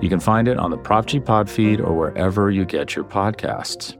You 0.00 0.08
can 0.08 0.20
find 0.20 0.46
it 0.46 0.58
on 0.58 0.70
the 0.70 0.78
Prof 0.78 1.06
G 1.06 1.18
Pod 1.18 1.50
feed 1.50 1.80
or 1.80 1.92
wherever 1.92 2.52
you 2.52 2.64
get 2.64 2.94
your 2.94 3.04
podcasts. 3.04 3.96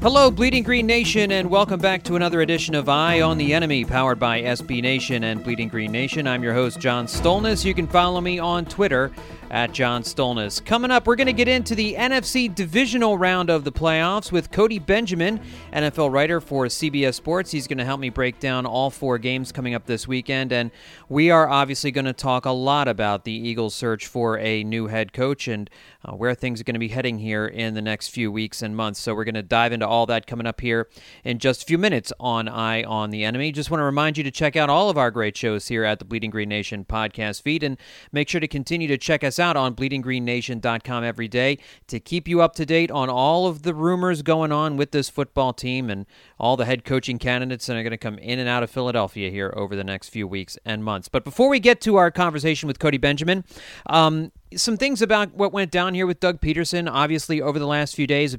Hello, 0.00 0.30
Bleeding 0.30 0.62
Green 0.62 0.86
Nation, 0.86 1.32
and 1.32 1.50
welcome 1.50 1.80
back 1.80 2.04
to 2.04 2.14
another 2.14 2.40
edition 2.40 2.76
of 2.76 2.88
Eye 2.88 3.20
on 3.20 3.36
the 3.36 3.52
Enemy, 3.52 3.84
powered 3.84 4.20
by 4.20 4.40
SB 4.40 4.80
Nation 4.80 5.24
and 5.24 5.42
Bleeding 5.42 5.68
Green 5.68 5.90
Nation. 5.90 6.28
I'm 6.28 6.44
your 6.44 6.54
host, 6.54 6.78
John 6.78 7.06
Stolnis. 7.06 7.64
You 7.64 7.74
can 7.74 7.88
follow 7.88 8.20
me 8.20 8.38
on 8.38 8.64
Twitter 8.64 9.10
at 9.50 9.72
John 9.72 10.02
Stolnis. 10.02 10.64
Coming 10.64 10.90
up, 10.90 11.06
we're 11.06 11.16
going 11.16 11.26
to 11.26 11.32
get 11.32 11.48
into 11.48 11.74
the 11.74 11.94
NFC 11.94 12.54
divisional 12.54 13.16
round 13.16 13.50
of 13.50 13.64
the 13.64 13.72
playoffs 13.72 14.30
with 14.30 14.50
Cody 14.50 14.78
Benjamin, 14.78 15.40
NFL 15.72 16.12
writer 16.12 16.40
for 16.40 16.66
CBS 16.66 17.14
Sports. 17.14 17.50
He's 17.50 17.66
going 17.66 17.78
to 17.78 17.84
help 17.84 18.00
me 18.00 18.10
break 18.10 18.38
down 18.40 18.66
all 18.66 18.90
four 18.90 19.18
games 19.18 19.52
coming 19.52 19.74
up 19.74 19.86
this 19.86 20.06
weekend. 20.06 20.52
And 20.52 20.70
we 21.08 21.30
are 21.30 21.48
obviously 21.48 21.90
going 21.90 22.04
to 22.04 22.12
talk 22.12 22.44
a 22.44 22.50
lot 22.50 22.88
about 22.88 23.24
the 23.24 23.32
Eagles' 23.32 23.74
search 23.74 24.06
for 24.06 24.38
a 24.38 24.64
new 24.64 24.88
head 24.88 25.12
coach 25.12 25.48
and 25.48 25.70
uh, 26.04 26.12
where 26.12 26.34
things 26.34 26.60
are 26.60 26.64
going 26.64 26.74
to 26.74 26.80
be 26.80 26.88
heading 26.88 27.18
here 27.18 27.46
in 27.46 27.74
the 27.74 27.82
next 27.82 28.08
few 28.08 28.30
weeks 28.30 28.62
and 28.62 28.76
months. 28.76 29.00
So 29.00 29.14
we're 29.14 29.24
going 29.24 29.34
to 29.34 29.42
dive 29.42 29.72
into 29.72 29.86
all 29.86 30.06
that 30.06 30.26
coming 30.26 30.46
up 30.46 30.60
here 30.60 30.88
in 31.24 31.38
just 31.38 31.62
a 31.62 31.66
few 31.66 31.78
minutes 31.78 32.12
on 32.20 32.48
Eye 32.48 32.82
on 32.84 33.10
the 33.10 33.24
Enemy. 33.24 33.52
Just 33.52 33.70
want 33.70 33.80
to 33.80 33.84
remind 33.84 34.18
you 34.18 34.24
to 34.24 34.30
check 34.30 34.56
out 34.56 34.70
all 34.70 34.90
of 34.90 34.98
our 34.98 35.10
great 35.10 35.36
shows 35.36 35.68
here 35.68 35.84
at 35.84 35.98
the 35.98 36.04
Bleeding 36.04 36.30
Green 36.30 36.48
Nation 36.48 36.84
podcast 36.84 37.42
feed 37.42 37.62
and 37.62 37.78
make 38.12 38.28
sure 38.28 38.40
to 38.40 38.48
continue 38.48 38.88
to 38.88 38.98
check 38.98 39.24
us 39.24 39.37
out 39.38 39.56
on 39.56 39.74
bleedinggreennation.com 39.74 41.04
every 41.04 41.28
day 41.28 41.58
to 41.86 42.00
keep 42.00 42.28
you 42.28 42.40
up 42.40 42.54
to 42.56 42.66
date 42.66 42.90
on 42.90 43.08
all 43.08 43.46
of 43.46 43.62
the 43.62 43.74
rumors 43.74 44.22
going 44.22 44.52
on 44.52 44.76
with 44.76 44.90
this 44.92 45.08
football 45.08 45.52
team 45.52 45.90
and 45.90 46.06
all 46.38 46.56
the 46.56 46.64
head 46.64 46.84
coaching 46.84 47.18
candidates 47.18 47.66
that 47.66 47.76
are 47.76 47.82
going 47.82 47.90
to 47.90 47.96
come 47.96 48.18
in 48.18 48.38
and 48.38 48.48
out 48.48 48.62
of 48.62 48.70
Philadelphia 48.70 49.30
here 49.30 49.52
over 49.56 49.76
the 49.76 49.84
next 49.84 50.08
few 50.08 50.26
weeks 50.26 50.58
and 50.64 50.84
months. 50.84 51.08
But 51.08 51.24
before 51.24 51.48
we 51.48 51.60
get 51.60 51.80
to 51.82 51.96
our 51.96 52.10
conversation 52.10 52.66
with 52.66 52.78
Cody 52.78 52.98
Benjamin, 52.98 53.44
um, 53.86 54.32
some 54.56 54.76
things 54.76 55.02
about 55.02 55.34
what 55.34 55.52
went 55.52 55.70
down 55.70 55.94
here 55.94 56.06
with 56.06 56.20
Doug 56.20 56.40
Pederson, 56.40 56.88
obviously, 56.90 57.40
over 57.40 57.58
the 57.58 57.66
last 57.66 57.94
few 57.94 58.06
days. 58.06 58.36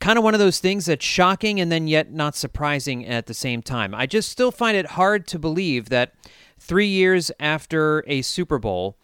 Kind 0.00 0.16
of 0.16 0.22
one 0.22 0.34
of 0.34 0.40
those 0.40 0.60
things 0.60 0.86
that's 0.86 1.04
shocking 1.04 1.60
and 1.60 1.72
then 1.72 1.88
yet 1.88 2.12
not 2.12 2.36
surprising 2.36 3.04
at 3.04 3.26
the 3.26 3.34
same 3.34 3.62
time. 3.62 3.94
I 3.94 4.06
just 4.06 4.28
still 4.28 4.52
find 4.52 4.76
it 4.76 4.86
hard 4.86 5.26
to 5.28 5.38
believe 5.40 5.88
that 5.88 6.14
three 6.58 6.86
years 6.86 7.30
after 7.40 8.04
a 8.06 8.22
Super 8.22 8.58
Bowl, 8.58 8.96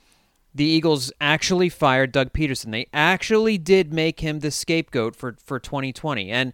the 0.55 0.65
Eagles 0.65 1.13
actually 1.21 1.69
fired 1.69 2.13
Doug 2.13 2.33
Pederson. 2.33 2.71
They 2.71 2.87
actually 2.93 3.59
did 3.59 3.93
make 3.93 4.21
him 4.21 4.41
the 4.41 4.51
scapegoat 4.51 5.17
for, 5.17 5.37
for 5.45 5.59
2020. 5.59 6.31
And 6.31 6.53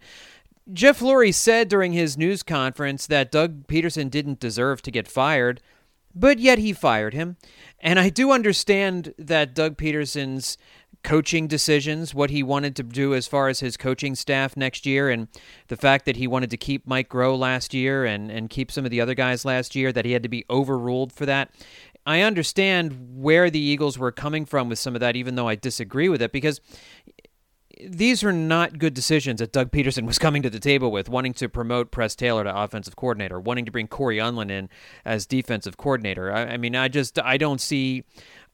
Jeff 0.73 0.99
Lurie 0.99 1.33
said 1.33 1.69
during 1.69 1.93
his 1.93 2.17
news 2.17 2.43
conference 2.43 3.07
that 3.07 3.31
Doug 3.31 3.67
Pederson 3.67 4.09
didn't 4.09 4.39
deserve 4.39 4.81
to 4.83 4.91
get 4.91 5.07
fired, 5.07 5.61
but 6.15 6.39
yet 6.39 6.59
he 6.59 6.73
fired 6.73 7.13
him. 7.13 7.37
And 7.79 7.99
I 7.99 8.09
do 8.09 8.31
understand 8.31 9.13
that 9.17 9.53
Doug 9.53 9.77
Pederson's 9.77 10.57
coaching 11.03 11.47
decisions, 11.47 12.13
what 12.13 12.29
he 12.29 12.43
wanted 12.43 12.75
to 12.75 12.83
do 12.83 13.15
as 13.15 13.27
far 13.27 13.47
as 13.47 13.59
his 13.59 13.75
coaching 13.75 14.13
staff 14.13 14.55
next 14.55 14.85
year, 14.85 15.09
and 15.09 15.27
the 15.67 15.75
fact 15.75 16.05
that 16.05 16.15
he 16.15 16.27
wanted 16.27 16.51
to 16.51 16.57
keep 16.57 16.85
Mike 16.85 17.09
Groh 17.09 17.37
last 17.37 17.73
year 17.73 18.05
and, 18.05 18.29
and 18.29 18.49
keep 18.49 18.71
some 18.71 18.85
of 18.85 18.91
the 18.91 19.01
other 19.01 19.15
guys 19.15 19.43
last 19.43 19.75
year, 19.75 19.91
that 19.91 20.05
he 20.05 20.11
had 20.11 20.23
to 20.23 20.29
be 20.29 20.45
overruled 20.49 21.11
for 21.11 21.25
that. 21.25 21.51
I 22.11 22.21
understand 22.21 23.15
where 23.15 23.49
the 23.49 23.59
Eagles 23.59 23.97
were 23.97 24.11
coming 24.11 24.45
from 24.45 24.69
with 24.69 24.79
some 24.79 24.95
of 24.95 24.99
that, 24.99 25.15
even 25.15 25.35
though 25.35 25.47
I 25.47 25.55
disagree 25.55 26.09
with 26.09 26.21
it, 26.21 26.31
because 26.31 26.59
these 27.83 28.23
are 28.23 28.33
not 28.33 28.77
good 28.77 28.93
decisions 28.93 29.39
that 29.39 29.51
Doug 29.51 29.71
Pederson 29.71 30.05
was 30.07 30.19
coming 30.19 30.41
to 30.41 30.49
the 30.49 30.59
table 30.59 30.91
with, 30.91 31.09
wanting 31.09 31.33
to 31.35 31.49
promote 31.49 31.91
Press 31.91 32.15
Taylor 32.15 32.43
to 32.43 32.55
offensive 32.55 32.95
coordinator, 32.95 33.39
wanting 33.39 33.65
to 33.65 33.71
bring 33.71 33.87
Cory 33.87 34.17
Undlin 34.17 34.51
in 34.51 34.69
as 35.05 35.25
defensive 35.25 35.77
coordinator. 35.77 36.31
I, 36.31 36.41
I 36.41 36.57
mean, 36.57 36.75
I 36.75 36.87
just 36.87 37.17
I 37.19 37.37
don't 37.37 37.61
see 37.61 38.03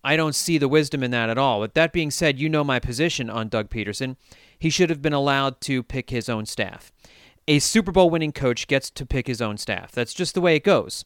I 0.03 0.15
don't 0.15 0.35
see 0.35 0.57
the 0.57 0.67
wisdom 0.67 1.03
in 1.03 1.11
that 1.11 1.29
at 1.29 1.37
all. 1.37 1.59
With 1.59 1.73
that 1.73 1.91
being 1.91 2.11
said, 2.11 2.39
you 2.39 2.49
know 2.49 2.63
my 2.63 2.79
position 2.79 3.29
on 3.29 3.49
Doug 3.49 3.69
Pederson. 3.69 4.15
He 4.59 4.69
should 4.69 4.89
have 4.89 5.01
been 5.01 5.13
allowed 5.13 5.61
to 5.61 5.83
pick 5.83 6.09
his 6.09 6.29
own 6.29 6.45
staff. 6.45 6.91
A 7.47 7.59
Super 7.59 7.91
Bowl 7.91 8.09
winning 8.09 8.31
coach 8.31 8.67
gets 8.67 8.89
to 8.91 9.05
pick 9.05 9.27
his 9.27 9.41
own 9.41 9.57
staff. 9.57 9.91
That's 9.91 10.13
just 10.13 10.33
the 10.33 10.41
way 10.41 10.55
it 10.55 10.63
goes. 10.63 11.05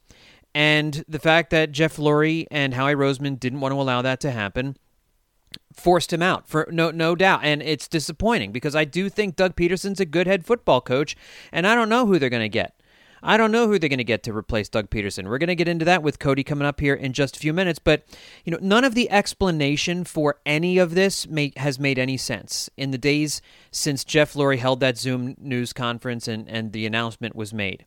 And 0.54 1.06
the 1.08 1.20
fact 1.20 1.50
that 1.52 1.72
Jeff 1.72 1.98
Lurie 1.98 2.46
and 2.52 2.74
Howie 2.74 2.96
Roseman 2.96 3.40
didn't 3.40 3.62
want 3.62 3.74
to 3.74 3.80
allow 3.80 4.02
that 4.02 4.20
to 4.22 4.32
happen 4.32 4.78
forced 5.74 6.12
him 6.14 6.22
out 6.22 6.48
for 6.48 6.68
no 6.72 6.92
no 6.92 7.16
doubt 7.16 7.42
and 7.44 7.62
it's 7.62 7.88
disappointing 7.88 8.52
because 8.52 8.76
I 8.76 8.86
do 8.86 9.10
think 9.10 9.36
Doug 9.36 9.56
Pederson's 9.56 10.00
a 10.00 10.06
good 10.06 10.28
head 10.28 10.46
football 10.46 10.82
coach 10.82 11.16
and 11.52 11.68
I 11.68 11.76
don't 11.76 11.90
know 11.90 12.06
who 12.06 12.20
they're 12.20 12.30
going 12.30 12.42
to 12.42 12.50
get. 12.50 12.82
I 13.24 13.38
don't 13.38 13.52
know 13.52 13.68
who 13.68 13.78
they're 13.78 13.90
going 13.90 14.00
to 14.00 14.04
get 14.04 14.24
to 14.24 14.34
replace 14.34 14.68
Doug 14.68 14.90
Pederson. 14.90 15.28
We're 15.28 15.38
going 15.38 15.50
to 15.50 15.56
get 15.56 15.68
into 15.68 15.86
that 15.86 16.02
with 16.02 16.18
Cody 16.18 16.44
coming 16.44 16.66
up 16.66 16.80
here 16.80 16.96
in 16.96 17.14
just 17.14 17.38
a 17.38 17.40
few 17.40 17.54
minutes, 17.54 17.78
but 17.78 18.04
you 18.44 18.52
know, 18.52 18.58
none 18.62 18.84
of 18.84 18.96
the 18.96 19.12
explanation 19.12 20.04
for 20.06 20.40
any 20.44 20.80
of 20.80 20.96
this 20.96 21.28
may, 21.28 21.54
has 21.58 21.80
made 21.80 22.00
any 22.00 22.18
sense 22.18 22.70
in 22.78 22.90
the 22.90 22.98
days 22.98 23.42
since 23.70 24.04
Jeff 24.04 24.34
Lurie 24.34 24.58
held 24.58 24.80
that 24.80 24.98
Zoom 24.98 25.36
news 25.40 25.72
conference 25.72 26.28
and 26.28 26.50
and 26.50 26.72
the 26.72 26.86
announcement 26.86 27.36
was 27.36 27.54
made. 27.54 27.86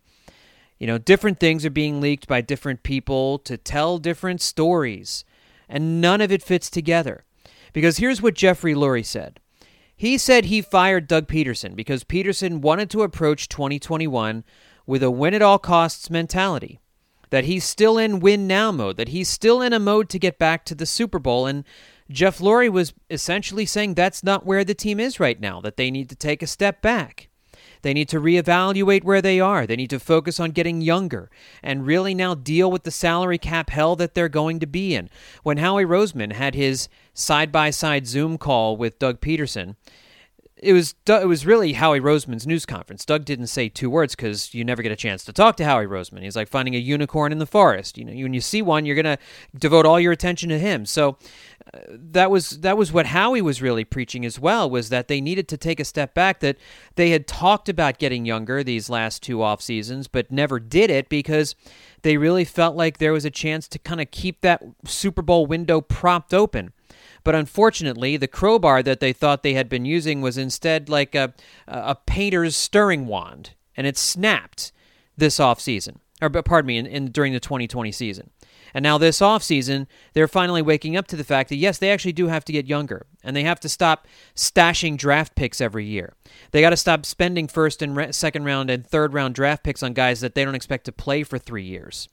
You 0.79 0.87
know, 0.87 0.99
different 0.99 1.39
things 1.39 1.65
are 1.65 1.71
being 1.71 2.01
leaked 2.01 2.27
by 2.27 2.41
different 2.41 2.83
people 2.83 3.39
to 3.41 3.57
tell 3.57 3.99
different 3.99 4.41
stories, 4.41 5.25
and 5.69 6.01
none 6.01 6.21
of 6.21 6.33
it 6.33 6.43
fits 6.43 6.69
together. 6.69 7.25
Because 7.73 7.99
here's 7.99 8.23
what 8.23 8.35
Jeffrey 8.35 8.75
Lurie 8.75 9.05
said. 9.05 9.41
He 9.97 10.19
said 10.19 10.47
he 10.47 10.61
fired 10.61 11.07
Doug 11.07 11.29
Pederson 11.29 11.77
because 11.77 12.05
Pederson 12.05 12.61
wanted 12.61 12.91
to 12.91 13.03
approach 13.03 13.49
2021 13.49 14.45
with 14.87 15.03
a 15.03 15.11
win 15.11 15.35
at 15.35 15.43
all 15.43 15.59
costs 15.59 16.11
mentality. 16.11 16.81
That 17.31 17.45
he's 17.45 17.65
still 17.65 17.99
in 17.99 18.21
win 18.21 18.47
now 18.47 18.71
mode, 18.71 18.97
that 18.97 19.09
he's 19.09 19.29
still 19.29 19.61
in 19.61 19.73
a 19.73 19.81
mode 19.81 20.09
to 20.11 20.19
get 20.19 20.39
back 20.39 20.65
to 20.67 20.75
the 20.75 20.87
Super 20.87 21.19
Bowl. 21.19 21.47
And 21.47 21.65
Jeff 22.11 22.39
Lurie 22.39 22.71
was 22.71 22.93
essentially 23.11 23.67
saying 23.67 23.95
that's 23.95 24.23
not 24.23 24.47
where 24.47 24.65
the 24.65 24.75
team 24.75 25.01
is 25.01 25.19
right 25.19 25.41
now, 25.41 25.61
that 25.61 25.77
they 25.77 25.91
need 25.91 26.09
to 26.11 26.17
take 26.17 26.43
a 26.43 26.47
step 26.47 26.83
back. 26.83 27.29
They 27.84 27.93
need 27.93 28.09
to 28.09 28.21
reevaluate 28.21 29.05
where 29.05 29.21
they 29.21 29.41
are. 29.41 29.67
They 29.67 29.77
need 29.77 29.91
to 29.91 30.00
focus 30.00 30.41
on 30.41 30.53
getting 30.53 30.81
younger 30.81 31.31
and 31.62 31.87
really 31.87 32.15
now 32.15 32.34
deal 32.34 32.71
with 32.71 32.84
the 32.84 32.91
salary 32.91 33.37
cap 33.37 33.69
hell 33.69 33.95
that 33.97 34.15
they're 34.15 34.31
going 34.31 34.59
to 34.61 34.67
be 34.67 34.95
in. 34.95 35.11
When 35.43 35.59
Howie 35.59 35.84
Roseman 35.84 36.33
had 36.33 36.55
his 36.55 36.89
side 37.12 37.53
by 37.53 37.69
side 37.69 38.06
Zoom 38.06 38.39
call 38.39 38.78
with 38.78 38.99
Doug 38.99 39.21
Pederson, 39.21 39.77
it 40.64 40.72
was 40.72 40.94
it 41.06 41.28
was 41.28 41.44
really 41.44 41.75
Howie 41.75 42.00
Roseman's 42.00 42.47
news 42.47 42.64
conference. 42.64 43.04
Doug 43.04 43.25
didn't 43.25 43.48
say 43.48 43.69
two 43.69 43.91
words 43.91 44.16
because 44.16 44.54
you 44.54 44.64
never 44.64 44.82
get 44.82 44.91
a 44.91 44.97
chance 44.97 45.22
to 45.25 45.32
talk 45.32 45.56
to 45.56 45.64
Howie 45.64 45.86
Roseman. 45.86 46.22
He's 46.22 46.36
like 46.36 46.48
finding 46.48 46.75
a 46.75 46.78
unicorn 46.78 47.32
in 47.32 47.38
the 47.38 47.47
forest. 47.47 47.98
You 47.98 48.04
know, 48.06 48.12
when 48.12 48.32
you 48.32 48.41
see 48.41 48.62
one, 48.62 48.86
you're 48.86 48.97
gonna 48.97 49.19
devote 49.54 49.84
all 49.84 50.00
your 50.00 50.12
attention 50.12 50.48
to 50.48 50.58
him. 50.58 50.86
So 50.86 51.19
uh, 51.72 51.80
that 51.91 52.30
was 52.30 52.60
that 52.60 52.78
was 52.78 52.92
what 52.92 53.06
Howie 53.06 53.42
was 53.42 53.60
really 53.60 53.84
preaching 53.84 54.25
as 54.25 54.41
well. 54.41 54.69
Was 54.69 54.88
that 54.88 55.08
they 55.08 55.20
needed 55.20 55.48
to 55.48 55.58
take 55.58 55.78
a 55.78 55.84
step 55.84 56.14
back. 56.14 56.41
That 56.41 56.56
they 56.94 57.10
had 57.10 57.26
talked 57.26 57.69
about 57.69 57.98
getting 57.98 58.25
younger 58.25 58.64
these 58.64 58.88
last 58.88 59.22
two 59.22 59.42
off 59.42 59.60
seasons, 59.60 60.08
but 60.08 60.32
never 60.32 60.58
did 60.58 60.91
it 60.91 61.10
because 61.10 61.55
they 62.02 62.17
really 62.17 62.44
felt 62.44 62.75
like 62.75 62.99
there 62.99 63.12
was 63.12 63.25
a 63.25 63.31
chance 63.31 63.69
to 63.69 63.78
kind 63.78 64.00
of 64.00 64.10
keep 64.10 64.40
that 64.40 64.62
Super 64.87 65.22
Bowl 65.22 65.46
window 65.46 65.81
propped 65.81 66.32
open. 66.32 66.72
But 67.25 67.35
unfortunately, 67.35 68.17
the 68.17 68.29
crowbar 68.29 68.82
that 68.82 69.00
they 69.00 69.12
thought 69.12 69.43
they 69.43 69.55
had 69.55 69.69
been 69.69 69.85
using 69.85 70.21
was 70.21 70.38
instead 70.38 70.88
like 70.88 71.15
a, 71.15 71.35
a 71.67 71.94
painter's 71.94 72.56
stirring 72.56 73.06
wand, 73.06 73.55
and 73.76 73.87
it 73.87 73.97
snapped 73.97 74.73
this 75.17 75.41
off 75.41 75.59
season, 75.59 76.00
or 76.21 76.31
pardon 76.31 76.67
me, 76.67 76.79
in, 76.79 76.87
in 76.87 77.11
during 77.11 77.32
the 77.32 77.41
2020 77.41 77.91
season. 77.93 78.31
And 78.75 78.82
now 78.82 78.99
this 78.99 79.21
offseason, 79.21 79.87
they're 80.12 80.26
finally 80.26 80.61
waking 80.61 80.97
up 80.97 81.06
to 81.06 81.17
the 81.17 81.23
fact 81.23 81.49
that 81.49 81.56
yes, 81.56 81.79
they 81.79 81.93
actually 81.93 82.12
do 82.12 82.26
have 82.26 82.44
to 82.47 82.53
get 82.53 82.67
younger 82.67 83.06
and 83.23 83.37
they 83.37 83.44
have 83.44 83.61
to 83.61 83.69
stop 83.69 84.09
stashing 84.35 84.99
draft 84.99 85.37
picks 85.37 85.61
every 85.61 85.87
year. 85.87 86.15
They 86.50 86.61
got 86.61 86.70
to 86.70 86.77
stop 86.77 87.06
spending 87.06 87.47
first 87.47 87.81
and 87.81 88.12
second 88.12 88.44
round 88.44 88.70
and 88.70 88.85
third 88.85 89.15
round 89.15 89.37
draft 89.37 89.62
picks 89.62 89.82
on 89.85 89.93
guys 89.93 90.20
that 90.20 90.35
they 90.35 90.44
don't 90.44 90.56
expect 90.56 90.87
to 90.87 90.93
play 90.93 91.23
for 91.23 91.38
3 91.38 91.62
years. 91.62 92.09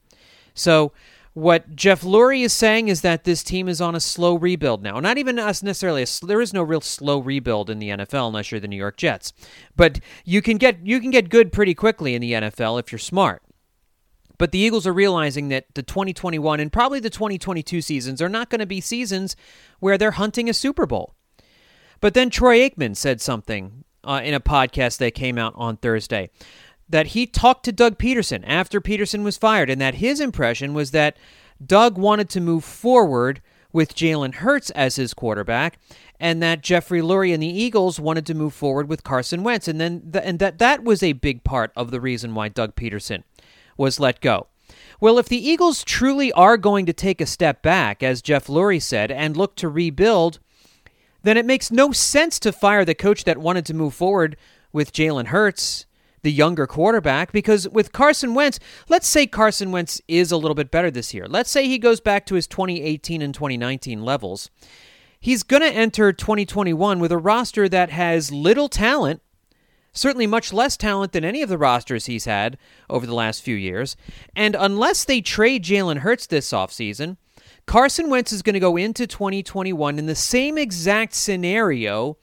So, 0.54 0.94
what 1.34 1.76
Jeff 1.76 2.02
Lurie 2.02 2.44
is 2.44 2.52
saying 2.52 2.90
is 2.90 3.02
that 3.02 3.24
this 3.24 3.44
team 3.44 3.70
is 3.70 3.80
on 3.80 3.96
a 3.96 4.02
slow 4.02 4.36
rebuild 4.36 4.84
now. 4.84 5.00
Not 5.00 5.18
even 5.18 5.40
us 5.40 5.64
necessarily 5.64 6.04
a, 6.04 6.26
there 6.26 6.42
is 6.42 6.54
no 6.54 6.62
real 6.62 6.82
slow 6.82 7.20
rebuild 7.20 7.70
in 7.70 7.80
the 7.80 7.90
NFL 7.90 8.28
unless 8.28 8.52
you're 8.52 8.60
the 8.60 8.68
New 8.68 8.76
York 8.76 8.98
Jets. 8.98 9.32
But 9.76 10.02
you 10.26 10.42
can 10.42 10.58
get 10.58 10.86
you 10.86 11.00
can 11.00 11.10
get 11.10 11.30
good 11.30 11.54
pretty 11.54 11.74
quickly 11.74 12.16
in 12.16 12.22
the 12.22 12.34
NFL 12.34 12.80
if 12.80 12.92
you're 12.92 13.00
smart. 13.00 13.42
But 14.38 14.52
the 14.52 14.60
Eagles 14.60 14.88
are 14.88 14.94
realizing 14.94 15.50
that 15.50 15.74
the 15.76 15.84
2021 15.84 16.60
and 16.60 16.74
probably 16.74 17.00
the 17.00 17.12
2022 17.12 17.80
seasons 17.80 18.22
are 18.22 18.30
not 18.30 18.50
going 18.50 18.60
to 18.60 18.66
be 18.66 18.82
seasons 18.82 19.36
where 19.80 19.98
they're 19.98 20.12
hunting 20.12 20.50
a 20.50 20.54
Super 20.54 20.86
Bowl. 20.86 21.14
But 22.02 22.16
then 22.16 22.30
Troy 22.32 22.68
Aikman 22.68 22.98
said 22.98 23.22
something 23.22 23.86
uh, 24.04 24.22
in 24.24 24.34
a 24.34 24.40
podcast 24.40 24.98
that 24.98 25.14
came 25.14 25.38
out 25.38 25.54
on 25.56 25.78
Thursday 25.78 26.32
that 26.92 27.08
he 27.08 27.26
talked 27.26 27.66
to 27.66 27.72
Doug 27.72 27.98
Pederson 27.98 28.44
after 28.46 28.80
Pederson 28.80 29.24
was 29.24 29.38
fired, 29.38 29.70
and 29.70 29.82
that 29.82 29.96
his 29.96 30.20
impression 30.20 30.74
was 30.74 30.92
that 30.92 31.18
Doug 31.66 31.98
wanted 31.98 32.30
to 32.30 32.42
move 32.42 32.64
forward 32.64 33.42
with 33.74 33.96
Jalen 33.96 34.36
Hurts 34.36 34.70
as 34.72 34.98
his 34.98 35.14
quarterback, 35.14 35.80
and 36.20 36.44
that 36.44 36.62
Jeffrey 36.62 37.02
Lurie 37.02 37.34
and 37.34 37.42
the 37.42 37.48
Eagles 37.48 38.00
wanted 38.00 38.26
to 38.26 38.34
move 38.34 38.54
forward 38.54 38.90
with 38.90 39.04
Carson 39.04 39.44
Wentz, 39.44 39.68
and 39.68 39.80
then 39.80 40.02
the, 40.06 40.26
and 40.26 40.40
that 40.40 40.60
that 40.60 40.84
was 40.84 41.02
a 41.02 41.14
big 41.14 41.44
part 41.44 41.72
of 41.76 41.92
the 41.92 42.02
reason 42.02 42.36
why 42.36 42.50
Doug 42.50 42.76
Pederson 42.76 43.24
was 43.78 44.00
let 44.00 44.20
go. 44.20 44.48
Well, 45.00 45.18
if 45.18 45.30
the 45.30 45.50
Eagles 45.50 45.84
truly 45.84 46.32
are 46.34 46.58
going 46.58 46.86
to 46.86 46.94
take 46.94 47.22
a 47.22 47.26
step 47.26 47.62
back, 47.62 48.04
as 48.04 48.22
Jeff 48.22 48.48
Lurie 48.48 48.82
said, 48.82 49.12
and 49.12 49.36
look 49.36 49.56
to 49.56 49.70
rebuild, 49.70 50.40
then 51.24 51.38
it 51.38 51.46
makes 51.46 51.72
no 51.72 51.92
sense 51.92 52.40
to 52.40 52.52
fire 52.52 52.84
the 52.84 52.96
coach 52.96 53.24
that 53.24 53.38
wanted 53.38 53.66
to 53.68 53.74
move 53.74 53.94
forward 53.94 54.36
with 54.74 54.94
Jalen 54.94 55.28
Hurts 55.28 55.86
the 56.24 56.32
younger 56.32 56.68
quarterback 56.68 57.32
because 57.32 57.68
with 57.70 57.92
Carson 57.92 58.34
Wentz, 58.34 58.60
let's 58.90 59.08
say 59.08 59.26
Carson 59.28 59.72
Wentz 59.72 60.02
is 60.08 60.32
a 60.32 60.38
little 60.38 60.56
bit 60.56 60.72
better 60.72 60.92
this 60.92 61.14
year. 61.14 61.28
Let's 61.28 61.50
say 61.50 61.68
he 61.68 61.78
goes 61.78 62.00
back 62.00 62.26
to 62.28 62.36
his 62.36 62.48
2018 62.48 63.22
and 63.22 63.34
2019 63.34 64.04
levels. 64.04 64.50
He's 65.20 65.44
going 65.44 65.62
to 65.62 65.72
enter 65.72 66.12
2021 66.12 67.00
with 67.00 67.12
a 67.12 67.18
roster 67.18 67.70
that 67.70 67.92
has 67.92 68.32
little 68.32 68.70
talent, 68.70 69.22
certainly 69.94 70.26
much 70.26 70.52
less 70.52 70.76
talent 70.78 71.12
than 71.12 71.24
any 71.24 71.42
of 71.42 71.50
the 71.50 71.60
rosters 71.60 72.08
he's 72.08 72.26
had 72.26 72.58
over 72.90 73.06
the 73.06 73.14
last 73.14 73.44
few 73.44 73.56
years. 73.56 73.96
And 74.36 74.56
unless 74.58 75.06
they 75.06 75.22
trade 75.22 75.64
Jalen 75.64 76.00
Hurts 76.00 76.26
this 76.26 76.52
offseason, 76.52 77.18
Carson 77.68 78.10
Wentz 78.10 78.32
is 78.32 78.42
going 78.42 78.54
to 78.54 78.60
go 78.60 78.78
into 78.78 79.06
2021 79.06 80.00
in 80.00 80.08
the 80.08 80.16
same 80.16 80.58
exact 80.58 81.14
scenario 81.14 82.18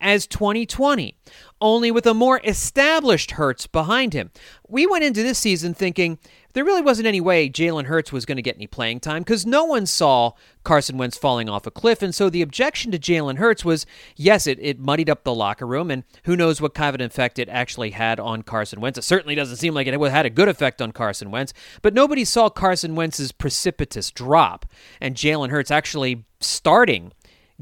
as 0.00 0.26
2020 0.26 1.16
only 1.64 1.90
with 1.90 2.06
a 2.06 2.12
more 2.12 2.42
established 2.44 3.32
Hurts 3.32 3.66
behind 3.66 4.12
him. 4.12 4.30
We 4.68 4.86
went 4.86 5.02
into 5.02 5.22
this 5.22 5.38
season 5.38 5.72
thinking 5.72 6.18
there 6.52 6.62
really 6.62 6.82
wasn't 6.82 7.08
any 7.08 7.22
way 7.22 7.48
Jalen 7.48 7.86
Hurts 7.86 8.12
was 8.12 8.26
going 8.26 8.36
to 8.36 8.42
get 8.42 8.56
any 8.56 8.66
playing 8.66 9.00
time 9.00 9.22
because 9.22 9.46
no 9.46 9.64
one 9.64 9.86
saw 9.86 10.32
Carson 10.62 10.98
Wentz 10.98 11.16
falling 11.16 11.48
off 11.48 11.66
a 11.66 11.70
cliff. 11.70 12.02
And 12.02 12.14
so 12.14 12.28
the 12.28 12.42
objection 12.42 12.92
to 12.92 12.98
Jalen 12.98 13.38
Hurts 13.38 13.64
was 13.64 13.86
yes, 14.14 14.46
it, 14.46 14.58
it 14.60 14.78
muddied 14.78 15.08
up 15.08 15.24
the 15.24 15.34
locker 15.34 15.66
room, 15.66 15.90
and 15.90 16.04
who 16.24 16.36
knows 16.36 16.60
what 16.60 16.74
kind 16.74 16.90
of 16.90 17.00
an 17.00 17.06
effect 17.06 17.38
it 17.38 17.48
actually 17.48 17.92
had 17.92 18.20
on 18.20 18.42
Carson 18.42 18.82
Wentz. 18.82 18.98
It 18.98 19.02
certainly 19.02 19.34
doesn't 19.34 19.56
seem 19.56 19.72
like 19.72 19.86
it 19.86 19.98
had 19.98 20.26
a 20.26 20.30
good 20.30 20.48
effect 20.48 20.82
on 20.82 20.92
Carson 20.92 21.30
Wentz, 21.30 21.54
but 21.80 21.94
nobody 21.94 22.26
saw 22.26 22.50
Carson 22.50 22.94
Wentz's 22.94 23.32
precipitous 23.32 24.10
drop 24.10 24.66
and 25.00 25.14
Jalen 25.14 25.48
Hurts 25.48 25.70
actually 25.70 26.24
starting 26.40 27.12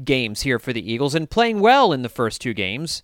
games 0.03 0.41
here 0.41 0.59
for 0.59 0.73
the 0.73 0.91
Eagles 0.91 1.15
and 1.15 1.29
playing 1.29 1.61
well 1.61 1.93
in 1.93 2.01
the 2.01 2.09
first 2.09 2.41
two 2.41 2.53
games 2.53 3.01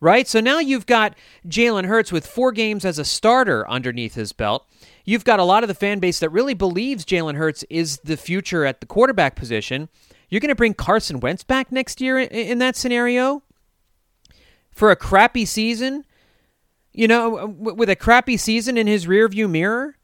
right? 0.00 0.26
So 0.26 0.40
now 0.40 0.58
you've 0.58 0.86
got 0.86 1.14
Jalen 1.48 1.86
Hurts 1.86 2.12
with 2.12 2.26
four 2.26 2.52
games 2.52 2.84
as 2.84 2.98
a 2.98 3.04
starter 3.04 3.68
underneath 3.68 4.14
his 4.14 4.32
belt. 4.32 4.66
You've 5.04 5.24
got 5.24 5.40
a 5.40 5.44
lot 5.44 5.62
of 5.62 5.68
the 5.68 5.74
fan 5.74 6.00
base 6.00 6.18
that 6.18 6.30
really 6.30 6.54
believes 6.54 7.04
Jalen 7.04 7.36
Hurts 7.36 7.64
is 7.70 7.98
the 7.98 8.16
future 8.16 8.64
at 8.64 8.80
the 8.80 8.86
quarterback 8.86 9.36
position. 9.36 9.88
You're 10.28 10.40
going 10.40 10.48
to 10.48 10.56
bring 10.56 10.74
Carson 10.74 11.20
Wentz 11.20 11.44
back 11.44 11.70
next 11.70 12.00
year 12.00 12.18
in 12.18 12.58
that 12.58 12.76
scenario 12.76 13.42
for 14.70 14.90
a 14.90 14.96
crappy 14.96 15.44
season? 15.44 16.04
You 16.92 17.08
know, 17.08 17.46
with 17.46 17.90
a 17.90 17.96
crappy 17.96 18.36
season 18.36 18.76
in 18.76 18.86
his 18.86 19.06
rearview 19.06 19.48
mirror? 19.48 19.95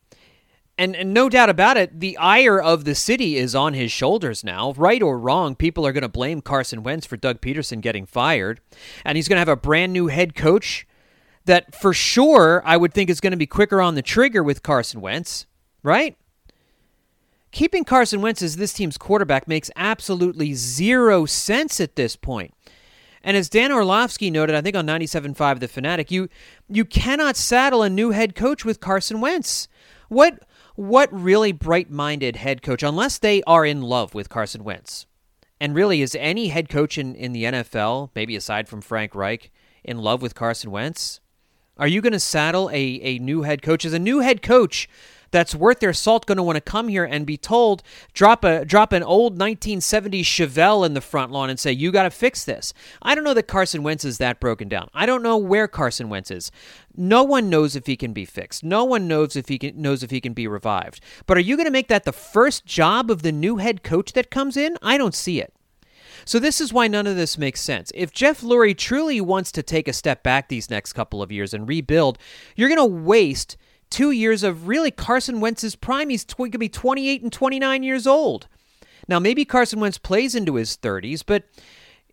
And, 0.82 0.96
and 0.96 1.14
no 1.14 1.29
doubt 1.29 1.49
about 1.49 1.76
it, 1.76 2.00
the 2.00 2.17
ire 2.17 2.61
of 2.61 2.84
the 2.84 2.96
city 2.96 3.37
is 3.37 3.55
on 3.55 3.73
his 3.73 3.93
shoulders 3.93 4.43
now. 4.43 4.73
Right 4.73 5.00
or 5.00 5.17
wrong, 5.17 5.55
people 5.55 5.87
are 5.87 5.93
going 5.93 6.02
to 6.02 6.08
blame 6.08 6.40
Carson 6.40 6.82
Wentz 6.82 7.06
for 7.06 7.17
Doug 7.17 7.40
Pederson 7.40 7.81
getting 7.81 8.05
fired. 8.05 8.58
And 9.05 9.14
he's 9.14 9.29
going 9.29 9.37
to 9.37 9.43
have 9.43 9.49
a 9.49 9.55
brand 9.55 9.93
new 9.93 10.08
head 10.08 10.34
coach 10.34 10.84
that 11.44 11.76
for 11.76 11.94
sure 11.94 12.62
I 12.64 12.76
would 12.76 12.93
think 12.93 13.11
is 13.11 13.20
going 13.20 13.31
to 13.31 13.37
be 13.37 13.46
quicker 13.46 13.81
on 13.81 13.94
the 13.94 14.02
trigger 14.02 14.43
with 14.43 14.64
Carson 14.64 15.00
Wentz, 15.00 15.46
right? 15.84 16.17
Keeping 17.52 17.84
Carson 17.84 18.20
Wentz 18.20 18.43
as 18.43 18.56
this 18.56 18.73
team's 18.73 18.99
quarterback 18.99 19.46
makes 19.46 19.70
absolutely 19.76 20.52
zero 20.55 21.26
sense 21.26 21.81
at 21.81 21.94
this 21.94 22.17
point. 22.17 22.55
And 23.23 23.37
as 23.37 23.49
Dan 23.49 23.70
Orlovsky 23.70 24.32
noted, 24.32 24.56
I 24.56 24.62
think 24.62 24.75
on 24.75 24.88
97.5 24.88 25.61
The 25.61 25.69
Fanatic, 25.69 26.11
you 26.11 26.29
you 26.69 26.84
cannot 26.84 27.37
saddle 27.37 27.84
a 27.84 27.88
new 27.88 28.11
head 28.11 28.34
coach 28.34 28.64
with 28.64 28.81
Carson 28.81 29.20
Wentz. 29.20 29.69
What 30.08 30.43
what 30.74 31.12
really 31.12 31.52
bright 31.52 31.90
minded 31.90 32.36
head 32.36 32.62
coach, 32.62 32.82
unless 32.82 33.19
they 33.19 33.42
are 33.44 33.64
in 33.64 33.82
love 33.82 34.14
with 34.14 34.28
Carson 34.28 34.64
Wentz, 34.64 35.06
and 35.60 35.74
really 35.74 36.02
is 36.02 36.16
any 36.19 36.48
head 36.48 36.69
coach 36.69 36.98
in, 36.98 37.14
in 37.14 37.32
the 37.32 37.44
NFL, 37.44 38.10
maybe 38.14 38.36
aside 38.36 38.69
from 38.69 38.80
Frank 38.80 39.14
Reich, 39.14 39.50
in 39.84 39.98
love 39.98 40.22
with 40.22 40.34
Carson 40.34 40.70
Wentz? 40.70 41.20
Are 41.78 41.88
you 41.88 42.00
going 42.00 42.12
to 42.12 42.20
saddle 42.20 42.69
a, 42.70 42.74
a 42.76 43.19
new 43.19 43.42
head 43.42 43.62
coach? 43.62 43.84
As 43.84 43.92
a 43.92 43.98
new 43.98 44.20
head 44.20 44.42
coach, 44.42 44.88
that's 45.32 45.55
worth 45.55 45.81
their 45.81 45.93
salt 45.93 46.26
going 46.26 46.37
to 46.37 46.43
want 46.43 46.56
to 46.56 46.61
come 46.61 46.88
here 46.88 47.05
and 47.05 47.26
be 47.26 47.37
told 47.37 47.82
drop 48.14 48.44
a 48.44 48.64
drop 48.64 48.93
an 48.93 49.02
old 49.02 49.38
1970s 49.38 50.23
Chevelle 50.23 50.87
in 50.87 50.94
the 50.94 51.00
front 51.00 51.32
lawn 51.32 51.50
and 51.50 51.58
say 51.58 51.73
you 51.73 51.90
got 51.90 52.05
to 52.05 52.11
fix 52.11 52.44
this. 52.44 52.73
I 53.02 53.14
don't 53.14 53.25
know 53.25 53.34
that 53.34 53.49
Carson 53.49 53.82
Wentz 53.82 54.05
is 54.05 54.19
that 54.19 54.38
broken 54.38 54.69
down. 54.69 54.88
I 54.94 55.06
don't 55.06 55.23
know 55.23 55.37
where 55.37 55.67
Carson 55.67 56.08
Wentz 56.08 56.31
is. 56.31 56.52
No 56.96 57.25
one 57.25 57.50
knows 57.50 57.75
if 57.75 57.87
he 57.87 57.96
can 57.96 58.12
be 58.12 58.25
fixed. 58.25 58.62
No 58.62 58.84
one 58.84 59.08
knows 59.08 59.34
if 59.34 59.49
he 59.49 59.58
can, 59.58 59.81
knows 59.81 60.02
if 60.02 60.11
he 60.11 60.20
can 60.20 60.34
be 60.34 60.46
revived. 60.46 61.00
But 61.26 61.37
are 61.37 61.40
you 61.40 61.56
going 61.56 61.67
to 61.67 61.73
make 61.73 61.88
that 61.88 62.05
the 62.05 62.12
first 62.12 62.67
job 62.67 63.11
of 63.11 63.23
the 63.23 63.32
new 63.32 63.56
head 63.56 63.82
coach 63.82 64.12
that 64.12 64.31
comes 64.31 64.56
in? 64.56 64.76
I 64.82 64.99
don't 64.99 65.14
see 65.14 65.40
it. 65.40 65.55
So 66.25 66.38
this 66.38 66.61
is 66.61 66.73
why 66.73 66.87
none 66.88 67.06
of 67.06 67.17
this 67.17 67.38
makes 67.38 67.61
sense. 67.61 67.90
If 67.94 68.12
Jeff 68.12 68.43
Lurie 68.43 68.76
truly 68.76 69.20
wants 69.20 69.50
to 69.52 69.62
take 69.62 69.88
a 69.88 69.93
step 69.93 70.23
back 70.23 70.49
these 70.49 70.70
next 70.70 70.93
couple 70.93 71.23
of 71.23 71.32
years 71.32 71.52
and 71.52 71.67
rebuild, 71.67 72.19
you're 72.55 72.69
going 72.69 72.79
to 72.79 72.84
waste 72.84 73.56
two 73.92 74.10
years 74.10 74.42
of 74.42 74.66
really 74.66 74.90
Carson 74.90 75.38
Wentz's 75.38 75.76
prime. 75.76 76.08
He's 76.08 76.24
going 76.24 76.50
to 76.50 76.58
be 76.58 76.68
28 76.68 77.22
and 77.22 77.32
29 77.32 77.82
years 77.84 78.06
old. 78.06 78.48
Now, 79.06 79.18
maybe 79.18 79.44
Carson 79.44 79.78
Wentz 79.78 79.98
plays 79.98 80.34
into 80.34 80.54
his 80.54 80.76
30s, 80.76 81.22
but 81.24 81.44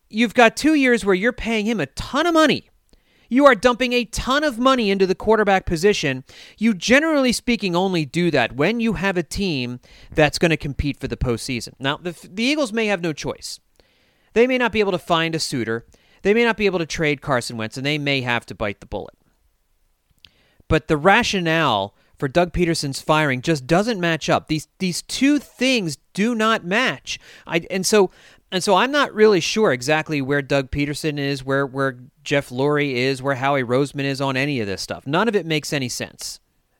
you've 0.09 0.33
got 0.33 0.57
two 0.57 0.73
years 0.75 1.05
where 1.05 1.15
you're 1.15 1.33
paying 1.33 1.65
him 1.65 1.79
a 1.79 1.85
ton 1.87 2.27
of 2.27 2.33
money. 2.33 2.69
You 3.29 3.45
are 3.45 3.55
dumping 3.55 3.93
a 3.93 4.05
ton 4.05 4.43
of 4.43 4.57
money 4.57 4.89
into 4.89 5.05
the 5.05 5.15
quarterback 5.15 5.67
position. 5.67 6.23
You, 6.57 6.73
generally 6.73 7.31
speaking, 7.31 7.75
only 7.75 8.03
do 8.03 8.31
that 8.31 8.55
when 8.55 8.79
you 8.79 8.93
have 8.93 9.17
a 9.17 9.23
team 9.23 9.79
that's 10.11 10.39
going 10.39 10.49
to 10.49 10.57
compete 10.57 10.99
for 10.99 11.07
the 11.07 11.15
postseason. 11.15 11.73
Now, 11.79 11.97
the, 11.97 12.15
the 12.27 12.43
Eagles 12.43 12.73
may 12.73 12.87
have 12.87 13.01
no 13.01 13.13
choice. 13.13 13.59
They 14.33 14.47
may 14.47 14.57
not 14.57 14.71
be 14.71 14.79
able 14.79 14.91
to 14.91 14.99
find 14.99 15.35
a 15.35 15.39
suitor. 15.39 15.85
They 16.23 16.33
may 16.33 16.43
not 16.43 16.57
be 16.57 16.65
able 16.65 16.79
to 16.79 16.87
trade 16.87 17.21
Carson 17.21 17.55
Wentz, 17.55 17.77
and 17.77 17.85
they 17.85 17.99
may 17.99 18.21
have 18.21 18.47
to 18.47 18.55
bite 18.55 18.79
the 18.79 18.87
bullet. 18.87 19.15
But 20.69 20.87
the 20.87 20.95
rationale 20.95 21.93
for 22.17 22.29
Doug 22.29 22.53
Pederson's 22.53 23.01
firing 23.01 23.41
just 23.41 23.67
doesn't 23.67 23.99
match 23.99 24.29
up. 24.29 24.47
These 24.47 24.69
these 24.77 25.01
two 25.01 25.39
things 25.39 25.97
do 26.13 26.33
not 26.33 26.63
match. 26.63 27.19
I 27.45 27.65
and 27.69 27.85
so 27.85 28.11
and 28.51 28.63
so 28.63 28.75
I'm 28.75 28.91
not 28.91 29.13
really 29.13 29.41
sure 29.41 29.71
exactly 29.71 30.21
where 30.21 30.41
Doug 30.41 30.71
Pederson 30.71 31.19
is, 31.19 31.43
where 31.43 31.65
where 31.65 31.99
Jeff 32.23 32.49
Lurie 32.49 32.93
is, 32.93 33.21
where 33.21 33.35
Howie 33.35 33.63
Roseman 33.63 34.05
is 34.05 34.21
on 34.21 34.37
any 34.37 34.59
of 34.59 34.67
this 34.67 34.81
stuff. 34.81 35.05
None 35.05 35.27
of 35.27 35.35
it 35.35 35.45
makes 35.45 35.73
any 35.73 35.89
sense. 35.89 36.39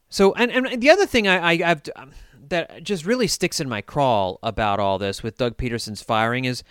So 0.10 0.34
and 0.34 0.51
and 0.51 0.81
the 0.81 0.89
other 0.89 1.05
thing 1.05 1.27
I, 1.27 1.51
I 1.51 1.58
have 1.58 1.84
um, 1.96 2.12
that 2.50 2.84
just 2.84 3.05
really 3.05 3.27
sticks 3.27 3.60
in 3.60 3.69
my 3.69 3.81
crawl 3.81 4.39
about 4.43 4.79
all 4.79 4.98
this 4.98 5.24
with 5.24 5.38
Doug 5.38 5.58
Pederson's 5.58 6.01
firing 6.01 6.46
is 6.46 6.63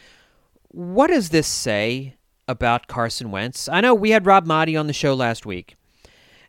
what 0.69 1.07
does 1.07 1.31
this 1.31 1.47
say 1.47 2.17
about 2.47 2.87
Carson 2.87 3.31
Wentz? 3.31 3.69
I 3.69 3.81
know 3.81 3.95
we 3.95 4.11
had 4.11 4.27
Rob 4.27 4.47
Maaddi 4.47 4.79
on 4.79 4.87
the 4.87 4.93
show 4.93 5.15
last 5.15 5.47
week, 5.47 5.77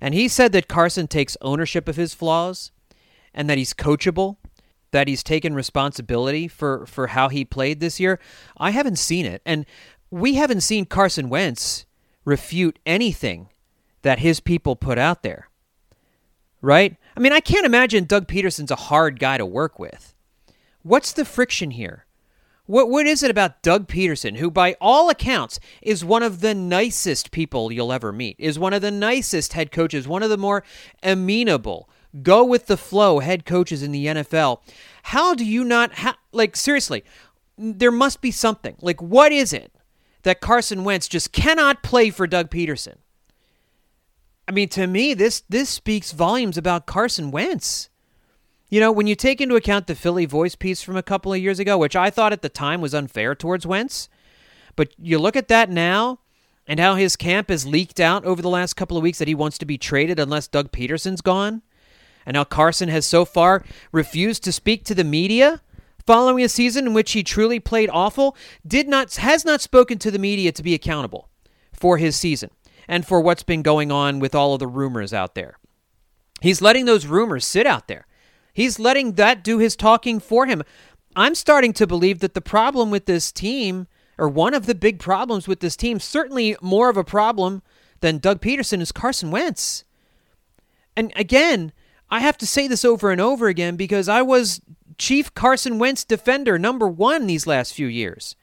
and 0.01 0.13
he 0.13 0.27
said 0.27 0.51
that 0.53 0.68
Carson 0.68 1.08
takes 1.08 1.38
ownership 1.41 1.88
of 1.88 1.96
his 1.96 2.13
flaws 2.13 2.72
and 3.34 3.50
that 3.50 3.58
he's 3.58 3.74
coachable, 3.74 4.38
that 4.91 5.08
he's 5.08 5.24
taken 5.24 5.53
responsibility 5.53 6.48
for, 6.48 6.86
for 6.86 7.08
how 7.08 7.29
he 7.29 7.46
played 7.46 7.79
this 7.79 8.00
year. 8.00 8.20
I 8.58 8.72
haven't 8.72 8.98
seen 8.98 9.25
it. 9.25 9.41
And 9.46 9.65
we 10.10 10.36
haven't 10.36 10.62
seen 10.62 10.86
Carson 10.86 11.29
Wentz 11.29 11.86
refute 12.25 12.79
anything 12.86 13.50
that 14.01 14.20
his 14.20 14.39
people 14.39 14.75
put 14.75 14.98
out 14.98 15.24
there. 15.24 15.50
Right? 16.62 16.98
I 17.15 17.20
mean, 17.20 17.32
I 17.32 17.39
can't 17.39 17.65
imagine 17.65 18.03
Doug 18.03 18.27
Pederson's 18.27 18.72
a 18.72 18.75
hard 18.75 19.20
guy 19.20 19.38
to 19.38 19.46
work 19.46 19.79
with. 19.79 20.13
What's 20.82 21.13
the 21.13 21.25
friction 21.25 21.72
here? 21.72 22.06
What 22.70 22.88
what 22.88 23.08
is 23.08 23.24
it 23.24 23.32
about 23.32 23.64
Doug 23.64 23.88
Pederson, 23.88 24.38
who 24.38 24.52
by 24.52 24.76
all 24.80 25.10
accounts 25.10 25.60
is 25.82 26.06
one 26.06 26.22
of 26.22 26.42
the 26.42 26.54
nicest 26.54 27.32
people 27.32 27.72
you'll 27.72 27.92
ever 27.92 28.12
meet, 28.12 28.36
is 28.38 28.60
one 28.60 28.74
of 28.74 28.84
the 28.84 28.92
nicest 28.92 29.54
head 29.54 29.72
coaches, 29.72 30.08
one 30.08 30.22
of 30.22 30.30
the 30.30 30.38
more 30.38 30.64
amenable, 31.02 31.90
go 32.22 32.46
with 32.46 32.68
the 32.68 32.78
flow 32.78 33.22
head 33.22 33.44
coaches 33.44 33.82
in 33.82 33.92
the 33.92 34.06
NFL? 34.06 34.62
How 35.02 35.34
do 35.34 35.44
you 35.44 35.64
not 35.64 35.92
like 36.32 36.56
seriously? 36.56 37.04
There 37.58 37.90
must 37.90 38.22
be 38.22 38.30
something. 38.30 38.76
Like 38.82 39.02
what 39.02 39.32
is 39.32 39.52
it 39.52 39.74
that 40.22 40.40
Carson 40.40 40.84
Wentz 40.84 41.08
just 41.08 41.32
cannot 41.32 41.82
play 41.82 42.12
for 42.12 42.28
Doug 42.28 42.52
Pederson? 42.52 42.98
I 44.48 44.52
mean, 44.52 44.70
to 44.70 44.86
me, 44.86 45.16
this 45.16 45.42
this 45.50 45.72
speaks 45.72 46.12
volumes 46.12 46.56
about 46.56 46.86
Carson 46.86 47.32
Wentz. 47.32 47.88
You 48.70 48.80
know, 48.80 48.92
when 48.92 49.08
you 49.08 49.16
take 49.16 49.42
into 49.42 49.56
account 49.56 49.88
the 49.88 49.96
Philly 49.96 50.26
voice 50.26 50.56
piece 50.56 50.84
from 50.84 50.96
a 50.96 51.04
couple 51.04 51.34
of 51.34 51.40
years 51.40 51.60
ago, 51.60 51.78
which 51.78 51.96
I 51.96 52.12
thought 52.12 52.34
at 52.34 52.44
the 52.44 52.50
time 52.50 52.82
was 52.82 52.94
unfair 52.94 53.34
towards 53.34 53.66
Wentz, 53.66 54.10
but 54.76 54.94
you 55.00 55.18
look 55.18 55.36
at 55.36 55.48
that 55.48 55.72
now 55.72 56.20
and 56.68 56.80
how 56.80 56.94
his 56.94 57.16
camp 57.16 57.50
has 57.50 57.66
leaked 57.66 58.00
out 58.00 58.24
over 58.26 58.44
the 58.44 58.50
last 58.50 58.76
couple 58.76 58.96
of 58.96 59.02
weeks 59.02 59.18
that 59.18 59.28
he 59.28 59.34
wants 59.34 59.58
to 59.58 59.66
be 59.66 59.80
traded 59.80 60.20
unless 60.20 60.48
Doug 60.48 60.72
Pederson's 60.72 61.22
gone, 61.22 61.64
and 62.28 62.38
how 62.38 62.44
Carson 62.44 62.90
has 62.90 63.08
so 63.08 63.26
far 63.26 63.64
refused 63.92 64.44
to 64.44 64.52
speak 64.52 64.86
to 64.86 64.94
the 64.94 65.04
media 65.04 65.62
following 66.06 66.44
a 66.44 66.50
season 66.50 66.86
in 66.88 66.94
which 66.94 67.14
he 67.14 67.24
truly 67.24 67.60
played 67.60 67.90
awful, 67.92 68.36
did 68.66 68.88
not 68.88 69.16
has 69.16 69.46
not 69.46 69.62
spoken 69.62 69.98
to 69.98 70.12
the 70.12 70.20
media 70.20 70.52
to 70.52 70.62
be 70.62 70.76
accountable 70.76 71.30
for 71.74 71.98
his 71.98 72.16
season 72.16 72.52
and 72.88 73.06
for 73.06 73.20
what's 73.20 73.44
been 73.44 73.64
going 73.64 73.92
on 73.92 74.20
with 74.20 74.36
all 74.36 74.54
of 74.54 74.60
the 74.60 74.68
rumors 74.68 75.14
out 75.14 75.34
there. 75.34 75.58
He's 76.42 76.62
letting 76.62 76.86
those 76.86 77.08
rumors 77.08 77.46
sit 77.46 77.66
out 77.66 77.88
there. 77.88 78.06
He's 78.53 78.79
letting 78.79 79.13
that 79.13 79.44
do 79.44 79.58
his 79.58 79.75
talking 79.75 80.20
for 80.20 80.46
him. 80.46 80.63
I'm 81.15 81.36
starting 81.36 81.74
to 81.74 81.88
believe 81.88 82.20
that 82.20 82.34
the 82.34 82.41
problem 82.41 82.91
with 82.91 83.06
this 83.06 83.32
team, 83.32 83.88
or 84.18 84.29
one 84.29 84.53
of 84.53 84.65
the 84.65 84.75
big 84.75 85.00
problems 85.00 85.48
with 85.48 85.60
this 85.60 85.75
team, 85.75 86.00
certainly 86.00 86.56
more 86.62 86.89
of 86.89 86.98
a 86.98 87.03
problem 87.03 87.62
than 88.01 88.18
Doug 88.18 88.41
Pederson, 88.41 88.82
is 88.82 88.91
Carson 88.91 89.32
Wentz. 89.32 89.84
And 90.96 91.12
again, 91.15 91.72
I 92.10 92.20
have 92.20 92.38
to 92.39 92.48
say 92.48 92.68
this 92.68 92.84
over 92.84 93.12
and 93.12 93.22
over 93.22 93.48
again 93.48 93.75
because 93.75 94.10
I 94.10 94.22
was 94.22 94.62
Chief 94.98 95.34
Carson 95.34 95.79
Wentz 95.79 96.03
defender 96.03 96.60
number 96.60 96.88
one 96.88 97.27
these 97.27 97.48
last 97.48 97.74
few 97.74 97.88
years. 97.88 98.36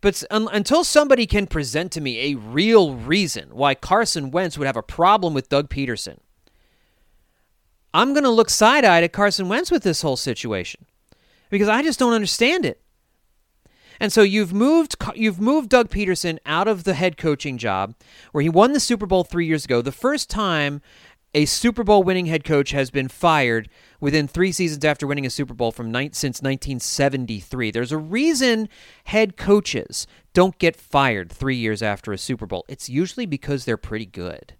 But 0.00 0.24
un- 0.30 0.48
until 0.52 0.82
somebody 0.82 1.26
can 1.26 1.46
present 1.46 1.92
to 1.92 2.00
me 2.00 2.32
a 2.32 2.36
real 2.36 2.94
reason 2.94 3.50
why 3.50 3.74
Carson 3.74 4.32
Wentz 4.32 4.58
would 4.58 4.66
have 4.66 4.76
a 4.76 4.82
problem 4.82 5.32
with 5.32 5.48
Doug 5.48 5.70
Pederson, 5.70 6.18
I'm 7.94 8.12
going 8.12 8.24
to 8.24 8.30
look 8.30 8.50
side 8.50 8.84
eyed 8.84 9.04
at 9.04 9.12
Carson 9.12 9.48
Wentz 9.48 9.70
with 9.70 9.82
this 9.82 10.02
whole 10.02 10.16
situation 10.16 10.86
because 11.50 11.68
I 11.68 11.82
just 11.82 11.98
don't 11.98 12.14
understand 12.14 12.64
it. 12.64 12.80
And 14.00 14.12
so 14.12 14.22
you've 14.22 14.52
moved 14.52 14.96
you've 15.14 15.40
moved 15.40 15.68
Doug 15.68 15.88
Pederson 15.88 16.38
out 16.44 16.66
of 16.66 16.84
the 16.84 16.94
head 16.94 17.16
coaching 17.16 17.56
job 17.56 17.94
where 18.32 18.42
he 18.42 18.48
won 18.48 18.72
the 18.72 18.80
Super 18.80 19.06
Bowl 19.06 19.22
3 19.22 19.46
years 19.46 19.64
ago, 19.64 19.80
the 19.80 19.92
first 19.92 20.28
time 20.28 20.80
a 21.34 21.44
Super 21.44 21.84
Bowl 21.84 22.02
winning 22.02 22.26
head 22.26 22.42
coach 22.42 22.72
has 22.72 22.90
been 22.90 23.08
fired 23.08 23.68
within 24.00 24.26
3 24.26 24.50
seasons 24.50 24.84
after 24.84 25.06
winning 25.06 25.24
a 25.24 25.30
Super 25.30 25.54
Bowl 25.54 25.70
from 25.70 25.92
ni- 25.92 26.10
since 26.12 26.42
1973. 26.42 27.70
There's 27.70 27.92
a 27.92 27.98
reason 27.98 28.68
head 29.04 29.36
coaches 29.36 30.06
don't 30.34 30.58
get 30.58 30.74
fired 30.74 31.30
3 31.30 31.54
years 31.54 31.82
after 31.82 32.12
a 32.12 32.18
Super 32.18 32.46
Bowl. 32.46 32.64
It's 32.68 32.88
usually 32.88 33.26
because 33.26 33.64
they're 33.64 33.76
pretty 33.76 34.06
good. 34.06 34.54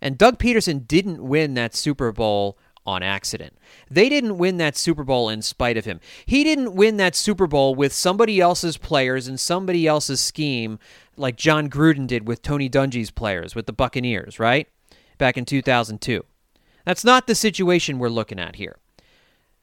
And 0.00 0.18
Doug 0.18 0.38
Pederson 0.38 0.86
didn't 0.86 1.22
win 1.22 1.54
that 1.54 1.74
Super 1.74 2.12
Bowl 2.12 2.58
on 2.86 3.02
accident. 3.02 3.56
They 3.90 4.08
didn't 4.08 4.38
win 4.38 4.56
that 4.56 4.76
Super 4.76 5.04
Bowl 5.04 5.28
in 5.28 5.42
spite 5.42 5.76
of 5.76 5.84
him. 5.84 6.00
He 6.24 6.42
didn't 6.44 6.74
win 6.74 6.96
that 6.96 7.14
Super 7.14 7.46
Bowl 7.46 7.74
with 7.74 7.92
somebody 7.92 8.40
else's 8.40 8.76
players 8.76 9.28
and 9.28 9.38
somebody 9.38 9.86
else's 9.86 10.20
scheme 10.20 10.78
like 11.16 11.36
Jon 11.36 11.68
Gruden 11.68 12.06
did 12.06 12.26
with 12.26 12.42
Tony 12.42 12.68
Dungy's 12.68 13.10
players 13.10 13.54
with 13.54 13.66
the 13.66 13.72
Buccaneers, 13.72 14.40
right? 14.40 14.66
Back 15.18 15.36
in 15.36 15.44
2002. 15.44 16.24
That's 16.84 17.04
not 17.04 17.26
the 17.26 17.34
situation 17.34 17.98
we're 17.98 18.08
looking 18.08 18.40
at 18.40 18.56
here. 18.56 18.76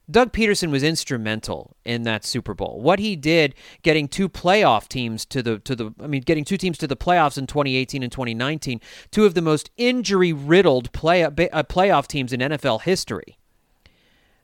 Doug 0.10 0.32
Pederson 0.32 0.72
was 0.72 0.84
instrumental 0.84 1.76
in 1.84 2.04
that 2.04 2.24
Super 2.24 2.54
Bowl. 2.54 2.80
What 2.82 3.00
he 3.00 3.16
did 3.18 3.54
getting 3.82 4.08
two 4.08 4.30
playoff 4.30 4.88
teams 4.88 5.26
to 5.26 5.44
the 5.44 5.60
to 5.60 5.76
the 5.76 5.94
I 6.02 6.08
mean 6.08 6.22
getting 6.22 6.46
two 6.46 6.58
teams 6.58 6.78
to 6.78 6.88
the 6.88 6.96
playoffs 6.96 7.38
in 7.38 7.46
2018 7.46 8.04
and 8.04 8.12
2019, 8.12 8.80
two 9.12 9.26
of 9.26 9.34
the 9.34 9.42
most 9.42 9.70
injury-riddled 9.76 10.94
play, 10.94 11.24
uh, 11.24 11.32
playoff 11.32 12.08
teams 12.08 12.32
in 12.32 12.40
NFL 12.40 12.84
history. 12.84 13.38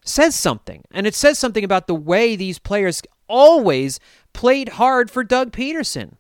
Says 0.06 0.36
something. 0.36 0.84
And 0.92 1.08
it 1.08 1.16
says 1.16 1.40
something 1.40 1.64
about 1.64 1.88
the 1.88 1.96
way 1.96 2.36
these 2.36 2.60
players 2.60 3.02
always 3.30 4.02
played 4.34 4.70
hard 4.70 5.10
for 5.10 5.24
Doug 5.24 5.54
Pederson. 5.54 6.18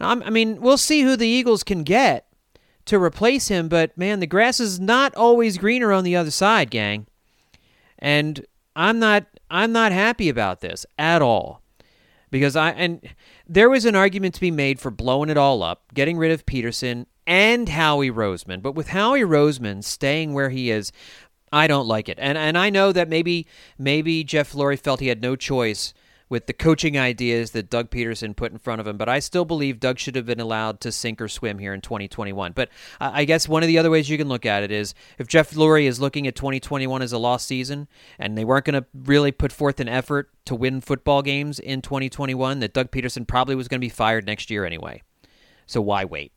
I 0.00 0.30
mean, 0.30 0.60
we'll 0.60 0.78
see 0.78 1.02
who 1.02 1.16
the 1.16 1.26
Eagles 1.26 1.64
can 1.64 1.82
get 1.82 2.28
to 2.84 3.02
replace 3.02 3.48
him, 3.48 3.68
but 3.68 3.96
man, 3.98 4.20
the 4.20 4.26
grass 4.26 4.60
is 4.60 4.78
not 4.78 5.12
always 5.16 5.58
greener 5.58 5.92
on 5.92 6.04
the 6.04 6.14
other 6.14 6.30
side, 6.30 6.70
gang. 6.70 7.07
And 7.98 8.44
I'm 8.76 8.98
not 8.98 9.26
I'm 9.50 9.72
not 9.72 9.92
happy 9.92 10.28
about 10.28 10.60
this 10.60 10.86
at 10.98 11.22
all. 11.22 11.62
Because 12.30 12.56
I 12.56 12.70
and 12.70 13.00
there 13.46 13.70
was 13.70 13.84
an 13.84 13.96
argument 13.96 14.34
to 14.34 14.40
be 14.40 14.50
made 14.50 14.80
for 14.80 14.90
blowing 14.90 15.30
it 15.30 15.36
all 15.36 15.62
up, 15.62 15.94
getting 15.94 16.18
rid 16.18 16.30
of 16.30 16.46
Pederson 16.46 17.06
and 17.26 17.68
Howie 17.68 18.10
Roseman. 18.10 18.62
But 18.62 18.72
with 18.72 18.88
Howie 18.88 19.22
Roseman 19.22 19.82
staying 19.82 20.34
where 20.34 20.50
he 20.50 20.70
is, 20.70 20.92
I 21.52 21.66
don't 21.66 21.86
like 21.86 22.08
it. 22.08 22.18
And 22.20 22.36
and 22.36 22.58
I 22.58 22.70
know 22.70 22.92
that 22.92 23.08
maybe 23.08 23.46
maybe 23.78 24.24
Jeff 24.24 24.52
Lurie 24.52 24.78
felt 24.78 25.00
he 25.00 25.08
had 25.08 25.22
no 25.22 25.36
choice 25.36 25.94
with 26.28 26.46
the 26.46 26.52
coaching 26.52 26.98
ideas 26.98 27.52
that 27.52 27.70
Doug 27.70 27.90
Pederson 27.90 28.36
put 28.36 28.52
in 28.52 28.58
front 28.58 28.80
of 28.80 28.86
him. 28.86 28.96
But 28.96 29.08
I 29.08 29.18
still 29.18 29.44
believe 29.44 29.80
Doug 29.80 29.98
should 29.98 30.16
have 30.16 30.26
been 30.26 30.40
allowed 30.40 30.80
to 30.80 30.92
sink 30.92 31.20
or 31.20 31.28
swim 31.28 31.58
here 31.58 31.72
in 31.72 31.80
2021. 31.80 32.52
But 32.52 32.68
I 33.00 33.24
guess 33.24 33.48
one 33.48 33.62
of 33.62 33.66
the 33.66 33.78
other 33.78 33.90
ways 33.90 34.08
you 34.08 34.18
can 34.18 34.28
look 34.28 34.46
at 34.46 34.62
it 34.62 34.70
is 34.70 34.94
if 35.18 35.26
Jeff 35.26 35.52
Lurie 35.52 35.86
is 35.86 36.00
looking 36.00 36.26
at 36.26 36.34
2021 36.34 37.02
as 37.02 37.12
a 37.12 37.18
lost 37.18 37.46
season 37.46 37.88
and 38.18 38.36
they 38.36 38.44
weren't 38.44 38.64
going 38.64 38.80
to 38.80 38.86
really 38.94 39.32
put 39.32 39.52
forth 39.52 39.80
an 39.80 39.88
effort 39.88 40.30
to 40.44 40.54
win 40.54 40.80
football 40.80 41.22
games 41.22 41.58
in 41.58 41.82
2021, 41.82 42.60
that 42.60 42.72
Doug 42.72 42.90
Pederson 42.90 43.26
probably 43.26 43.54
was 43.54 43.68
going 43.68 43.80
to 43.80 43.84
be 43.84 43.90
fired 43.90 44.26
next 44.26 44.50
year 44.50 44.64
anyway. 44.64 45.02
So 45.66 45.80
why 45.80 46.04
wait? 46.04 46.32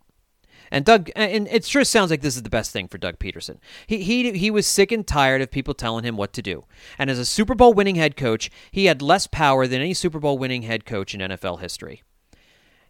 And 0.71 0.85
Doug, 0.85 1.11
and 1.15 1.47
it 1.49 1.65
sure 1.65 1.83
sounds 1.83 2.09
like 2.09 2.21
this 2.21 2.37
is 2.37 2.43
the 2.43 2.49
best 2.49 2.71
thing 2.71 2.87
for 2.87 2.97
Doug 2.97 3.19
Pederson. 3.19 3.57
He 3.85 4.03
he 4.03 4.31
he 4.31 4.49
was 4.49 4.65
sick 4.65 4.91
and 4.91 5.05
tired 5.05 5.41
of 5.41 5.51
people 5.51 5.73
telling 5.73 6.05
him 6.05 6.15
what 6.15 6.31
to 6.33 6.41
do. 6.41 6.63
And 6.97 7.09
as 7.09 7.19
a 7.19 7.25
Super 7.25 7.53
Bowl 7.53 7.73
winning 7.73 7.95
head 7.95 8.15
coach, 8.15 8.49
he 8.71 8.85
had 8.85 9.01
less 9.01 9.27
power 9.27 9.67
than 9.67 9.81
any 9.81 9.93
Super 9.93 10.19
Bowl 10.19 10.37
winning 10.37 10.61
head 10.61 10.85
coach 10.85 11.13
in 11.13 11.19
NFL 11.19 11.59
history. 11.59 12.03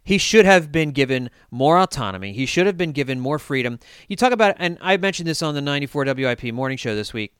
He 0.04 0.18
should 0.18 0.44
have 0.44 0.72
been 0.72 0.90
given 0.90 1.30
more 1.50 1.78
autonomy. 1.78 2.32
He 2.32 2.46
should 2.46 2.66
have 2.66 2.76
been 2.76 2.92
given 2.92 3.20
more 3.20 3.38
freedom. 3.38 3.78
You 4.08 4.16
talk 4.16 4.32
about, 4.32 4.56
and 4.58 4.76
I 4.80 4.96
mentioned 4.96 5.28
this 5.28 5.42
on 5.42 5.54
the 5.54 5.60
94 5.60 6.04
WIP 6.06 6.52
morning 6.52 6.76
show 6.76 6.94
this 6.94 7.12
week. 7.12 7.34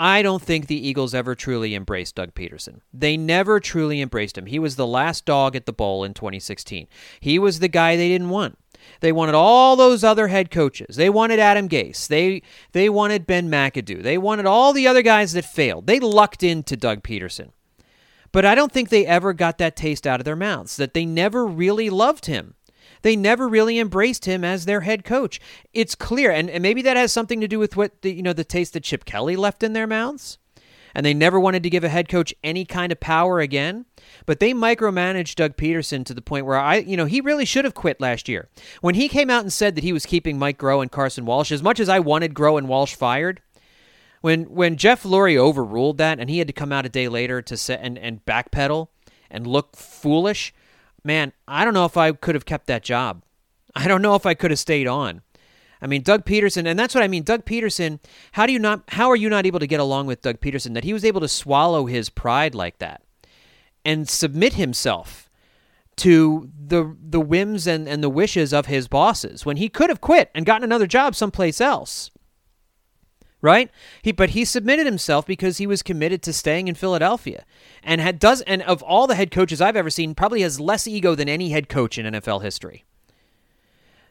I 0.00 0.22
don't 0.22 0.40
think 0.40 0.66
the 0.68 0.88
Eagles 0.88 1.12
ever 1.12 1.34
truly 1.34 1.74
embraced 1.74 2.14
Doug 2.14 2.34
Pederson. 2.34 2.82
They 2.92 3.16
never 3.16 3.58
truly 3.58 4.00
embraced 4.00 4.38
him. 4.38 4.46
He 4.46 4.60
was 4.60 4.76
the 4.76 4.86
last 4.86 5.24
dog 5.24 5.56
at 5.56 5.66
the 5.66 5.72
bowl 5.72 6.04
in 6.04 6.14
2016. 6.14 6.86
He 7.18 7.38
was 7.38 7.58
the 7.58 7.66
guy 7.66 7.96
they 7.96 8.08
didn't 8.08 8.28
want. 8.28 8.58
They 9.00 9.12
wanted 9.12 9.34
all 9.34 9.76
those 9.76 10.04
other 10.04 10.28
head 10.28 10.50
coaches. 10.50 10.96
They 10.96 11.10
wanted 11.10 11.38
Adam 11.38 11.68
Gase. 11.68 12.06
They 12.06 12.42
they 12.72 12.88
wanted 12.88 13.26
Ben 13.26 13.50
McAdoo. 13.50 14.02
They 14.02 14.18
wanted 14.18 14.46
all 14.46 14.72
the 14.72 14.86
other 14.86 15.02
guys 15.02 15.32
that 15.32 15.44
failed. 15.44 15.86
They 15.86 16.00
lucked 16.00 16.42
into 16.42 16.76
Doug 16.76 17.02
Pederson. 17.02 17.50
But 18.32 18.44
I 18.44 18.54
don't 18.54 18.72
think 18.72 18.88
they 18.88 19.06
ever 19.06 19.32
got 19.32 19.58
that 19.58 19.76
taste 19.76 20.06
out 20.06 20.20
of 20.20 20.24
their 20.24 20.36
mouths 20.36 20.76
that 20.76 20.94
they 20.94 21.06
never 21.06 21.46
really 21.46 21.88
loved 21.88 22.26
him. 22.26 22.54
They 23.02 23.16
never 23.16 23.48
really 23.48 23.78
embraced 23.78 24.24
him 24.24 24.44
as 24.44 24.64
their 24.64 24.80
head 24.80 25.04
coach. 25.04 25.40
It's 25.72 25.94
clear, 25.94 26.30
and, 26.30 26.50
and 26.50 26.62
maybe 26.62 26.82
that 26.82 26.96
has 26.96 27.12
something 27.12 27.40
to 27.40 27.48
do 27.48 27.58
with 27.58 27.76
what 27.76 28.02
the, 28.02 28.12
you 28.12 28.22
know 28.22 28.32
the 28.32 28.44
taste 28.44 28.72
that 28.72 28.84
Chip 28.84 29.04
Kelly 29.04 29.36
left 29.36 29.62
in 29.62 29.72
their 29.72 29.86
mouths 29.86 30.38
and 30.98 31.06
they 31.06 31.14
never 31.14 31.38
wanted 31.38 31.62
to 31.62 31.70
give 31.70 31.84
a 31.84 31.88
head 31.88 32.08
coach 32.08 32.34
any 32.42 32.64
kind 32.64 32.90
of 32.90 32.98
power 32.98 33.38
again. 33.38 33.86
But 34.26 34.40
they 34.40 34.52
micromanaged 34.52 35.36
Doug 35.36 35.56
Pederson 35.56 36.04
to 36.04 36.12
the 36.12 36.20
point 36.20 36.44
where 36.44 36.58
I, 36.58 36.78
you 36.78 36.96
know, 36.96 37.04
he 37.04 37.20
really 37.20 37.44
should 37.44 37.64
have 37.64 37.74
quit 37.74 38.00
last 38.00 38.28
year. 38.28 38.48
When 38.80 38.96
he 38.96 39.08
came 39.08 39.30
out 39.30 39.42
and 39.42 39.52
said 39.52 39.76
that 39.76 39.84
he 39.84 39.92
was 39.92 40.04
keeping 40.04 40.40
Mike 40.40 40.58
Groh 40.58 40.82
and 40.82 40.90
Carson 40.90 41.24
Walsh, 41.24 41.52
as 41.52 41.62
much 41.62 41.78
as 41.78 41.88
I 41.88 42.00
wanted 42.00 42.34
Groh 42.34 42.58
and 42.58 42.66
Walsh 42.66 42.96
fired, 42.96 43.40
when 44.22 44.46
when 44.46 44.76
Jeff 44.76 45.04
Lurie 45.04 45.36
overruled 45.36 45.98
that 45.98 46.18
and 46.18 46.28
he 46.28 46.38
had 46.38 46.48
to 46.48 46.52
come 46.52 46.72
out 46.72 46.84
a 46.84 46.88
day 46.88 47.06
later 47.06 47.42
to 47.42 47.56
set 47.56 47.78
and, 47.80 47.96
and 47.96 48.24
backpedal 48.26 48.88
and 49.30 49.46
look 49.46 49.76
foolish, 49.76 50.52
man, 51.04 51.32
I 51.46 51.64
don't 51.64 51.74
know 51.74 51.84
if 51.84 51.96
I 51.96 52.10
could 52.10 52.34
have 52.34 52.44
kept 52.44 52.66
that 52.66 52.82
job. 52.82 53.22
I 53.76 53.86
don't 53.86 54.02
know 54.02 54.16
if 54.16 54.26
I 54.26 54.34
could 54.34 54.50
have 54.50 54.58
stayed 54.58 54.88
on. 54.88 55.22
I 55.80 55.86
mean, 55.86 56.02
Doug 56.02 56.24
Pederson, 56.24 56.66
and 56.66 56.78
that's 56.78 56.94
what 56.94 57.04
I 57.04 57.08
mean. 57.08 57.22
Doug 57.22 57.44
Pederson, 57.44 58.00
how 58.32 58.46
do 58.46 58.52
you 58.52 58.58
not? 58.58 58.82
How 58.88 59.08
are 59.10 59.16
you 59.16 59.28
not 59.28 59.46
able 59.46 59.60
to 59.60 59.66
get 59.66 59.80
along 59.80 60.06
with 60.06 60.22
Doug 60.22 60.40
Pederson 60.40 60.74
That 60.74 60.84
he 60.84 60.92
was 60.92 61.04
able 61.04 61.20
to 61.20 61.28
swallow 61.28 61.86
his 61.86 62.10
pride 62.10 62.54
like 62.54 62.78
that 62.78 63.02
and 63.84 64.08
submit 64.08 64.54
himself 64.54 65.28
to 65.96 66.50
the 66.58 66.96
the 67.00 67.20
whims 67.20 67.66
and, 67.66 67.88
and 67.88 68.02
the 68.02 68.08
wishes 68.08 68.52
of 68.52 68.66
his 68.66 68.88
bosses 68.88 69.44
when 69.44 69.56
he 69.56 69.68
could 69.68 69.90
have 69.90 70.00
quit 70.00 70.30
and 70.34 70.46
gotten 70.46 70.64
another 70.64 70.86
job 70.86 71.14
someplace 71.14 71.60
else. 71.60 72.10
Right? 73.40 73.70
He 74.02 74.10
but 74.10 74.30
he 74.30 74.44
submitted 74.44 74.86
himself 74.86 75.24
because 75.24 75.58
he 75.58 75.66
was 75.66 75.82
committed 75.82 76.22
to 76.22 76.32
staying 76.32 76.66
in 76.66 76.74
Philadelphia. 76.74 77.44
And 77.84 78.00
had 78.00 78.18
does 78.18 78.40
and 78.42 78.62
of 78.62 78.82
all 78.82 79.06
the 79.06 79.14
head 79.14 79.30
coaches 79.30 79.60
I've 79.60 79.76
ever 79.76 79.90
seen, 79.90 80.14
probably 80.14 80.42
has 80.42 80.58
less 80.58 80.88
ego 80.88 81.14
than 81.14 81.28
any 81.28 81.50
head 81.50 81.68
coach 81.68 81.98
in 81.98 82.14
NFL 82.14 82.42
history. 82.42 82.84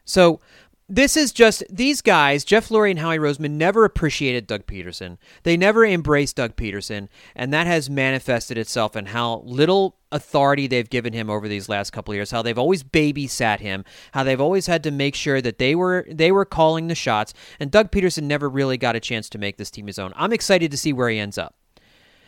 So 0.06 0.40
this 0.90 1.18
is 1.18 1.34
just 1.34 1.64
these 1.70 2.02
guys, 2.02 2.46
Jeff 2.46 2.70
Lurie 2.70 2.92
and 2.92 3.00
Howie 3.00 3.18
Roseman, 3.18 3.52
never 3.52 3.84
appreciated 3.84 4.48
Doug 4.48 4.66
Pederson. 4.66 5.18
They 5.44 5.58
never 5.58 5.86
embraced 5.86 6.38
Doug 6.38 6.56
Pederson, 6.56 7.10
and 7.36 7.54
that 7.54 7.68
has 7.68 7.90
manifested 7.90 8.58
itself 8.58 8.96
in 8.96 9.08
how 9.08 9.42
little 9.46 9.98
authority 10.14 10.66
they've 10.66 10.90
given 10.90 11.12
him 11.12 11.30
over 11.30 11.50
these 11.50 11.68
last 11.68 11.92
couple 11.92 12.16
years. 12.16 12.32
How 12.32 12.42
they've 12.42 12.58
always 12.58 12.84
babysat 12.84 13.60
him. 13.60 13.84
How 14.14 14.24
they've 14.24 14.40
always 14.40 14.68
had 14.68 14.82
to 14.84 14.92
make 14.92 15.16
sure 15.16 15.42
that 15.42 15.58
they 15.58 15.76
were 15.76 16.08
they 16.10 16.32
were 16.32 16.46
calling 16.46 16.88
the 16.88 16.96
shots. 16.96 17.34
And 17.60 17.70
Doug 17.70 17.92
Pederson 17.92 18.24
never 18.24 18.48
really 18.48 18.78
got 18.78 18.96
a 18.96 19.02
chance 19.02 19.28
to 19.30 19.38
make 19.38 19.58
this 19.58 19.72
team 19.72 19.88
his 19.88 20.00
own. 20.00 20.14
I'm 20.16 20.32
excited 20.32 20.72
to 20.72 20.78
see 20.78 20.94
where 20.94 21.10
he 21.10 21.20
ends 21.20 21.38
up. 21.38 21.57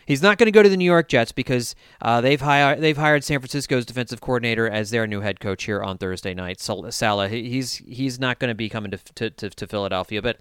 He's 0.10 0.24
not 0.24 0.40
going 0.40 0.48
to 0.48 0.52
go 0.52 0.64
to 0.64 0.70
the 0.70 0.76
New 0.76 0.86
York 0.86 1.08
Jets 1.08 1.32
because 1.32 1.76
uh, 2.02 2.20
they've 2.20 2.42
hired 2.42 2.82
they've 2.82 2.98
hired 2.98 3.24
San 3.24 3.40
Francisco's 3.40 3.86
defensive 3.86 4.20
coordinator 4.20 4.68
as 4.68 4.90
their 4.90 5.06
new 5.06 5.22
head 5.22 5.40
coach 5.40 5.66
here 5.66 5.84
on 5.84 6.00
Thursday 6.00 6.34
night. 6.34 6.60
Saleh, 6.60 7.30
he's 7.30 7.76
he's 7.76 8.20
not 8.20 8.40
going 8.40 8.50
to 8.50 8.56
be 8.56 8.70
coming 8.70 8.90
to, 8.90 9.30
to, 9.30 9.50
to 9.52 9.68
Philadelphia, 9.68 10.20
but 10.20 10.40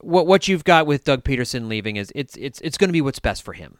what 0.00 0.26
what 0.26 0.48
you've 0.48 0.64
got 0.64 0.86
with 0.86 1.04
Doug 1.04 1.22
Pederson 1.22 1.68
leaving 1.68 1.96
is 1.96 2.10
it's 2.14 2.34
it's 2.38 2.58
it's 2.62 2.78
going 2.78 2.88
to 2.88 2.94
be 2.94 3.02
what's 3.02 3.18
best 3.18 3.42
for 3.42 3.52
him, 3.52 3.76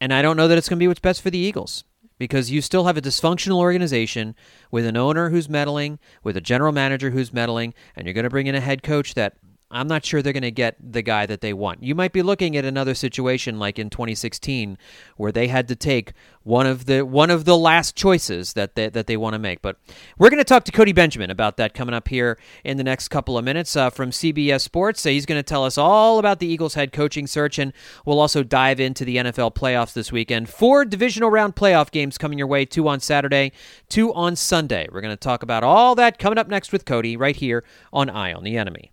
and 0.00 0.14
I 0.14 0.22
don't 0.22 0.38
know 0.38 0.48
that 0.48 0.56
it's 0.56 0.70
going 0.70 0.78
to 0.78 0.82
be 0.82 0.88
what's 0.88 0.98
best 0.98 1.20
for 1.20 1.28
the 1.28 1.36
Eagles 1.36 1.84
because 2.16 2.50
you 2.50 2.62
still 2.62 2.84
have 2.84 2.96
a 2.96 3.02
dysfunctional 3.02 3.58
organization 3.58 4.34
with 4.70 4.86
an 4.86 4.96
owner 4.96 5.28
who's 5.28 5.50
meddling, 5.50 5.98
with 6.22 6.38
a 6.38 6.40
general 6.40 6.72
manager 6.72 7.10
who's 7.10 7.34
meddling, 7.34 7.74
and 7.94 8.06
you're 8.06 8.14
going 8.14 8.24
to 8.24 8.30
bring 8.30 8.46
in 8.46 8.54
a 8.54 8.60
head 8.60 8.82
coach 8.82 9.12
that 9.12 9.36
I'm 9.74 9.88
not 9.88 10.04
sure 10.04 10.22
they're 10.22 10.32
going 10.32 10.42
to 10.42 10.50
get 10.52 10.76
the 10.80 11.02
guy 11.02 11.26
that 11.26 11.40
they 11.40 11.52
want. 11.52 11.82
You 11.82 11.94
might 11.94 12.12
be 12.12 12.22
looking 12.22 12.56
at 12.56 12.64
another 12.64 12.94
situation 12.94 13.58
like 13.58 13.78
in 13.78 13.90
2016 13.90 14.78
where 15.16 15.32
they 15.32 15.48
had 15.48 15.66
to 15.68 15.76
take 15.76 16.12
one 16.44 16.66
of 16.66 16.86
the 16.86 17.02
one 17.02 17.30
of 17.30 17.44
the 17.44 17.56
last 17.56 17.96
choices 17.96 18.52
that 18.52 18.76
they, 18.76 18.88
that 18.88 19.06
they 19.06 19.16
want 19.16 19.34
to 19.34 19.38
make. 19.38 19.62
But 19.62 19.76
we're 20.16 20.30
going 20.30 20.38
to 20.38 20.44
talk 20.44 20.64
to 20.64 20.72
Cody 20.72 20.92
Benjamin 20.92 21.30
about 21.30 21.56
that 21.56 21.74
coming 21.74 21.94
up 21.94 22.06
here 22.08 22.38
in 22.62 22.76
the 22.76 22.84
next 22.84 23.08
couple 23.08 23.36
of 23.36 23.44
minutes 23.44 23.74
uh, 23.74 23.90
from 23.90 24.10
CBS 24.10 24.60
Sports. 24.60 25.00
So 25.00 25.10
he's 25.10 25.26
going 25.26 25.38
to 25.38 25.42
tell 25.42 25.64
us 25.64 25.76
all 25.76 26.18
about 26.18 26.38
the 26.38 26.46
Eagles 26.46 26.74
head 26.74 26.92
coaching 26.92 27.26
search, 27.26 27.58
and 27.58 27.72
we'll 28.04 28.20
also 28.20 28.44
dive 28.44 28.78
into 28.78 29.04
the 29.04 29.16
NFL 29.16 29.54
playoffs 29.54 29.92
this 29.92 30.12
weekend. 30.12 30.48
Four 30.48 30.84
divisional 30.84 31.30
round 31.30 31.56
playoff 31.56 31.90
games 31.90 32.16
coming 32.16 32.38
your 32.38 32.46
way: 32.46 32.64
two 32.64 32.86
on 32.86 33.00
Saturday, 33.00 33.52
two 33.88 34.14
on 34.14 34.36
Sunday. 34.36 34.86
We're 34.92 35.00
going 35.00 35.10
to 35.10 35.16
talk 35.16 35.42
about 35.42 35.64
all 35.64 35.94
that 35.96 36.18
coming 36.18 36.38
up 36.38 36.46
next 36.46 36.70
with 36.70 36.84
Cody 36.84 37.16
right 37.16 37.36
here 37.36 37.64
on 37.92 38.08
Eye 38.08 38.32
on 38.32 38.44
the 38.44 38.56
Enemy. 38.56 38.92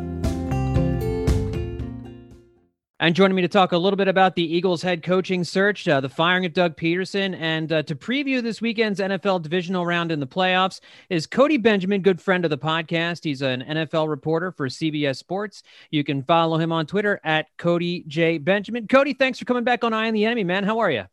And 3.01 3.15
joining 3.15 3.35
me 3.35 3.41
to 3.41 3.47
talk 3.47 3.71
a 3.71 3.77
little 3.79 3.97
bit 3.97 4.07
about 4.07 4.35
the 4.35 4.43
Eagles 4.43 4.83
head 4.83 5.01
coaching 5.01 5.43
search, 5.43 5.87
uh, 5.87 6.01
the 6.01 6.07
firing 6.07 6.45
of 6.45 6.53
Doug 6.53 6.77
Pederson, 6.77 7.35
and 7.35 7.73
uh, 7.73 7.81
to 7.81 7.95
preview 7.95 8.43
this 8.43 8.61
weekend's 8.61 8.99
NFL 8.99 9.41
divisional 9.41 9.87
round 9.87 10.11
in 10.11 10.19
the 10.19 10.27
playoffs 10.27 10.81
is 11.09 11.25
Cody 11.25 11.57
Benjamin, 11.57 12.03
good 12.03 12.21
friend 12.21 12.45
of 12.45 12.51
the 12.51 12.59
podcast. 12.59 13.23
He's 13.23 13.41
an 13.41 13.63
NFL 13.63 14.07
reporter 14.07 14.51
for 14.51 14.67
CBS 14.67 15.17
Sports. 15.17 15.63
You 15.89 16.03
can 16.03 16.21
follow 16.21 16.59
him 16.59 16.71
on 16.71 16.85
Twitter 16.85 17.19
at 17.23 17.47
Cody 17.57 18.03
J. 18.05 18.37
Benjamin. 18.37 18.87
Cody, 18.87 19.15
thanks 19.15 19.39
for 19.39 19.45
coming 19.45 19.63
back 19.63 19.83
on 19.83 19.93
Eye 19.93 20.05
on 20.05 20.13
the 20.13 20.25
Enemy, 20.25 20.43
man. 20.43 20.63
How 20.63 20.77
are 20.77 20.91
you? 20.91 21.05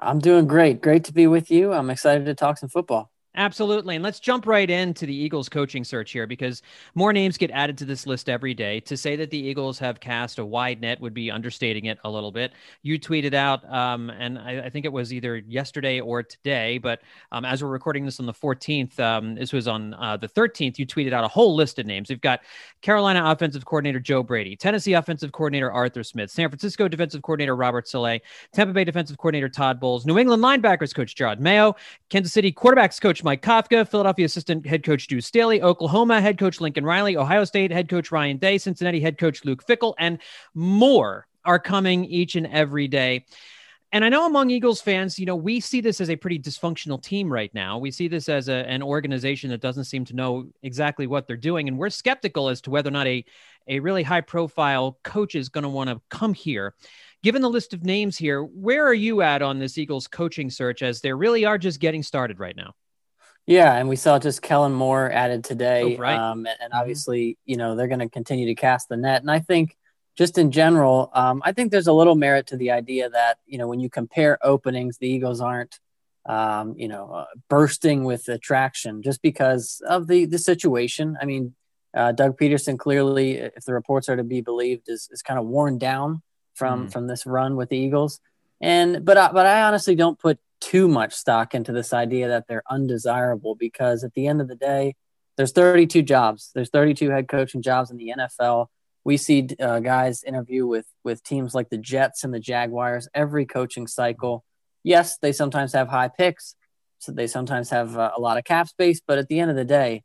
I'm 0.00 0.18
doing 0.18 0.48
great. 0.48 0.80
Great 0.80 1.04
to 1.04 1.12
be 1.12 1.28
with 1.28 1.48
you. 1.48 1.72
I'm 1.72 1.90
excited 1.90 2.24
to 2.24 2.34
talk 2.34 2.58
some 2.58 2.70
football. 2.70 3.12
Absolutely. 3.36 3.94
And 3.94 4.02
let's 4.02 4.18
jump 4.18 4.44
right 4.44 4.68
into 4.68 5.06
the 5.06 5.14
Eagles 5.14 5.48
coaching 5.48 5.84
search 5.84 6.10
here 6.10 6.26
because 6.26 6.62
more 6.96 7.12
names 7.12 7.38
get 7.38 7.52
added 7.52 7.78
to 7.78 7.84
this 7.84 8.04
list 8.04 8.28
every 8.28 8.54
day. 8.54 8.80
To 8.80 8.96
say 8.96 9.14
that 9.14 9.30
the 9.30 9.38
Eagles 9.38 9.78
have 9.78 10.00
cast 10.00 10.40
a 10.40 10.44
wide 10.44 10.80
net 10.80 11.00
would 11.00 11.14
be 11.14 11.30
understating 11.30 11.84
it 11.84 12.00
a 12.02 12.10
little 12.10 12.32
bit. 12.32 12.52
You 12.82 12.98
tweeted 12.98 13.32
out, 13.32 13.64
um, 13.72 14.10
and 14.10 14.36
I, 14.36 14.62
I, 14.62 14.70
think 14.70 14.84
it 14.84 14.92
was 14.92 15.12
either 15.12 15.36
yesterday 15.36 16.00
or 16.00 16.24
today, 16.24 16.78
but 16.78 17.02
um, 17.30 17.44
as 17.44 17.62
we're 17.62 17.68
recording 17.68 18.04
this 18.04 18.18
on 18.18 18.26
the 18.26 18.32
14th, 18.32 18.98
um, 18.98 19.36
this 19.36 19.52
was 19.52 19.68
on 19.68 19.94
uh, 19.94 20.16
the 20.16 20.28
13th, 20.28 20.76
you 20.80 20.86
tweeted 20.86 21.12
out 21.12 21.22
a 21.22 21.28
whole 21.28 21.54
list 21.54 21.78
of 21.78 21.86
names. 21.86 22.08
We've 22.08 22.20
got 22.20 22.40
Carolina 22.82 23.22
offensive 23.24 23.64
coordinator 23.64 24.00
Joe 24.00 24.24
Brady, 24.24 24.56
Tennessee 24.56 24.94
offensive 24.94 25.30
coordinator 25.30 25.70
Arthur 25.70 26.02
Smith, 26.02 26.32
San 26.32 26.48
Francisco 26.48 26.88
defensive 26.88 27.22
coordinator 27.22 27.54
Robert 27.54 27.86
Saleh, 27.86 28.22
Tampa 28.52 28.72
Bay 28.72 28.82
defensive 28.82 29.18
coordinator 29.18 29.48
Todd 29.48 29.78
Bowles, 29.78 30.04
New 30.04 30.18
England 30.18 30.42
linebackers 30.42 30.92
coach 30.92 31.14
Jerod 31.14 31.38
Mayo, 31.38 31.76
Kansas 32.08 32.32
City 32.32 32.50
quarterbacks 32.52 33.00
coach 33.00 33.19
Mike 33.24 33.42
Kafka, 33.42 33.88
Philadelphia 33.88 34.24
assistant 34.24 34.66
head 34.66 34.84
coach 34.84 35.06
Deuce 35.06 35.26
Staley, 35.26 35.62
Oklahoma 35.62 36.20
head 36.20 36.38
coach 36.38 36.60
Lincoln 36.60 36.84
Riley, 36.84 37.16
Ohio 37.16 37.44
State 37.44 37.70
head 37.70 37.88
coach 37.88 38.10
Ryan 38.10 38.36
Day, 38.36 38.58
Cincinnati 38.58 39.00
head 39.00 39.18
coach 39.18 39.44
Luke 39.44 39.64
Fickell, 39.66 39.94
and 39.98 40.18
more 40.54 41.26
are 41.44 41.58
coming 41.58 42.04
each 42.04 42.36
and 42.36 42.46
every 42.46 42.88
day. 42.88 43.24
And 43.92 44.04
I 44.04 44.08
know 44.08 44.26
among 44.26 44.50
Eagles 44.50 44.80
fans, 44.80 45.18
you 45.18 45.26
know, 45.26 45.34
we 45.34 45.58
see 45.58 45.80
this 45.80 46.00
as 46.00 46.10
a 46.10 46.16
pretty 46.16 46.38
dysfunctional 46.38 47.02
team 47.02 47.32
right 47.32 47.52
now. 47.54 47.78
We 47.78 47.90
see 47.90 48.06
this 48.06 48.28
as 48.28 48.48
a, 48.48 48.68
an 48.68 48.82
organization 48.82 49.50
that 49.50 49.60
doesn't 49.60 49.84
seem 49.84 50.04
to 50.06 50.14
know 50.14 50.46
exactly 50.62 51.08
what 51.08 51.26
they're 51.26 51.36
doing. 51.36 51.66
And 51.66 51.76
we're 51.76 51.90
skeptical 51.90 52.48
as 52.48 52.60
to 52.62 52.70
whether 52.70 52.88
or 52.88 52.92
not 52.92 53.08
a, 53.08 53.24
a 53.66 53.80
really 53.80 54.04
high 54.04 54.20
profile 54.20 54.98
coach 55.02 55.34
is 55.34 55.48
going 55.48 55.64
to 55.64 55.68
want 55.68 55.90
to 55.90 56.00
come 56.08 56.34
here 56.34 56.74
given 57.22 57.42
the 57.42 57.50
list 57.50 57.74
of 57.74 57.84
names 57.84 58.16
here, 58.16 58.42
where 58.42 58.86
are 58.86 58.94
you 58.94 59.22
at 59.22 59.42
on 59.42 59.58
this 59.58 59.76
Eagles 59.76 60.06
coaching 60.06 60.50
search 60.50 60.82
as 60.82 61.00
they 61.00 61.12
really 61.12 61.44
are 61.44 61.58
just 61.58 61.80
getting 61.80 62.02
started 62.02 62.38
right 62.38 62.56
now? 62.56 62.74
Yeah, 63.46 63.74
and 63.74 63.88
we 63.88 63.96
saw 63.96 64.18
just 64.18 64.42
Kellen 64.42 64.72
Moore 64.72 65.10
added 65.10 65.44
today. 65.44 65.96
Oh, 65.96 66.00
right. 66.00 66.16
Um, 66.16 66.46
and, 66.46 66.48
and, 66.60 66.72
mm-hmm. 66.72 66.80
obviously, 66.80 67.38
you 67.44 67.56
know, 67.56 67.74
they're 67.74 67.88
going 67.88 68.00
to 68.00 68.08
continue 68.08 68.46
to 68.46 68.54
cast 68.54 68.88
the 68.88 68.96
net. 68.96 69.22
And 69.22 69.30
I 69.30 69.40
think 69.40 69.76
just 70.16 70.38
in 70.38 70.50
general, 70.50 71.10
um, 71.14 71.42
I 71.44 71.52
think 71.52 71.70
there's 71.70 71.86
a 71.86 71.92
little 71.92 72.14
merit 72.14 72.46
to 72.48 72.56
the 72.56 72.70
idea 72.70 73.10
that, 73.10 73.38
you 73.46 73.58
know, 73.58 73.66
when 73.66 73.80
you 73.80 73.90
compare 73.90 74.38
openings, 74.42 74.98
the 74.98 75.08
Eagles 75.08 75.40
aren't, 75.40 75.80
um, 76.26 76.74
you 76.76 76.88
know, 76.88 77.10
uh, 77.10 77.26
bursting 77.48 78.04
with 78.04 78.28
attraction 78.28 79.02
just 79.02 79.22
because 79.22 79.82
of 79.88 80.06
the, 80.06 80.26
the 80.26 80.38
situation. 80.38 81.16
I 81.20 81.24
mean, 81.24 81.54
uh, 81.94 82.12
Doug 82.12 82.38
Pederson 82.38 82.78
clearly, 82.78 83.38
if 83.38 83.64
the 83.64 83.74
reports 83.74 84.08
are 84.08 84.16
to 84.16 84.22
be 84.22 84.42
believed, 84.42 84.88
is, 84.88 85.08
is 85.10 85.22
kind 85.22 85.40
of 85.40 85.46
worn 85.46 85.78
down 85.78 86.22
from 86.54 86.86
mm. 86.86 86.92
from 86.92 87.06
this 87.06 87.26
run 87.26 87.56
with 87.56 87.70
the 87.70 87.78
Eagles. 87.78 88.20
And 88.60 89.04
but 89.04 89.16
I, 89.16 89.32
but 89.32 89.46
I 89.46 89.62
honestly 89.62 89.94
don't 89.94 90.18
put 90.18 90.38
too 90.60 90.88
much 90.88 91.14
stock 91.14 91.54
into 91.54 91.72
this 91.72 91.92
idea 91.92 92.28
that 92.28 92.46
they're 92.48 92.62
undesirable 92.70 93.54
because 93.54 94.04
at 94.04 94.14
the 94.14 94.26
end 94.26 94.40
of 94.40 94.48
the 94.48 94.56
day, 94.56 94.94
there's 95.36 95.52
32 95.52 96.02
jobs. 96.02 96.50
There's 96.54 96.70
32 96.70 97.10
head 97.10 97.28
coaching 97.28 97.62
jobs 97.62 97.90
in 97.90 97.96
the 97.96 98.12
NFL. 98.16 98.66
We 99.04 99.16
see 99.16 99.48
uh, 99.58 99.80
guys 99.80 100.22
interview 100.22 100.66
with 100.66 100.86
with 101.02 101.22
teams 101.22 101.54
like 101.54 101.70
the 101.70 101.78
Jets 101.78 102.24
and 102.24 102.34
the 102.34 102.40
Jaguars 102.40 103.08
every 103.14 103.46
coaching 103.46 103.86
cycle. 103.86 104.44
Yes, 104.82 105.16
they 105.18 105.32
sometimes 105.32 105.72
have 105.72 105.88
high 105.88 106.08
picks, 106.08 106.54
so 106.98 107.12
they 107.12 107.26
sometimes 107.26 107.70
have 107.70 107.96
uh, 107.96 108.10
a 108.14 108.20
lot 108.20 108.36
of 108.36 108.44
cap 108.44 108.68
space. 108.68 109.00
But 109.06 109.18
at 109.18 109.28
the 109.28 109.40
end 109.40 109.50
of 109.50 109.56
the 109.56 109.64
day, 109.64 110.02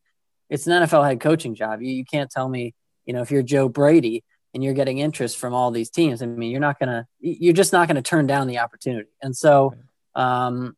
it's 0.49 0.67
an 0.67 0.83
NFL 0.83 1.05
head 1.05 1.19
coaching 1.19 1.55
job. 1.55 1.81
You, 1.81 1.91
you 1.91 2.05
can't 2.05 2.29
tell 2.29 2.47
me, 2.47 2.73
you 3.05 3.13
know, 3.13 3.21
if 3.21 3.31
you're 3.31 3.43
Joe 3.43 3.67
Brady 3.67 4.23
and 4.53 4.63
you're 4.63 4.73
getting 4.73 4.99
interest 4.99 5.37
from 5.37 5.53
all 5.53 5.69
these 5.69 5.89
teams. 5.89 6.21
I 6.21 6.27
mean, 6.27 6.49
you're 6.49 6.61
not 6.61 6.79
gonna, 6.79 7.05
you're 7.19 7.53
just 7.53 7.73
not 7.73 7.89
gonna 7.89 8.01
turn 8.01 8.25
down 8.25 8.47
the 8.47 8.59
opportunity. 8.59 9.09
And 9.21 9.35
so, 9.35 9.75
um, 10.15 10.75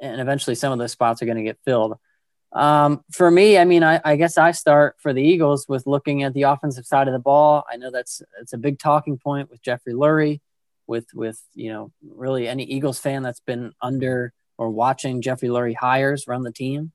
and 0.00 0.20
eventually 0.20 0.54
some 0.54 0.72
of 0.72 0.78
those 0.78 0.92
spots 0.92 1.22
are 1.22 1.26
going 1.26 1.36
to 1.36 1.44
get 1.44 1.58
filled. 1.64 1.98
Um, 2.52 3.04
for 3.12 3.30
me, 3.30 3.58
I 3.58 3.64
mean, 3.64 3.84
I, 3.84 4.00
I, 4.04 4.16
guess 4.16 4.36
I 4.36 4.50
start 4.50 4.96
for 4.98 5.12
the 5.12 5.22
Eagles 5.22 5.66
with 5.68 5.86
looking 5.86 6.24
at 6.24 6.34
the 6.34 6.42
offensive 6.42 6.84
side 6.84 7.06
of 7.06 7.12
the 7.12 7.20
ball. 7.20 7.64
I 7.70 7.76
know 7.76 7.92
that's 7.92 8.22
it's 8.40 8.52
a 8.52 8.58
big 8.58 8.80
talking 8.80 9.18
point 9.18 9.50
with 9.50 9.62
Jeffrey 9.62 9.92
Lurie, 9.92 10.40
with 10.88 11.06
with 11.14 11.40
you 11.54 11.72
know 11.72 11.92
really 12.02 12.48
any 12.48 12.64
Eagles 12.64 12.98
fan 12.98 13.22
that's 13.22 13.40
been 13.40 13.72
under 13.80 14.32
or 14.58 14.68
watching 14.68 15.22
Jeffrey 15.22 15.48
Lurie 15.48 15.76
hires 15.76 16.26
run 16.26 16.42
the 16.42 16.52
team. 16.52 16.90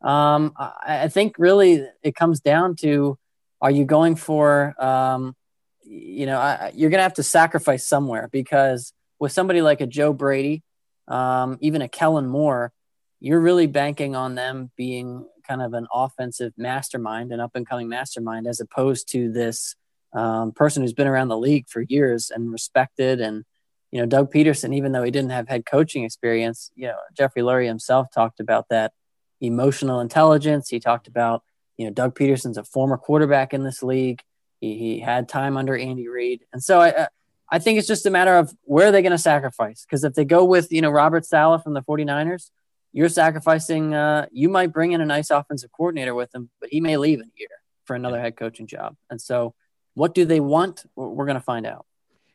Um, 0.00 0.54
I, 0.56 1.04
I, 1.04 1.08
think 1.08 1.36
really 1.38 1.86
it 2.02 2.14
comes 2.14 2.40
down 2.40 2.76
to 2.76 3.18
are 3.60 3.70
you 3.70 3.84
going 3.84 4.16
for 4.16 4.74
um, 4.82 5.36
you 5.84 6.26
know 6.26 6.38
I, 6.38 6.72
you're 6.74 6.90
going 6.90 6.98
to 6.98 7.04
have 7.04 7.14
to 7.14 7.22
sacrifice 7.22 7.86
somewhere 7.86 8.28
because 8.32 8.94
with 9.18 9.32
somebody 9.32 9.60
like 9.60 9.82
a 9.82 9.86
Joe 9.86 10.14
Brady, 10.14 10.62
um, 11.08 11.58
even 11.60 11.82
a 11.82 11.88
Kellen 11.88 12.26
Moore 12.26 12.72
you're 13.20 13.40
really 13.40 13.66
banking 13.66 14.14
on 14.14 14.34
them 14.34 14.70
being 14.76 15.26
kind 15.46 15.62
of 15.62 15.72
an 15.74 15.86
offensive 15.92 16.52
mastermind, 16.56 17.32
an 17.32 17.40
up 17.40 17.52
and 17.54 17.66
coming 17.66 17.88
mastermind, 17.88 18.46
as 18.46 18.60
opposed 18.60 19.10
to 19.12 19.32
this 19.32 19.74
um, 20.12 20.52
person 20.52 20.82
who's 20.82 20.92
been 20.92 21.06
around 21.06 21.28
the 21.28 21.38
league 21.38 21.68
for 21.68 21.82
years 21.82 22.30
and 22.30 22.52
respected. 22.52 23.20
And, 23.20 23.44
you 23.90 24.00
know, 24.00 24.06
Doug 24.06 24.32
Pederson, 24.32 24.74
even 24.74 24.92
though 24.92 25.02
he 25.02 25.10
didn't 25.10 25.30
have 25.30 25.48
head 25.48 25.64
coaching 25.66 26.04
experience, 26.04 26.70
you 26.74 26.88
know, 26.88 26.96
Jeffrey 27.16 27.42
Lurie 27.42 27.66
himself 27.66 28.08
talked 28.12 28.40
about 28.40 28.66
that 28.70 28.92
emotional 29.40 30.00
intelligence. 30.00 30.68
He 30.68 30.80
talked 30.80 31.08
about, 31.08 31.42
you 31.76 31.86
know, 31.86 31.92
Doug 31.92 32.16
Pederson's 32.16 32.58
a 32.58 32.64
former 32.64 32.96
quarterback 32.96 33.54
in 33.54 33.62
this 33.62 33.82
league. 33.82 34.22
He, 34.60 34.78
he 34.78 35.00
had 35.00 35.28
time 35.28 35.56
under 35.56 35.76
Andy 35.76 36.08
Reid. 36.08 36.44
And 36.52 36.62
so 36.62 36.80
I, 36.80 37.08
I 37.50 37.58
think 37.58 37.78
it's 37.78 37.88
just 37.88 38.06
a 38.06 38.10
matter 38.10 38.34
of 38.36 38.52
where 38.62 38.88
are 38.88 38.92
they 38.92 39.02
going 39.02 39.12
to 39.12 39.18
sacrifice? 39.18 39.84
Because 39.84 40.04
if 40.04 40.14
they 40.14 40.24
go 40.24 40.44
with, 40.44 40.72
you 40.72 40.80
know, 40.80 40.90
Robert 40.90 41.24
Saleh 41.24 41.62
from 41.62 41.74
the 41.74 41.82
49ers, 41.82 42.50
you're 42.92 43.08
sacrificing. 43.08 43.94
Uh, 43.94 44.26
you 44.32 44.48
might 44.48 44.72
bring 44.72 44.92
in 44.92 45.00
a 45.00 45.06
nice 45.06 45.30
offensive 45.30 45.70
coordinator 45.70 46.14
with 46.14 46.34
him, 46.34 46.50
but 46.60 46.70
he 46.70 46.80
may 46.80 46.96
leave 46.96 47.20
in 47.20 47.26
a 47.26 47.38
year 47.38 47.48
for 47.84 47.94
another 47.94 48.20
head 48.20 48.36
coaching 48.36 48.66
job. 48.66 48.96
And 49.10 49.20
so, 49.20 49.54
what 49.94 50.14
do 50.14 50.24
they 50.24 50.40
want? 50.40 50.84
We're 50.96 51.26
going 51.26 51.36
to 51.36 51.40
find 51.40 51.66
out. 51.66 51.86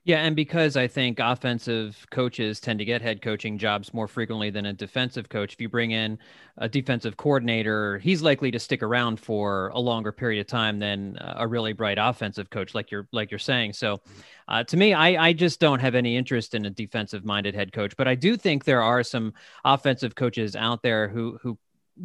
Yeah, 0.04 0.18
and 0.26 0.36
because 0.36 0.78
I 0.78 0.88
think 0.88 1.20
offensive 1.20 2.08
coaches 2.10 2.60
tend 2.60 2.80
to 2.80 2.86
get 2.86 3.04
head 3.04 3.22
coaching 3.22 3.60
jobs 3.60 3.94
more 3.94 4.08
frequently 4.08 4.50
than 4.50 4.66
a 4.66 4.74
defensive 4.74 5.30
coach. 5.30 5.54
If 5.54 5.62
you 5.62 5.70
bring 5.70 5.92
in 5.92 6.18
a 6.58 6.68
defensive 6.68 7.18
coordinator, 7.18 8.00
he's 8.00 8.24
likely 8.24 8.50
to 8.50 8.58
stick 8.58 8.82
around 8.82 9.20
for 9.20 9.68
a 9.76 9.80
longer 9.80 10.12
period 10.12 10.42
of 10.42 10.48
time 10.48 10.80
than 10.80 11.18
a 11.22 11.48
really 11.48 11.74
bright 11.74 12.00
offensive 12.02 12.50
coach, 12.50 12.74
like 12.74 12.90
you're 12.90 13.08
like 13.12 13.30
you're 13.30 13.38
saying. 13.38 13.74
So, 13.74 14.02
uh, 14.48 14.64
to 14.64 14.76
me, 14.76 14.96
I 14.96 15.28
I 15.28 15.34
just 15.34 15.60
don't 15.60 15.80
have 15.80 15.94
any 15.94 16.18
interest 16.18 16.56
in 16.56 16.66
a 16.66 16.72
defensive 16.72 17.24
minded 17.24 17.54
head 17.54 17.72
coach, 17.72 17.96
but 17.96 18.08
I 18.08 18.16
do 18.16 18.36
think 18.38 18.64
there 18.64 18.82
are 18.82 19.04
some 19.04 19.34
offensive 19.66 20.16
coaches 20.16 20.56
out 20.56 20.82
there 20.82 21.10
who 21.10 21.38
who 21.44 21.60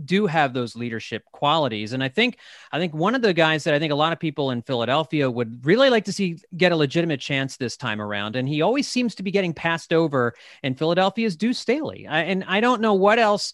do 0.04 0.26
have 0.26 0.52
those 0.52 0.76
leadership 0.76 1.24
qualities. 1.32 1.92
And 1.92 2.02
i 2.02 2.08
think 2.08 2.38
i 2.72 2.78
think 2.78 2.94
one 2.94 3.14
of 3.14 3.22
the 3.22 3.32
guys 3.32 3.64
that 3.64 3.74
i 3.74 3.78
think 3.78 3.92
a 3.92 3.96
lot 3.96 4.12
of 4.12 4.18
people 4.18 4.50
in 4.50 4.62
philadelphia 4.62 5.30
would 5.30 5.64
really 5.64 5.90
like 5.90 6.04
to 6.04 6.12
see 6.12 6.38
get 6.56 6.72
a 6.72 6.76
legitimate 6.76 7.20
chance 7.20 7.56
this 7.56 7.76
time 7.76 8.00
around 8.00 8.36
and 8.36 8.48
he 8.48 8.62
always 8.62 8.88
seems 8.88 9.14
to 9.16 9.22
be 9.22 9.30
getting 9.30 9.54
passed 9.54 9.92
over 9.92 10.34
in 10.62 10.74
philadelphia's 10.74 11.36
deuce 11.36 11.58
staley. 11.58 12.06
I, 12.06 12.22
and 12.22 12.44
i 12.44 12.60
don't 12.60 12.80
know 12.80 12.94
what 12.94 13.18
else 13.18 13.52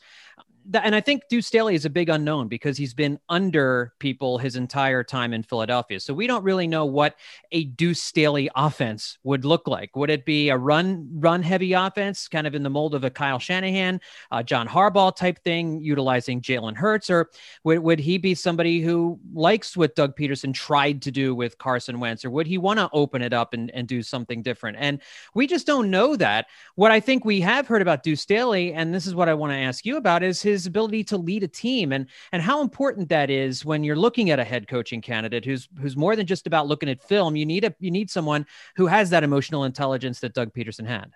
and 0.74 0.94
I 0.94 1.00
think 1.00 1.22
Deuce 1.28 1.46
Staley 1.46 1.74
is 1.74 1.84
a 1.84 1.90
big 1.90 2.08
unknown 2.08 2.48
because 2.48 2.76
he's 2.76 2.94
been 2.94 3.18
under 3.28 3.92
people 3.98 4.38
his 4.38 4.56
entire 4.56 5.02
time 5.02 5.32
in 5.32 5.42
Philadelphia. 5.42 5.98
So 6.00 6.14
we 6.14 6.26
don't 6.26 6.44
really 6.44 6.66
know 6.66 6.84
what 6.84 7.16
a 7.50 7.64
Deuce 7.64 8.02
Staley 8.02 8.48
offense 8.54 9.18
would 9.24 9.44
look 9.44 9.66
like. 9.66 9.96
Would 9.96 10.10
it 10.10 10.24
be 10.24 10.48
a 10.50 10.56
run 10.56 11.08
run 11.12 11.42
heavy 11.42 11.72
offense, 11.72 12.28
kind 12.28 12.46
of 12.46 12.54
in 12.54 12.62
the 12.62 12.70
mold 12.70 12.94
of 12.94 13.04
a 13.04 13.10
Kyle 13.10 13.38
Shanahan, 13.38 14.00
uh, 14.30 14.42
John 14.42 14.68
Harbaugh 14.68 15.14
type 15.14 15.42
thing, 15.42 15.80
utilizing 15.80 16.40
Jalen 16.40 16.76
Hurts, 16.76 17.10
or 17.10 17.30
would, 17.64 17.80
would 17.80 17.98
he 17.98 18.18
be 18.18 18.34
somebody 18.34 18.80
who 18.80 19.18
likes 19.34 19.76
what 19.76 19.96
Doug 19.96 20.16
Pederson 20.16 20.54
tried 20.54 21.02
to 21.02 21.10
do 21.10 21.34
with 21.34 21.58
Carson 21.58 22.00
Wentz, 22.00 22.24
or 22.24 22.30
would 22.30 22.46
he 22.46 22.58
want 22.58 22.78
to 22.78 22.88
open 22.92 23.22
it 23.22 23.32
up 23.32 23.54
and, 23.54 23.70
and 23.72 23.88
do 23.88 24.02
something 24.02 24.42
different? 24.42 24.76
And 24.78 25.00
we 25.34 25.46
just 25.46 25.66
don't 25.66 25.90
know 25.90 26.16
that. 26.16 26.46
What 26.76 26.90
I 26.90 27.00
think 27.00 27.24
we 27.24 27.40
have 27.40 27.66
heard 27.66 27.82
about 27.82 28.02
Deuce 28.02 28.20
Staley, 28.20 28.72
and 28.72 28.94
this 28.94 29.06
is 29.06 29.14
what 29.14 29.28
I 29.28 29.34
want 29.34 29.52
to 29.52 29.56
ask 29.56 29.84
you 29.84 29.96
about, 29.96 30.22
is 30.22 30.40
his 30.42 30.51
his 30.52 30.66
ability 30.66 31.04
to 31.04 31.16
lead 31.16 31.42
a 31.42 31.48
team 31.48 31.92
and 31.92 32.06
and 32.30 32.42
how 32.42 32.60
important 32.60 33.08
that 33.08 33.30
is 33.30 33.64
when 33.64 33.82
you're 33.84 33.96
looking 33.96 34.30
at 34.30 34.38
a 34.38 34.44
head 34.44 34.68
coaching 34.68 35.00
candidate 35.00 35.44
who's 35.44 35.68
who's 35.80 35.96
more 35.96 36.14
than 36.14 36.26
just 36.26 36.46
about 36.46 36.66
looking 36.66 36.88
at 36.88 37.02
film. 37.02 37.36
You 37.36 37.46
need 37.46 37.64
a 37.64 37.74
you 37.78 37.90
need 37.90 38.10
someone 38.10 38.46
who 38.76 38.86
has 38.86 39.10
that 39.10 39.24
emotional 39.24 39.64
intelligence 39.64 40.20
that 40.20 40.34
Doug 40.34 40.52
Pederson 40.52 40.86
had. 40.86 41.12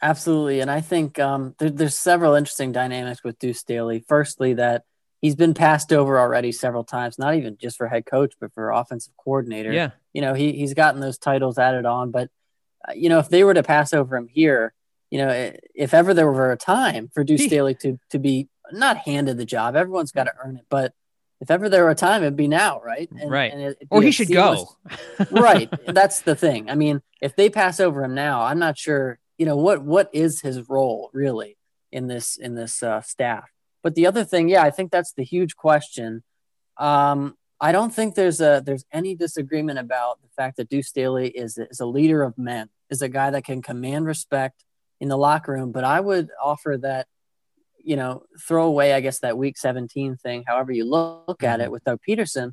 Absolutely, 0.00 0.60
and 0.60 0.70
I 0.70 0.80
think 0.80 1.18
um, 1.18 1.54
there, 1.58 1.70
there's 1.70 1.96
several 1.96 2.34
interesting 2.34 2.72
dynamics 2.72 3.24
with 3.24 3.38
Deuce 3.38 3.58
Staley. 3.58 4.04
Firstly, 4.06 4.54
that 4.54 4.84
he's 5.20 5.34
been 5.34 5.54
passed 5.54 5.92
over 5.92 6.20
already 6.20 6.52
several 6.52 6.84
times, 6.84 7.18
not 7.18 7.34
even 7.34 7.56
just 7.60 7.76
for 7.76 7.88
head 7.88 8.06
coach, 8.06 8.34
but 8.40 8.52
for 8.52 8.70
offensive 8.70 9.14
coordinator. 9.16 9.72
Yeah, 9.72 9.90
you 10.12 10.20
know 10.20 10.34
he 10.34 10.52
he's 10.52 10.74
gotten 10.74 11.00
those 11.00 11.18
titles 11.18 11.58
added 11.58 11.86
on, 11.86 12.10
but 12.10 12.30
uh, 12.88 12.92
you 12.94 13.08
know 13.08 13.18
if 13.18 13.28
they 13.28 13.42
were 13.42 13.54
to 13.54 13.62
pass 13.62 13.92
over 13.92 14.16
him 14.16 14.28
here, 14.28 14.72
you 15.10 15.18
know, 15.18 15.52
if 15.74 15.94
ever 15.94 16.12
there 16.12 16.30
were 16.30 16.52
a 16.52 16.56
time 16.56 17.10
for 17.12 17.24
Deuce 17.24 17.44
Staley 17.44 17.74
to 17.76 17.98
to 18.10 18.18
be 18.18 18.48
not 18.72 18.98
handed 18.98 19.38
the 19.38 19.44
job, 19.44 19.76
everyone's 19.76 20.12
got 20.12 20.24
to 20.24 20.32
earn 20.44 20.56
it. 20.56 20.66
But 20.68 20.92
if 21.40 21.50
ever 21.50 21.68
there 21.68 21.84
were 21.84 21.90
a 21.90 21.94
time, 21.94 22.22
it'd 22.22 22.36
be 22.36 22.48
now, 22.48 22.80
right? 22.80 23.08
And, 23.10 23.30
right. 23.30 23.52
And 23.52 23.62
it, 23.62 23.78
or 23.90 24.02
he 24.02 24.10
should 24.10 24.28
seamless, 24.28 24.64
go. 25.18 25.24
right. 25.30 25.72
That's 25.86 26.22
the 26.22 26.34
thing. 26.34 26.68
I 26.68 26.74
mean, 26.74 27.00
if 27.22 27.36
they 27.36 27.48
pass 27.48 27.80
over 27.80 28.02
him 28.02 28.14
now, 28.14 28.42
I'm 28.42 28.58
not 28.58 28.76
sure. 28.76 29.18
You 29.38 29.46
know 29.46 29.56
what 29.56 29.82
what 29.82 30.10
is 30.12 30.40
his 30.40 30.68
role 30.68 31.10
really 31.12 31.56
in 31.92 32.08
this 32.08 32.36
in 32.36 32.54
this 32.54 32.82
uh, 32.82 33.00
staff? 33.02 33.48
But 33.82 33.94
the 33.94 34.06
other 34.06 34.24
thing, 34.24 34.48
yeah, 34.48 34.64
I 34.64 34.70
think 34.70 34.90
that's 34.90 35.12
the 35.12 35.22
huge 35.22 35.54
question. 35.54 36.24
Um, 36.76 37.36
I 37.60 37.70
don't 37.72 37.94
think 37.94 38.14
there's 38.16 38.40
a 38.40 38.60
there's 38.64 38.84
any 38.92 39.14
disagreement 39.14 39.78
about 39.78 40.20
the 40.20 40.28
fact 40.36 40.56
that 40.56 40.68
Deuce 40.68 40.88
Staley 40.88 41.28
is 41.28 41.56
is 41.56 41.78
a 41.78 41.86
leader 41.86 42.22
of 42.22 42.36
men, 42.36 42.68
is 42.90 43.00
a 43.00 43.08
guy 43.08 43.30
that 43.30 43.44
can 43.44 43.62
command 43.62 44.06
respect 44.06 44.64
in 45.00 45.08
the 45.08 45.16
locker 45.16 45.52
room. 45.52 45.72
But 45.72 45.84
I 45.84 46.00
would 46.00 46.30
offer 46.42 46.78
that, 46.82 47.06
you 47.82 47.96
know, 47.96 48.22
throw 48.46 48.66
away, 48.66 48.92
I 48.92 49.00
guess, 49.00 49.20
that 49.20 49.38
week 49.38 49.56
17 49.56 50.16
thing, 50.16 50.44
however 50.46 50.72
you 50.72 50.84
look 50.84 51.42
at 51.42 51.60
it 51.60 51.64
mm-hmm. 51.64 51.72
with 51.72 51.84
Doug 51.84 52.00
Pederson. 52.06 52.52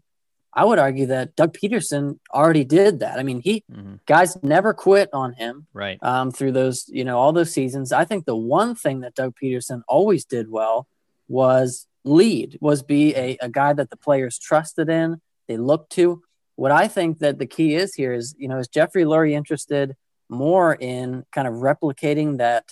I 0.57 0.63
would 0.63 0.79
argue 0.79 1.07
that 1.07 1.35
Doug 1.35 1.53
Pederson 1.53 2.17
already 2.33 2.63
did 2.63 3.01
that. 3.01 3.19
I 3.19 3.23
mean, 3.23 3.41
he 3.41 3.65
mm-hmm. 3.69 3.95
guys 4.05 4.41
never 4.41 4.73
quit 4.73 5.09
on 5.11 5.33
him, 5.33 5.67
right? 5.73 5.99
Um, 6.01 6.31
through 6.31 6.53
those, 6.53 6.85
you 6.87 7.03
know, 7.03 7.17
all 7.17 7.33
those 7.33 7.51
seasons. 7.51 7.91
I 7.91 8.05
think 8.05 8.25
the 8.25 8.37
one 8.37 8.73
thing 8.73 9.01
that 9.01 9.15
Doug 9.15 9.35
Pederson 9.41 9.81
always 9.89 10.23
did 10.23 10.49
well 10.49 10.87
was 11.27 11.87
lead, 12.05 12.57
was 12.61 12.83
be 12.83 13.13
a, 13.15 13.37
a 13.41 13.49
guy 13.49 13.73
that 13.73 13.89
the 13.89 13.97
players 13.97 14.39
trusted 14.39 14.89
in, 14.89 15.19
they 15.47 15.57
looked 15.57 15.91
to. 15.93 16.21
What 16.55 16.71
I 16.71 16.87
think 16.87 17.19
that 17.19 17.37
the 17.37 17.45
key 17.45 17.75
is 17.75 17.93
here 17.93 18.13
is, 18.13 18.33
you 18.37 18.47
know, 18.47 18.57
is 18.57 18.69
Jeffrey 18.69 19.03
Lurie 19.03 19.33
interested 19.33 19.95
more 20.29 20.75
in 20.75 21.25
kind 21.31 21.47
of 21.47 21.55
replicating 21.55 22.37
that 22.37 22.65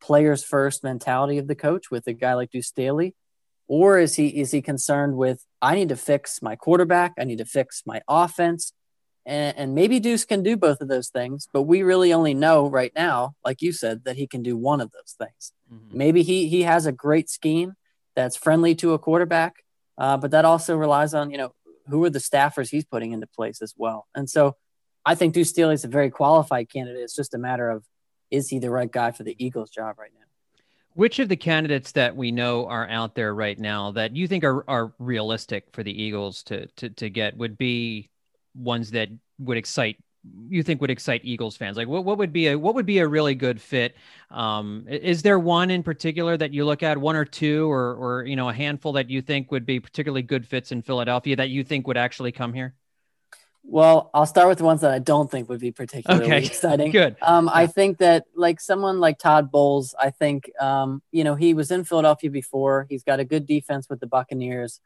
players 0.00 0.42
first 0.42 0.82
mentality 0.82 1.38
of 1.38 1.46
the 1.46 1.54
coach 1.54 1.90
with 1.90 2.06
a 2.06 2.12
guy 2.12 2.34
like 2.34 2.50
Deuce 2.50 2.68
Staley? 2.68 3.14
Or 3.68 3.98
is 3.98 4.16
he 4.16 4.28
is 4.28 4.50
he 4.50 4.62
concerned 4.62 5.16
with 5.16 5.44
I 5.62 5.76
need 5.76 5.90
to 5.90 5.96
fix 5.96 6.42
my 6.42 6.56
quarterback, 6.56 7.14
I 7.18 7.24
need 7.24 7.38
to 7.38 7.44
fix 7.44 7.82
my 7.86 8.00
offense, 8.08 8.72
and, 9.26 9.56
and 9.56 9.74
maybe 9.74 10.00
Deuce 10.00 10.24
can 10.24 10.42
do 10.42 10.56
both 10.56 10.80
of 10.80 10.88
those 10.88 11.08
things, 11.08 11.46
but 11.52 11.62
we 11.62 11.82
really 11.82 12.12
only 12.12 12.34
know 12.34 12.68
right 12.68 12.92
now, 12.96 13.34
like 13.44 13.62
you 13.62 13.70
said, 13.70 14.04
that 14.04 14.16
he 14.16 14.26
can 14.26 14.42
do 14.42 14.56
one 14.56 14.80
of 14.80 14.90
those 14.90 15.14
things. 15.16 15.52
Mm-hmm. 15.72 15.96
Maybe 15.96 16.22
he 16.22 16.48
he 16.48 16.62
has 16.62 16.86
a 16.86 16.92
great 16.92 17.30
scheme 17.30 17.74
that's 18.16 18.36
friendly 18.36 18.74
to 18.76 18.92
a 18.92 18.98
quarterback, 18.98 19.54
uh, 19.98 20.16
but 20.16 20.32
that 20.32 20.44
also 20.44 20.76
relies 20.76 21.14
on 21.14 21.30
you 21.30 21.38
know 21.38 21.52
who 21.86 22.02
are 22.04 22.10
the 22.10 22.18
staffers 22.18 22.70
he's 22.70 22.84
putting 22.84 23.12
into 23.12 23.26
place 23.26 23.62
as 23.62 23.74
well. 23.76 24.08
And 24.14 24.28
so 24.28 24.56
I 25.04 25.14
think 25.14 25.34
Deuce 25.34 25.50
Staley 25.50 25.74
is 25.74 25.84
a 25.84 25.88
very 25.88 26.10
qualified 26.10 26.68
candidate. 26.68 27.02
It's 27.02 27.16
just 27.16 27.34
a 27.34 27.38
matter 27.38 27.68
of 27.68 27.84
is 28.30 28.48
he 28.48 28.58
the 28.58 28.70
right 28.70 28.90
guy 28.90 29.10
for 29.10 29.24
the 29.24 29.34
Eagles 29.44 29.70
job 29.70 29.98
right 29.98 30.10
now? 30.14 30.26
Which 30.94 31.18
of 31.18 31.28
the 31.28 31.36
candidates 31.36 31.92
that 31.92 32.16
we 32.16 32.30
know 32.30 32.66
are 32.66 32.88
out 32.88 33.14
there 33.14 33.34
right 33.34 33.58
now 33.58 33.92
that 33.92 34.14
you 34.14 34.28
think 34.28 34.44
are, 34.44 34.68
are 34.68 34.92
realistic 34.98 35.68
for 35.72 35.82
the 35.82 36.02
Eagles 36.02 36.42
to, 36.44 36.66
to, 36.76 36.90
to 36.90 37.10
get 37.10 37.36
would 37.36 37.56
be 37.56 38.10
ones 38.54 38.90
that 38.92 39.08
would 39.38 39.56
excite 39.56 39.96
you 40.48 40.62
think 40.62 40.80
would 40.80 40.90
excite 40.90 41.22
Eagles 41.24 41.56
fans? 41.56 41.76
Like 41.76 41.88
what, 41.88 42.04
what 42.04 42.18
would 42.18 42.32
be 42.32 42.48
a 42.48 42.58
what 42.58 42.74
would 42.74 42.86
be 42.86 42.98
a 42.98 43.08
really 43.08 43.34
good 43.34 43.60
fit? 43.60 43.96
Um, 44.30 44.84
is 44.88 45.22
there 45.22 45.38
one 45.38 45.70
in 45.70 45.82
particular 45.82 46.36
that 46.36 46.52
you 46.52 46.64
look 46.64 46.82
at, 46.82 46.98
one 46.98 47.16
or 47.16 47.24
two, 47.24 47.70
or 47.70 47.94
or 47.94 48.24
you 48.24 48.36
know 48.36 48.48
a 48.48 48.52
handful 48.52 48.92
that 48.92 49.08
you 49.08 49.22
think 49.22 49.50
would 49.50 49.64
be 49.64 49.80
particularly 49.80 50.22
good 50.22 50.46
fits 50.46 50.72
in 50.72 50.82
Philadelphia 50.82 51.36
that 51.36 51.48
you 51.48 51.64
think 51.64 51.86
would 51.86 51.96
actually 51.96 52.32
come 52.32 52.52
here? 52.52 52.74
Well, 53.62 54.10
I'll 54.14 54.26
start 54.26 54.48
with 54.48 54.58
the 54.58 54.64
ones 54.64 54.80
that 54.80 54.90
I 54.90 54.98
don't 54.98 55.30
think 55.30 55.48
would 55.48 55.60
be 55.60 55.70
particularly 55.70 56.24
okay. 56.24 56.44
exciting. 56.46 56.90
Good. 56.90 57.16
Um, 57.22 57.46
yeah. 57.46 57.52
I 57.54 57.66
think 57.66 57.98
that 57.98 58.24
like 58.34 58.60
someone 58.60 59.00
like 59.00 59.18
Todd 59.18 59.50
Bowles, 59.50 59.94
I 59.98 60.10
think 60.10 60.50
um, 60.60 61.02
you 61.12 61.24
know 61.24 61.34
he 61.34 61.54
was 61.54 61.70
in 61.70 61.84
Philadelphia 61.84 62.30
before. 62.30 62.86
He's 62.88 63.04
got 63.04 63.20
a 63.20 63.24
good 63.24 63.46
defense 63.46 63.88
with 63.88 64.00
the 64.00 64.06
Buccaneers 64.06 64.80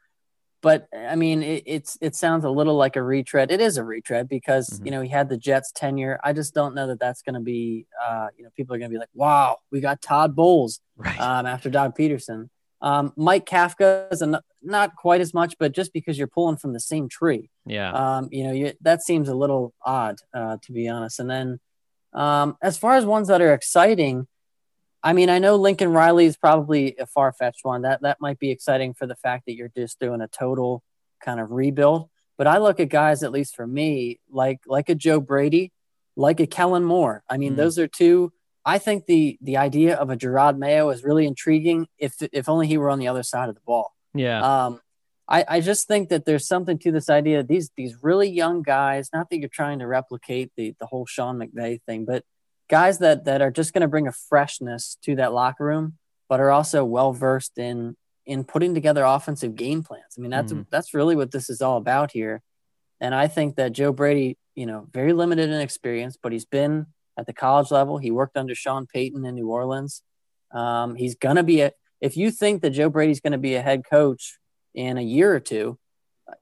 but 0.65 0.87
I 0.97 1.15
mean, 1.15 1.43
it, 1.43 1.61
it's 1.67 1.95
it 2.01 2.15
sounds 2.15 2.43
a 2.43 2.49
little 2.49 2.73
like 2.75 2.95
a 2.95 3.03
retread. 3.03 3.51
It 3.51 3.61
is 3.61 3.77
a 3.77 3.83
retread 3.83 4.27
because 4.27 4.67
mm-hmm. 4.67 4.85
you 4.85 4.91
know 4.91 5.01
he 5.01 5.09
had 5.09 5.29
the 5.29 5.37
Jets 5.37 5.71
tenure. 5.71 6.19
I 6.23 6.33
just 6.33 6.55
don't 6.55 6.73
know 6.73 6.87
that 6.87 6.99
that's 6.99 7.21
going 7.21 7.35
to 7.35 7.39
be. 7.39 7.85
Uh, 8.03 8.29
you 8.35 8.43
know, 8.43 8.49
people 8.57 8.75
are 8.75 8.79
going 8.79 8.89
to 8.89 8.95
be 8.95 8.97
like, 8.97 9.11
"Wow, 9.13 9.59
we 9.71 9.79
got 9.79 10.01
Todd 10.01 10.35
Bowles 10.35 10.81
right. 10.97 11.19
um, 11.19 11.45
after 11.45 11.69
Doug 11.69 11.95
Pederson." 11.95 12.49
Um, 12.85 13.13
Mike 13.17 13.47
Kafka 13.47 14.13
is 14.13 14.21
a, 14.21 14.39
not 14.61 14.95
quite 14.95 15.19
as 15.19 15.33
much, 15.33 15.55
but 15.59 15.71
just 15.71 15.91
because 15.91 16.19
you're 16.19 16.27
pulling 16.27 16.57
from 16.57 16.71
the 16.71 16.79
same 16.79 17.09
tree, 17.09 17.49
yeah, 17.65 17.91
um, 17.91 18.29
you 18.31 18.43
know, 18.43 18.51
you, 18.53 18.73
that 18.81 19.01
seems 19.01 19.27
a 19.27 19.33
little 19.33 19.73
odd 19.83 20.17
uh, 20.35 20.57
to 20.61 20.71
be 20.71 20.87
honest. 20.87 21.19
And 21.19 21.27
then 21.27 21.59
um, 22.13 22.57
as 22.61 22.77
far 22.77 22.95
as 22.95 23.03
ones 23.03 23.27
that 23.29 23.41
are 23.41 23.53
exciting, 23.53 24.27
I 25.01 25.13
mean, 25.13 25.31
I 25.31 25.39
know 25.39 25.55
Lincoln 25.55 25.93
Riley 25.93 26.25
is 26.25 26.37
probably 26.37 26.95
a 26.99 27.07
far 27.07 27.33
fetched 27.33 27.65
one. 27.65 27.81
That 27.81 28.03
that 28.03 28.21
might 28.21 28.37
be 28.37 28.51
exciting 28.51 28.93
for 28.93 29.07
the 29.07 29.15
fact 29.15 29.47
that 29.47 29.55
you're 29.55 29.71
just 29.75 29.99
doing 29.99 30.21
a 30.21 30.27
total 30.27 30.83
kind 31.23 31.39
of 31.39 31.51
rebuild. 31.51 32.09
But 32.37 32.45
I 32.45 32.59
look 32.59 32.79
at 32.79 32.89
guys, 32.89 33.23
at 33.23 33.31
least 33.31 33.55
for 33.55 33.65
me, 33.65 34.19
like 34.29 34.59
like 34.67 34.89
a 34.89 34.95
Joe 34.95 35.19
Brady, 35.19 35.71
like 36.15 36.39
a 36.39 36.45
Kellen 36.47 36.83
Moore. 36.83 37.23
I 37.27 37.37
mean, 37.37 37.53
mm. 37.53 37.57
those 37.57 37.79
are 37.79 37.87
two. 37.87 38.31
I 38.65 38.79
think 38.79 39.05
the 39.05 39.37
the 39.41 39.57
idea 39.57 39.95
of 39.95 40.09
a 40.09 40.17
Jerod 40.17 40.57
Mayo 40.57 40.89
is 40.89 41.03
really 41.03 41.27
intriguing. 41.27 41.87
If 41.97 42.15
if 42.19 42.49
only 42.49 42.67
he 42.67 42.77
were 42.77 42.89
on 42.89 42.99
the 42.99 43.07
other 43.07 43.23
side 43.23 43.49
of 43.49 43.55
the 43.55 43.61
ball. 43.65 43.93
Yeah. 44.13 44.65
Um, 44.65 44.81
I, 45.27 45.45
I 45.47 45.61
just 45.61 45.87
think 45.87 46.09
that 46.09 46.25
there's 46.25 46.47
something 46.47 46.77
to 46.79 46.91
this 46.91 47.09
idea. 47.09 47.43
These 47.43 47.71
these 47.75 48.03
really 48.03 48.29
young 48.29 48.63
guys. 48.63 49.09
Not 49.13 49.29
that 49.29 49.39
you're 49.39 49.49
trying 49.49 49.79
to 49.79 49.87
replicate 49.87 50.51
the 50.57 50.75
the 50.79 50.85
whole 50.87 51.05
Sean 51.05 51.37
McVay 51.37 51.81
thing, 51.83 52.05
but 52.05 52.23
guys 52.69 52.99
that 52.99 53.25
that 53.25 53.41
are 53.41 53.51
just 53.51 53.73
going 53.73 53.81
to 53.81 53.87
bring 53.87 54.07
a 54.07 54.11
freshness 54.11 54.97
to 55.03 55.15
that 55.17 55.33
locker 55.33 55.65
room, 55.65 55.97
but 56.27 56.39
are 56.39 56.51
also 56.51 56.83
well 56.83 57.13
versed 57.13 57.57
in 57.57 57.95
in 58.25 58.43
putting 58.43 58.73
together 58.73 59.03
offensive 59.03 59.55
game 59.55 59.83
plans. 59.83 60.15
I 60.17 60.21
mean, 60.21 60.31
that's 60.31 60.53
mm. 60.53 60.65
that's 60.71 60.93
really 60.93 61.15
what 61.15 61.31
this 61.31 61.49
is 61.49 61.61
all 61.61 61.77
about 61.77 62.11
here. 62.11 62.41
And 62.99 63.13
I 63.13 63.27
think 63.27 63.57
that 63.57 63.73
Joe 63.73 63.91
Brady, 63.91 64.37
you 64.55 64.65
know, 64.65 64.87
very 64.91 65.13
limited 65.13 65.49
in 65.49 65.59
experience, 65.59 66.17
but 66.21 66.31
he's 66.31 66.45
been 66.45 66.87
at 67.17 67.25
the 67.25 67.33
college 67.33 67.71
level. 67.71 67.97
He 67.97 68.11
worked 68.11 68.37
under 68.37 68.55
Sean 68.55 68.85
Payton 68.87 69.25
in 69.25 69.35
New 69.35 69.49
Orleans. 69.49 70.01
Um, 70.51 70.95
he's 70.95 71.15
gonna 71.15 71.43
be 71.43 71.61
a. 71.61 71.71
If 72.01 72.17
you 72.17 72.29
think 72.29 72.61
that 72.61 72.71
Joe 72.71 72.89
Brady's 72.89 73.21
going 73.21 73.31
to 73.31 73.39
be 73.39 73.55
a 73.55 73.61
head 73.61 73.83
coach 73.89 74.37
in 74.73 74.97
a 74.97 75.01
year 75.01 75.33
or 75.33 75.39
two, 75.39 75.79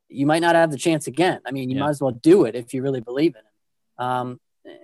you 0.10 0.26
might 0.26 0.42
not 0.42 0.56
have 0.56 0.72
the 0.72 0.78
chance 0.78 1.08
again. 1.08 1.40
I 1.46 1.52
mean, 1.52 1.70
you 1.70 1.78
yeah. 1.78 1.84
might 1.84 1.92
as 1.92 2.02
well 2.02 2.12
do 2.12 2.46
it 2.46 2.56
if 2.56 2.74
you 2.74 2.82
really 2.82 3.02
believe 3.02 3.36
in 3.36 3.42
it. 3.42 4.06
Um, 4.06 4.40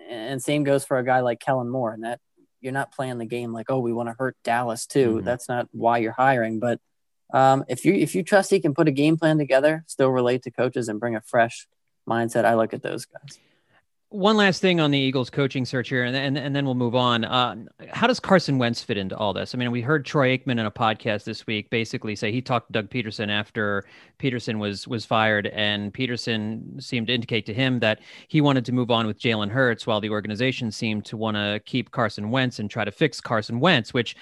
and 0.10 0.42
same 0.42 0.64
goes 0.64 0.86
for 0.86 0.98
a 0.98 1.04
guy 1.04 1.22
like 1.22 1.40
Kellen 1.40 1.70
Moore. 1.70 1.92
And 1.92 2.04
that 2.04 2.20
you're 2.62 2.72
not 2.72 2.94
playing 2.94 3.18
the 3.18 3.26
game 3.26 3.52
like, 3.52 3.66
oh, 3.70 3.80
we 3.80 3.92
want 3.92 4.10
to 4.10 4.16
hurt 4.18 4.38
Dallas 4.44 4.86
too. 4.86 5.16
Mm-hmm. 5.16 5.26
That's 5.26 5.50
not 5.50 5.68
why 5.72 5.98
you're 5.98 6.12
hiring. 6.12 6.60
But 6.60 6.80
um, 7.34 7.66
if 7.68 7.84
you 7.84 7.94
if 7.94 8.16
you 8.16 8.24
trust 8.24 8.50
he 8.50 8.60
can 8.60 8.74
put 8.74 8.88
a 8.88 8.92
game 8.92 9.18
plan 9.18 9.38
together, 9.38 9.84
still 9.88 10.10
relate 10.10 10.44
to 10.44 10.52
coaches 10.52 10.88
and 10.88 11.00
bring 11.00 11.16
a 11.16 11.22
fresh 11.22 11.68
mindset, 12.08 12.46
I 12.46 12.56
look 12.56 12.74
at 12.74 12.84
those 12.84 13.06
guys 13.06 13.40
one 14.12 14.38
last 14.38 14.60
thing 14.60 14.80
on 14.80 14.90
the 14.90 14.98
Eagles 14.98 15.30
coaching 15.30 15.66
search 15.66 15.90
here, 15.90 16.04
and, 16.04 16.16
and, 16.16 16.36
and 16.36 16.56
then 16.56 16.66
we'll 16.66 16.74
move 16.74 16.96
on. 16.96 17.24
Uh, 17.24 17.56
how 17.92 18.08
does 18.08 18.20
Carson 18.20 18.58
Wentz 18.58 18.82
fit 18.82 18.98
into 18.98 19.16
all 19.16 19.34
this? 19.34 19.54
I 19.54 19.60
mean, 19.60 19.70
we 19.70 19.82
heard 19.82 20.04
Troy 20.04 20.36
Aikman 20.36 20.54
in 20.54 20.60
a 20.62 20.72
podcast 20.72 21.26
this 21.26 21.46
week 21.46 21.70
basically 21.70 22.16
say 22.16 22.32
he 22.32 22.42
talked 22.42 22.68
to 22.68 22.74
Doug 22.74 22.90
Pederson 22.90 23.30
after 23.30 23.86
Pederson 24.18 24.58
was 24.58 24.88
was 24.88 25.06
fired, 25.06 25.48
and 25.48 25.94
Pederson 25.94 26.82
seemed 26.82 27.08
to 27.08 27.14
indicate 27.14 27.46
to 27.46 27.54
him 27.54 27.80
that 27.82 28.00
he 28.28 28.42
wanted 28.42 28.66
to 28.66 28.72
move 28.72 28.90
on 28.90 29.06
with 29.06 29.20
Jalen 29.20 29.52
Hurts, 29.52 29.86
while 29.86 30.02
the 30.02 30.10
organization 30.10 30.72
seemed 30.72 31.06
to 31.06 31.16
want 31.16 31.38
to 31.38 31.62
keep 31.66 31.92
Carson 31.92 32.32
Wentz 32.32 32.58
and 32.58 32.68
try 32.68 32.84
to 32.84 32.92
fix 32.92 33.22
Carson 33.22 33.60
Wentz, 33.60 33.94
which 33.94 34.16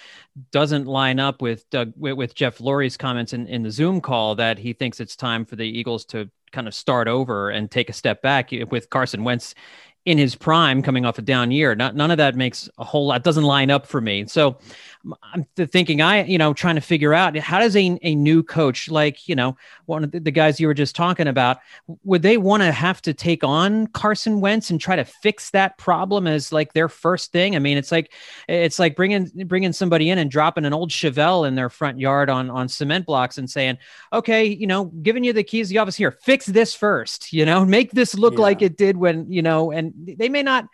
doesn't 0.52 0.86
line 0.86 1.20
up 1.20 1.42
with 1.42 1.70
Doug 1.70 1.94
with, 1.96 2.16
with 2.16 2.36
Jeff 2.36 2.58
Lurie's 2.58 2.98
comments 2.98 3.32
in, 3.32 3.48
in 3.48 3.64
the 3.64 3.72
Zoom 3.72 4.02
call 4.02 4.36
that 4.36 4.58
he 4.58 4.74
thinks 4.74 5.00
it's 5.00 5.16
time 5.16 5.46
for 5.46 5.56
the 5.56 5.66
Eagles 5.66 6.04
to 6.06 6.30
kind 6.52 6.68
of 6.68 6.74
start 6.74 7.08
over 7.08 7.50
and 7.50 7.70
take 7.70 7.90
a 7.90 7.94
step 7.94 8.22
back 8.22 8.52
with 8.70 8.90
Carson 8.90 9.24
Wentz 9.24 9.56
in 10.06 10.18
his 10.18 10.36
prime 10.36 10.82
coming 10.82 11.06
off 11.06 11.18
a 11.18 11.22
down 11.22 11.52
year. 11.52 11.76
Not, 11.76 11.94
none 11.94 12.12
of 12.12 12.18
that 12.18 12.36
makes 12.36 12.70
a 12.78 12.86
whole 12.86 13.08
lot, 13.08 13.24
doesn't 13.24 13.44
line 13.44 13.70
up 13.70 13.86
for 13.86 14.00
me. 14.00 14.26
So 14.28 14.58
I'm 15.34 15.46
thinking, 15.56 16.02
I, 16.02 16.24
you 16.24 16.38
know, 16.38 16.54
trying 16.54 16.76
to 16.76 16.82
figure 16.82 17.14
out 17.14 17.38
how 17.38 17.60
does 17.60 17.76
a, 17.76 17.98
a 18.02 18.16
new 18.16 18.44
coach, 18.44 18.90
like, 18.90 19.28
you 19.28 19.36
know, 19.36 19.58
one 19.86 20.04
of 20.04 20.12
the, 20.12 20.20
the 20.20 20.32
guys 20.32 20.60
you 20.60 20.68
were 20.68 20.74
just 20.74 20.96
talking 20.96 21.28
about, 21.28 21.58
would 22.04 22.22
they 22.22 22.38
want 22.38 22.64
to 22.64 22.72
have 22.72 23.02
to 23.04 23.14
take 23.14 23.44
on 23.44 23.88
Carson 23.88 24.42
Wentz 24.42 24.70
and 24.70 24.80
try 24.80 24.96
to 24.96 25.06
fix 25.06 25.52
that 25.52 25.78
problem 25.78 26.28
as 26.28 26.52
like 26.52 26.74
their 26.74 26.90
first 26.90 27.32
thing? 27.32 27.56
I 27.56 27.60
mean, 27.60 27.78
it's 27.78 27.92
like, 27.92 28.12
it's 28.48 28.80
like 28.80 28.96
bringing, 28.96 29.30
bringing 29.46 29.74
somebody 29.74 30.10
in 30.10 30.18
and 30.18 30.32
dropping 30.32 30.66
an 30.66 30.74
old 30.74 30.90
Chevelle 30.90 31.48
in 31.48 31.56
their 31.56 31.70
front 31.70 32.00
yard 32.00 32.30
on, 32.30 32.50
on 32.50 32.68
cement 32.68 33.06
blocks 33.06 33.38
and 33.38 33.50
saying, 33.50 33.78
okay, 34.14 34.46
you 34.46 34.68
know, 34.68 34.86
giving 34.86 35.24
you 35.24 35.34
the 35.34 35.44
keys 35.44 35.68
to 35.68 35.74
the 35.74 35.80
office 35.80 35.96
here, 35.96 36.12
fix 36.12 36.46
this 36.46 36.74
first, 36.74 37.34
you 37.34 37.46
know, 37.46 37.66
make 37.78 37.92
this 37.92 38.16
look 38.16 38.36
yeah. 38.36 38.42
like 38.42 38.62
it 38.62 38.78
did 38.78 38.98
when, 38.98 39.32
you 39.32 39.42
know, 39.42 39.72
and 39.72 39.94
they 39.98 40.30
may 40.30 40.44
not. 40.44 40.68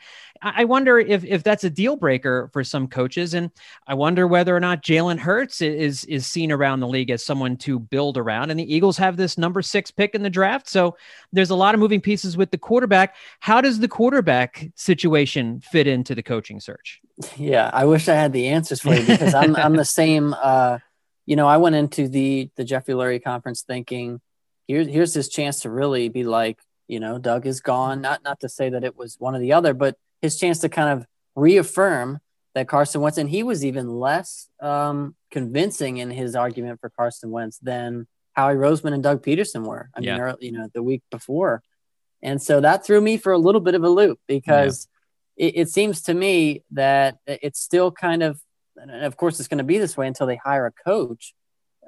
I 0.44 0.66
wonder 0.66 1.00
if 1.00 1.24
if 1.24 1.42
that's 1.42 1.64
a 1.64 1.70
deal 1.70 1.96
breaker 1.96 2.50
for 2.52 2.64
some 2.64 2.88
coaches, 2.88 3.34
and 3.34 3.50
I 3.88 3.94
wonder 3.94 4.28
whether 4.28 4.56
or 4.56 4.60
not 4.60 4.84
Jalen 4.84 5.18
Hurts 5.18 5.62
is 5.62 6.04
is 6.06 6.28
seen 6.28 6.52
around 6.52 6.82
the 6.82 6.88
league 6.88 7.10
as 7.10 7.24
someone 7.24 7.56
to 7.58 7.80
build 7.80 8.18
around. 8.18 8.52
And 8.52 8.60
the 8.60 8.74
Eagles 8.76 8.98
have 8.98 9.16
this 9.16 9.38
number 9.38 9.62
six 9.62 9.90
pick 9.90 10.16
in 10.16 10.22
the 10.22 10.30
draft, 10.30 10.68
so 10.68 10.98
there's 11.32 11.50
a 11.50 11.56
lot 11.56 11.74
of 11.74 11.80
moving 11.80 12.02
pieces 12.02 12.36
with 12.36 12.52
the 12.52 12.58
quarterback. 12.58 13.16
How 13.40 13.62
does 13.62 13.80
the 13.80 13.88
quarterback 13.88 14.70
situation 14.76 15.62
fit 15.62 15.88
into 15.88 16.14
the 16.14 16.24
coaching 16.24 16.60
search? 16.60 17.02
Yeah, 17.38 17.70
I 17.72 17.86
wish 17.86 18.10
I 18.10 18.16
had 18.16 18.34
the 18.34 18.50
answers 18.50 18.82
for 18.82 18.94
you 18.94 19.06
because 19.06 19.34
I'm 19.34 19.56
I'm 19.56 19.76
the 19.76 19.86
same. 19.86 20.36
Uh, 20.44 20.80
you 21.26 21.38
know, 21.38 21.48
I 21.48 21.56
went 21.56 21.76
into 21.76 22.10
the 22.10 22.50
the 22.58 22.66
Jeffrey 22.66 22.94
Lurie 22.94 23.24
conference 23.24 23.62
thinking, 23.62 24.20
here's 24.68 24.88
here's 24.88 25.14
this 25.14 25.30
chance 25.30 25.62
to 25.62 25.70
really 25.70 26.10
be 26.10 26.24
like, 26.24 26.60
you 26.88 27.00
know, 27.00 27.18
Doug 27.18 27.46
is 27.46 27.62
gone. 27.62 28.02
Not 28.02 28.24
not 28.24 28.42
to 28.42 28.50
say 28.50 28.70
that 28.70 28.84
it 28.84 28.98
was 28.98 29.16
one 29.20 29.36
or 29.36 29.40
the 29.40 29.54
other, 29.54 29.74
but 29.74 29.98
his 30.24 30.40
chance 30.40 30.60
to 30.60 30.70
kind 30.70 30.90
of 30.90 31.06
reaffirm 31.36 32.20
that 32.56 32.68
Carson 32.68 33.02
Wentz, 33.02 33.18
and 33.18 33.30
he 33.30 33.44
was 33.44 33.66
even 33.66 34.00
less 34.00 34.48
um, 34.62 35.16
convincing 35.30 35.98
in 35.98 36.10
his 36.10 36.34
argument 36.36 36.80
for 36.80 36.90
Carson 36.90 37.30
Wentz 37.30 37.60
than 37.60 38.08
Howie 38.32 38.56
Roseman 38.56 38.94
and 38.94 39.04
Doug 39.04 39.22
Pederson 39.22 39.68
were. 39.68 39.90
I 39.94 40.00
yeah. 40.00 40.14
mean, 40.14 40.22
early, 40.22 40.46
you 40.46 40.52
know, 40.54 40.70
the 40.74 40.82
week 40.82 41.04
before, 41.12 41.62
and 42.22 42.42
so 42.42 42.62
that 42.62 42.86
threw 42.86 43.02
me 43.02 43.18
for 43.18 43.34
a 43.34 43.38
little 43.38 43.60
bit 43.60 43.76
of 43.76 43.84
a 43.84 43.90
loop 43.90 44.18
because 44.26 44.88
yeah. 45.36 45.48
it, 45.48 45.54
it, 45.56 45.70
seems 45.70 46.04
to 46.04 46.14
me 46.14 46.64
that 46.72 47.18
it's 47.28 47.60
still 47.60 47.92
kind 47.92 48.24
of, 48.24 48.40
and 48.78 49.04
of 49.04 49.18
course, 49.18 49.40
it's 49.40 49.50
going 49.50 49.58
to 49.58 49.66
be 49.66 49.78
this 49.78 49.98
way 49.98 50.08
until 50.08 50.26
they 50.26 50.38
hire 50.38 50.66
a 50.66 50.72
coach. 50.72 51.34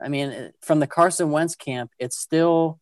I 0.04 0.10
mean, 0.10 0.52
from 0.62 0.82
the 0.82 0.88
Carson 0.88 1.32
Wentz 1.32 1.56
camp, 1.56 1.91
it's 2.00 2.17
still 2.17 2.82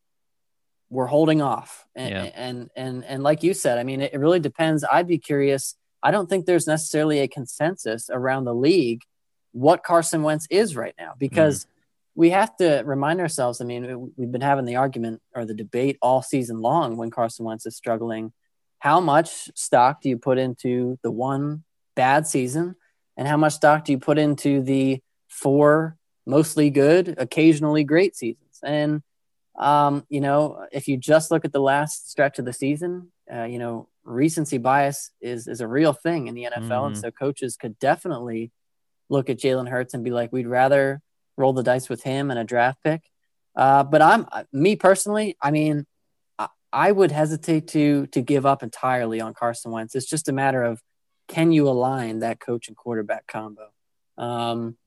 we're 0.94 1.08
holding 1.08 1.42
off. 1.42 1.86
And, 1.96 2.10
yeah. 2.12 2.24
and, 2.36 2.70
and, 2.76 3.04
and 3.04 3.24
like 3.24 3.42
you 3.42 3.54
said, 3.54 3.80
I 3.80 3.84
mean, 3.84 4.02
it, 4.02 4.18
really 4.18 4.40
depends. 4.40 4.86
I'd 4.90 5.08
be 5.08 5.18
curious. 5.18 5.76
I 6.04 6.12
don't 6.12 6.30
think 6.30 6.46
there's 6.46 6.68
necessarily 6.68 7.20
a 7.20 7.28
consensus 7.28 8.10
around 8.12 8.46
the 8.46 8.54
league 8.54 9.02
what 9.54 9.84
Carson 9.84 10.22
Wentz 10.24 10.48
is 10.52 10.76
right 10.76 10.94
now 11.00 11.14
because 11.18 11.66
mm. 11.66 11.68
we 12.16 12.30
have 12.30 12.56
to 12.58 12.84
remind 12.86 13.22
ourselves. 13.22 13.60
I 13.60 13.66
mean, 13.66 14.12
we've 14.16 14.32
been 14.32 14.42
having 14.42 14.66
the 14.66 14.76
argument 14.76 15.22
or 15.34 15.46
the 15.46 15.54
debate 15.54 15.98
all 16.02 16.22
season 16.22 16.62
long 16.62 16.96
when 16.96 17.10
Carson 17.10 17.46
Wentz 17.46 17.66
is 17.66 17.76
struggling. 17.76 18.32
How 18.80 19.00
much 19.00 19.50
stock 19.56 20.02
do 20.02 20.10
you 20.10 20.18
put 20.18 20.38
into 20.38 21.00
the 21.02 21.12
one 21.12 21.64
bad 21.96 22.28
season, 22.28 22.76
and 23.16 23.28
how 23.28 23.38
much 23.38 23.54
stock 23.54 23.86
do 23.86 23.94
you 23.94 24.00
put 24.00 24.18
into 24.18 24.62
the 24.62 25.02
four 25.30 25.98
mostly 26.26 26.70
good, 26.70 27.16
occasionally 27.18 27.84
great 27.84 28.16
seasons? 28.16 28.60
And 28.62 29.02
um, 29.58 30.06
you 30.10 30.22
know, 30.22 30.66
if 30.72 30.88
you 30.88 30.98
just 30.98 31.32
look 31.32 31.46
at 31.46 31.54
the 31.54 31.62
last 31.62 32.10
stretch 32.10 32.40
of 32.40 32.46
the 32.46 32.54
season, 32.54 33.12
uh, 33.34 33.44
you 33.44 33.60
know, 33.60 33.88
recency 34.04 34.58
bias 34.58 35.12
is 35.22 35.48
is 35.48 35.62
a 35.62 35.68
real 35.68 35.94
thing 35.94 36.28
in 36.28 36.36
the 36.36 36.44
NFL, 36.44 36.70
mm-hmm. 36.70 36.86
and 36.88 36.98
so 36.98 37.12
coaches 37.12 37.56
could 37.56 37.78
definitely 37.80 38.52
look 39.10 39.30
at 39.30 39.38
Jalen 39.38 39.70
Hurts 39.70 39.94
and 39.94 40.04
be 40.04 40.12
like, 40.12 40.34
we'd 40.34 40.48
rather 40.48 41.02
roll 41.38 41.54
the 41.54 41.64
dice 41.64 41.90
with 41.90 42.04
him 42.04 42.32
and 42.32 42.40
a 42.40 42.44
draft 42.44 42.84
pick. 42.84 43.02
Uh, 43.56 43.84
but 43.84 44.02
I'm 44.02 44.26
me 44.52 44.76
personally, 44.76 45.38
I 45.42 45.52
mean, 45.52 45.86
I, 46.40 46.48
I 46.72 46.92
would 46.92 47.12
hesitate 47.12 47.68
to 47.70 48.08
to 48.08 48.22
give 48.22 48.46
up 48.46 48.64
entirely 48.64 49.22
on 49.22 49.34
Carson 49.34 49.72
Wentz. 49.72 49.96
It's 49.96 50.10
just 50.10 50.30
a 50.30 50.34
matter 50.34 50.64
of 50.64 50.82
can 51.28 51.52
you 51.52 51.70
align 51.70 52.20
that 52.20 52.40
coach 52.40 52.68
and 52.68 52.76
quarterback 52.76 53.28
combo. 53.28 53.70
Um, 54.18 54.78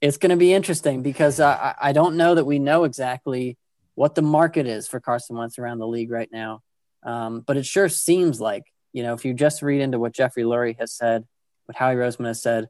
it's 0.00 0.16
going 0.16 0.30
to 0.30 0.36
be 0.36 0.52
interesting 0.52 1.02
because 1.02 1.38
I, 1.38 1.74
I 1.80 1.92
don't 1.92 2.16
know 2.16 2.34
that 2.34 2.44
we 2.44 2.58
know 2.58 2.84
exactly 2.84 3.56
what 3.94 4.14
the 4.14 4.22
market 4.22 4.66
is 4.66 4.88
for 4.88 5.00
Carson 5.00 5.36
Wentz 5.36 5.58
around 5.58 5.78
the 5.78 5.86
league 5.86 6.10
right 6.10 6.28
now. 6.32 6.60
Um, 7.02 7.40
but 7.40 7.56
it 7.56 7.66
sure 7.66 7.88
seems 7.88 8.40
like 8.40 8.64
you 8.92 9.02
know, 9.02 9.14
if 9.14 9.24
you 9.24 9.34
just 9.34 9.62
read 9.62 9.80
into 9.80 9.98
what 9.98 10.12
Jeffrey 10.12 10.42
Lurie 10.42 10.78
has 10.78 10.92
said, 10.92 11.24
what 11.64 11.76
Howie 11.76 11.94
Roseman 11.94 12.26
has 12.26 12.42
said, 12.42 12.68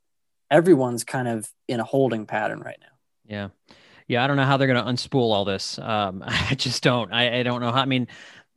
everyone's 0.51 1.05
kind 1.05 1.29
of 1.29 1.51
in 1.69 1.81
a 1.81 1.85
holding 1.85 2.27
pattern 2.27 2.61
right 2.61 2.79
now. 2.81 2.87
Yeah. 3.27 3.75
Yeah. 4.07 4.23
I 4.23 4.27
don't 4.27 4.37
know 4.37 4.45
how 4.45 4.57
they're 4.57 4.69
going 4.69 4.85
to 4.85 4.91
unspool 4.91 5.33
all 5.33 5.45
this. 5.45 5.79
Um, 5.79 6.23
I 6.27 6.55
just 6.55 6.83
don't. 6.83 7.13
I, 7.13 7.41
I 7.41 7.43
don't 7.43 7.61
know 7.61 7.73
how. 7.73 7.83
I 7.83 7.87
mean, 7.87 8.09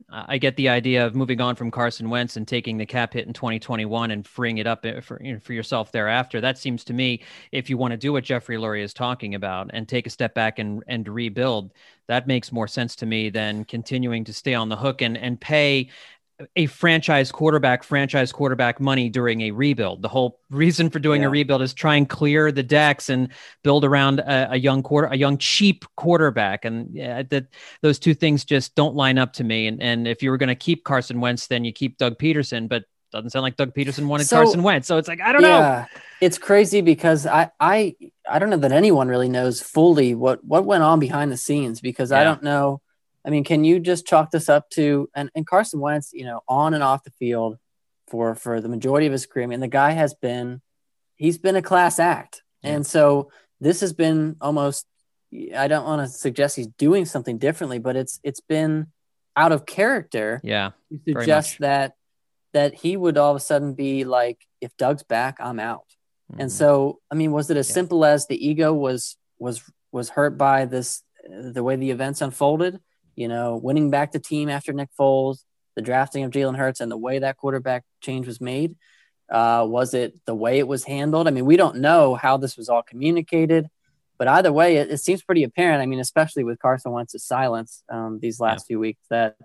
I 0.08 0.38
get 0.38 0.56
the 0.56 0.68
idea 0.68 1.04
of 1.04 1.16
moving 1.16 1.40
on 1.40 1.56
from 1.56 1.72
Carson 1.72 2.08
Wentz 2.10 2.36
and 2.36 2.46
taking 2.46 2.76
the 2.76 2.86
cap 2.86 3.14
hit 3.14 3.26
in 3.26 3.32
2021 3.32 4.12
and 4.12 4.26
freeing 4.26 4.58
it 4.58 4.66
up 4.66 4.86
eh, 4.86 5.00
for, 5.00 5.20
you 5.22 5.32
know, 5.32 5.40
for 5.40 5.52
yourself 5.52 5.90
thereafter. 5.90 6.40
That 6.40 6.58
seems 6.58 6.84
to 6.84 6.92
me, 6.92 7.22
if 7.50 7.68
you 7.68 7.76
want 7.76 7.90
to 7.90 7.96
do 7.96 8.12
what 8.12 8.22
Jeffrey 8.22 8.56
Lurie 8.56 8.82
is 8.82 8.94
talking 8.94 9.34
about 9.34 9.70
and 9.72 9.88
take 9.88 10.06
a 10.06 10.10
step 10.10 10.32
back 10.32 10.60
and, 10.60 10.84
and 10.86 11.08
rebuild, 11.08 11.74
that 12.06 12.28
makes 12.28 12.52
more 12.52 12.68
sense 12.68 12.94
to 12.96 13.06
me 13.06 13.30
than 13.30 13.64
continuing 13.64 14.22
to 14.24 14.32
stay 14.32 14.54
on 14.54 14.68
the 14.68 14.76
hook 14.76 15.02
and, 15.02 15.18
and 15.18 15.40
pay 15.40 15.88
a 16.54 16.66
franchise 16.66 17.32
quarterback 17.32 17.82
franchise 17.82 18.30
quarterback 18.30 18.78
money 18.78 19.08
during 19.08 19.40
a 19.42 19.50
rebuild 19.50 20.02
the 20.02 20.08
whole 20.08 20.38
reason 20.50 20.90
for 20.90 20.98
doing 20.98 21.22
yeah. 21.22 21.28
a 21.28 21.30
rebuild 21.30 21.62
is 21.62 21.72
try 21.72 21.94
and 21.94 22.08
clear 22.08 22.52
the 22.52 22.62
decks 22.62 23.08
and 23.08 23.30
build 23.64 23.84
around 23.84 24.20
a, 24.20 24.52
a 24.52 24.56
young 24.56 24.82
quarter 24.82 25.08
a 25.08 25.16
young 25.16 25.38
cheap 25.38 25.84
quarterback 25.96 26.64
and 26.64 26.94
yeah, 26.94 27.22
that 27.22 27.46
those 27.80 27.98
two 27.98 28.12
things 28.12 28.44
just 28.44 28.74
don't 28.74 28.94
line 28.94 29.16
up 29.16 29.32
to 29.32 29.44
me 29.44 29.66
and 29.66 29.80
and 29.82 30.06
if 30.06 30.22
you 30.22 30.30
were 30.30 30.36
going 30.36 30.48
to 30.48 30.54
keep 30.54 30.84
Carson 30.84 31.20
Wentz 31.20 31.46
then 31.46 31.64
you 31.64 31.72
keep 31.72 31.96
Doug 31.96 32.18
Pederson. 32.18 32.68
but 32.68 32.84
doesn't 33.12 33.30
sound 33.30 33.44
like 33.44 33.56
Doug 33.56 33.72
Pederson 33.72 34.06
wanted 34.06 34.26
so, 34.26 34.36
Carson 34.36 34.62
Wentz 34.62 34.86
so 34.86 34.98
it's 34.98 35.08
like 35.08 35.20
I 35.22 35.32
don't 35.32 35.42
yeah, 35.42 35.48
know 35.48 36.00
it's 36.20 36.36
crazy 36.36 36.82
because 36.82 37.24
I 37.26 37.50
I 37.58 37.96
I 38.28 38.38
don't 38.38 38.50
know 38.50 38.58
that 38.58 38.72
anyone 38.72 39.08
really 39.08 39.28
knows 39.28 39.62
fully 39.62 40.14
what 40.14 40.44
what 40.44 40.66
went 40.66 40.82
on 40.82 41.00
behind 41.00 41.32
the 41.32 41.36
scenes 41.36 41.80
because 41.80 42.10
yeah. 42.10 42.20
I 42.20 42.24
don't 42.24 42.42
know 42.42 42.82
I 43.26 43.30
mean, 43.30 43.44
can 43.44 43.64
you 43.64 43.80
just 43.80 44.06
chalk 44.06 44.30
this 44.30 44.48
up 44.48 44.70
to 44.70 45.10
and, 45.14 45.30
and 45.34 45.46
Carson 45.46 45.80
Wentz, 45.80 46.12
you 46.12 46.24
know, 46.24 46.40
on 46.48 46.74
and 46.74 46.82
off 46.82 47.02
the 47.02 47.10
field 47.10 47.58
for 48.06 48.34
for 48.34 48.60
the 48.60 48.68
majority 48.68 49.06
of 49.06 49.12
his 49.12 49.26
career? 49.26 49.44
I 49.44 49.48
mean, 49.48 49.60
the 49.60 49.68
guy 49.68 49.90
has 49.90 50.14
been 50.14 50.62
he's 51.16 51.38
been 51.38 51.56
a 51.56 51.62
class 51.62 51.98
act. 51.98 52.42
And 52.62 52.84
so 52.84 53.30
this 53.60 53.80
has 53.80 53.92
been 53.92 54.36
almost 54.40 54.86
I 55.56 55.68
don't 55.68 55.84
want 55.84 56.02
to 56.02 56.12
suggest 56.12 56.56
he's 56.56 56.66
doing 56.66 57.04
something 57.04 57.38
differently, 57.38 57.78
but 57.78 57.96
it's 57.96 58.20
it's 58.22 58.40
been 58.40 58.88
out 59.36 59.52
of 59.52 59.66
character. 59.66 60.40
Yeah. 60.42 60.70
To 60.90 61.12
suggest 61.12 61.58
that 61.60 61.94
that 62.52 62.74
he 62.74 62.96
would 62.96 63.18
all 63.18 63.32
of 63.32 63.36
a 63.36 63.40
sudden 63.40 63.74
be 63.74 64.04
like, 64.04 64.38
if 64.60 64.76
Doug's 64.76 65.02
back, 65.02 65.36
I'm 65.40 65.60
out. 65.60 65.86
Mm-hmm. 66.32 66.42
And 66.42 66.52
so, 66.52 67.00
I 67.10 67.14
mean, 67.14 67.30
was 67.32 67.50
it 67.50 67.56
as 67.56 67.68
yeah. 67.68 67.74
simple 67.74 68.04
as 68.04 68.26
the 68.26 68.48
ego 68.48 68.72
was 68.72 69.16
was 69.38 69.62
was 69.92 70.10
hurt 70.10 70.38
by 70.38 70.64
this 70.64 71.02
the 71.28 71.62
way 71.62 71.76
the 71.76 71.90
events 71.90 72.20
unfolded? 72.20 72.80
You 73.16 73.28
know, 73.28 73.56
winning 73.56 73.90
back 73.90 74.12
the 74.12 74.20
team 74.20 74.48
after 74.48 74.72
Nick 74.72 74.90
Foles, 74.98 75.38
the 75.74 75.82
drafting 75.82 76.22
of 76.24 76.30
Jalen 76.30 76.56
Hurts, 76.56 76.80
and 76.80 76.92
the 76.92 76.96
way 76.96 77.18
that 77.18 77.38
quarterback 77.38 77.84
change 78.00 78.26
was 78.26 78.40
made? 78.40 78.76
Uh, 79.28 79.66
was 79.68 79.94
it 79.94 80.14
the 80.26 80.34
way 80.34 80.58
it 80.58 80.68
was 80.68 80.84
handled? 80.84 81.26
I 81.26 81.30
mean, 81.30 81.46
we 81.46 81.56
don't 81.56 81.78
know 81.78 82.14
how 82.14 82.36
this 82.36 82.56
was 82.56 82.68
all 82.68 82.82
communicated, 82.82 83.66
but 84.18 84.28
either 84.28 84.52
way, 84.52 84.76
it, 84.76 84.90
it 84.90 84.98
seems 84.98 85.22
pretty 85.22 85.42
apparent. 85.42 85.82
I 85.82 85.86
mean, 85.86 85.98
especially 85.98 86.44
with 86.44 86.60
Carson 86.60 86.92
Wentz's 86.92 87.24
silence 87.24 87.82
um, 87.88 88.20
these 88.20 88.38
last 88.38 88.64
yeah. 88.64 88.66
few 88.68 88.78
weeks, 88.78 89.02
that 89.10 89.36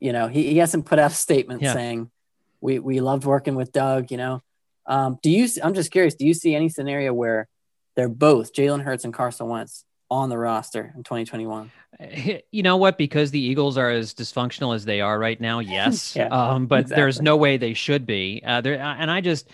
you 0.00 0.12
know 0.12 0.28
he, 0.28 0.48
he 0.48 0.58
hasn't 0.58 0.86
put 0.86 0.98
out 0.98 1.10
a 1.10 1.14
statement 1.14 1.62
yeah. 1.62 1.72
saying 1.72 2.10
we 2.60 2.78
we 2.78 3.00
loved 3.00 3.24
working 3.24 3.54
with 3.54 3.72
Doug. 3.72 4.10
You 4.10 4.16
know, 4.16 4.42
um, 4.86 5.18
do 5.22 5.30
you? 5.30 5.48
I'm 5.62 5.74
just 5.74 5.90
curious. 5.90 6.14
Do 6.14 6.26
you 6.26 6.34
see 6.34 6.54
any 6.54 6.68
scenario 6.68 7.12
where 7.12 7.48
they're 7.96 8.08
both 8.08 8.52
Jalen 8.52 8.82
Hurts 8.82 9.04
and 9.04 9.12
Carson 9.12 9.48
Wentz 9.48 9.84
on 10.10 10.28
the 10.28 10.38
roster 10.38 10.92
in 10.96 11.02
2021? 11.02 11.70
You 12.50 12.62
know 12.62 12.76
what? 12.76 12.98
Because 12.98 13.30
the 13.30 13.40
Eagles 13.40 13.78
are 13.78 13.90
as 13.90 14.12
dysfunctional 14.12 14.74
as 14.74 14.84
they 14.84 15.00
are 15.00 15.18
right 15.18 15.40
now, 15.40 15.58
yes. 15.60 16.14
yeah, 16.14 16.28
um, 16.28 16.66
but 16.66 16.80
exactly. 16.80 17.02
there's 17.02 17.22
no 17.22 17.36
way 17.36 17.56
they 17.56 17.74
should 17.74 18.06
be. 18.06 18.42
Uh, 18.44 18.60
there, 18.60 18.80
uh, 18.80 18.94
and 18.98 19.10
I 19.10 19.20
just, 19.20 19.48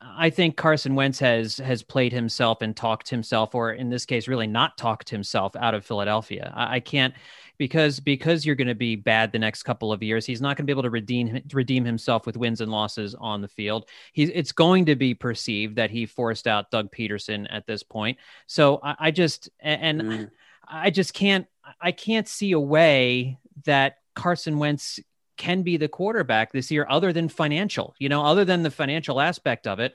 I 0.00 0.30
think 0.30 0.56
Carson 0.56 0.94
Wentz 0.94 1.18
has 1.18 1.58
has 1.58 1.82
played 1.82 2.12
himself 2.12 2.62
and 2.62 2.76
talked 2.76 3.10
himself, 3.10 3.54
or 3.54 3.72
in 3.72 3.90
this 3.90 4.06
case, 4.06 4.28
really 4.28 4.46
not 4.46 4.78
talked 4.78 5.10
himself 5.10 5.56
out 5.56 5.74
of 5.74 5.84
Philadelphia. 5.84 6.52
I, 6.54 6.76
I 6.76 6.80
can't 6.80 7.14
because 7.60 8.00
because 8.00 8.46
you're 8.46 8.56
going 8.56 8.68
to 8.68 8.74
be 8.74 8.96
bad 8.96 9.32
the 9.32 9.38
next 9.38 9.64
couple 9.64 9.92
of 9.92 10.02
years. 10.02 10.24
He's 10.24 10.40
not 10.40 10.56
going 10.56 10.64
to 10.64 10.66
be 10.66 10.72
able 10.72 10.84
to 10.84 10.90
redeem 10.90 11.42
redeem 11.52 11.84
himself 11.84 12.24
with 12.24 12.38
wins 12.38 12.62
and 12.62 12.72
losses 12.72 13.14
on 13.14 13.42
the 13.42 13.48
field. 13.48 13.86
He's 14.14 14.30
it's 14.30 14.50
going 14.50 14.86
to 14.86 14.96
be 14.96 15.12
perceived 15.12 15.76
that 15.76 15.90
he 15.90 16.06
forced 16.06 16.46
out 16.46 16.70
Doug 16.70 16.90
Pederson 16.90 17.46
at 17.50 17.66
this 17.66 17.82
point. 17.82 18.16
So 18.46 18.80
I, 18.82 18.96
I 18.98 19.10
just 19.10 19.50
and 19.60 20.00
mm. 20.00 20.30
I 20.66 20.88
just 20.88 21.12
can't 21.12 21.46
I 21.82 21.92
can't 21.92 22.26
see 22.26 22.52
a 22.52 22.58
way 22.58 23.38
that 23.66 23.98
Carson 24.14 24.58
Wentz 24.58 24.98
can 25.36 25.60
be 25.60 25.76
the 25.76 25.88
quarterback 25.88 26.52
this 26.52 26.70
year 26.70 26.86
other 26.88 27.12
than 27.12 27.28
financial, 27.28 27.94
you 27.98 28.08
know, 28.08 28.24
other 28.24 28.46
than 28.46 28.62
the 28.62 28.70
financial 28.70 29.20
aspect 29.20 29.66
of 29.66 29.80
it. 29.80 29.92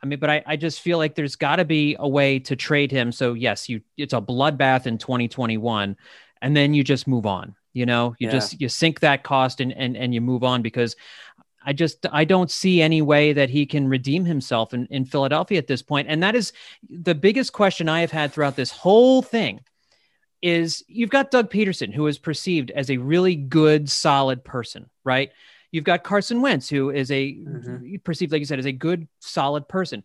I 0.00 0.06
mean, 0.06 0.20
but 0.20 0.30
I, 0.30 0.44
I 0.46 0.56
just 0.56 0.80
feel 0.80 0.98
like 0.98 1.16
there's 1.16 1.34
got 1.34 1.56
to 1.56 1.64
be 1.64 1.96
a 1.98 2.08
way 2.08 2.38
to 2.40 2.54
trade 2.54 2.92
him. 2.92 3.10
So 3.10 3.34
yes, 3.34 3.68
you 3.68 3.80
it's 3.96 4.12
a 4.12 4.20
bloodbath 4.20 4.86
in 4.86 4.98
2021 4.98 5.96
and 6.42 6.56
then 6.56 6.74
you 6.74 6.82
just 6.84 7.06
move 7.06 7.26
on 7.26 7.54
you 7.72 7.86
know 7.86 8.14
you 8.18 8.26
yeah. 8.26 8.32
just 8.32 8.60
you 8.60 8.68
sink 8.68 9.00
that 9.00 9.22
cost 9.22 9.60
and, 9.60 9.72
and 9.72 9.96
and 9.96 10.14
you 10.14 10.20
move 10.20 10.42
on 10.44 10.62
because 10.62 10.96
I 11.64 11.72
just 11.74 12.06
I 12.10 12.24
don't 12.24 12.50
see 12.50 12.80
any 12.80 13.02
way 13.02 13.34
that 13.34 13.50
he 13.50 13.66
can 13.66 13.88
redeem 13.88 14.24
himself 14.24 14.72
in, 14.72 14.86
in 14.86 15.04
Philadelphia 15.04 15.58
at 15.58 15.66
this 15.66 15.82
point. 15.82 16.08
And 16.08 16.22
that 16.22 16.34
is 16.34 16.54
the 16.88 17.14
biggest 17.14 17.52
question 17.52 17.90
I 17.90 18.00
have 18.00 18.10
had 18.10 18.32
throughout 18.32 18.56
this 18.56 18.70
whole 18.70 19.20
thing 19.20 19.60
is 20.40 20.84
you've 20.88 21.10
got 21.10 21.30
Doug 21.30 21.50
Pederson, 21.50 21.92
who 21.92 22.06
is 22.06 22.18
perceived 22.18 22.70
as 22.70 22.90
a 22.90 22.96
really 22.96 23.34
good, 23.34 23.90
solid 23.90 24.44
person, 24.44 24.88
right? 25.04 25.30
You've 25.70 25.84
got 25.84 26.04
Carson 26.04 26.40
Wentz, 26.40 26.68
who 26.70 26.90
is 26.90 27.10
a 27.10 27.34
mm-hmm. 27.34 27.96
perceived, 28.02 28.32
like 28.32 28.38
you 28.38 28.46
said, 28.46 28.58
as 28.58 28.66
a 28.66 28.72
good, 28.72 29.06
solid 29.18 29.68
person. 29.68 30.04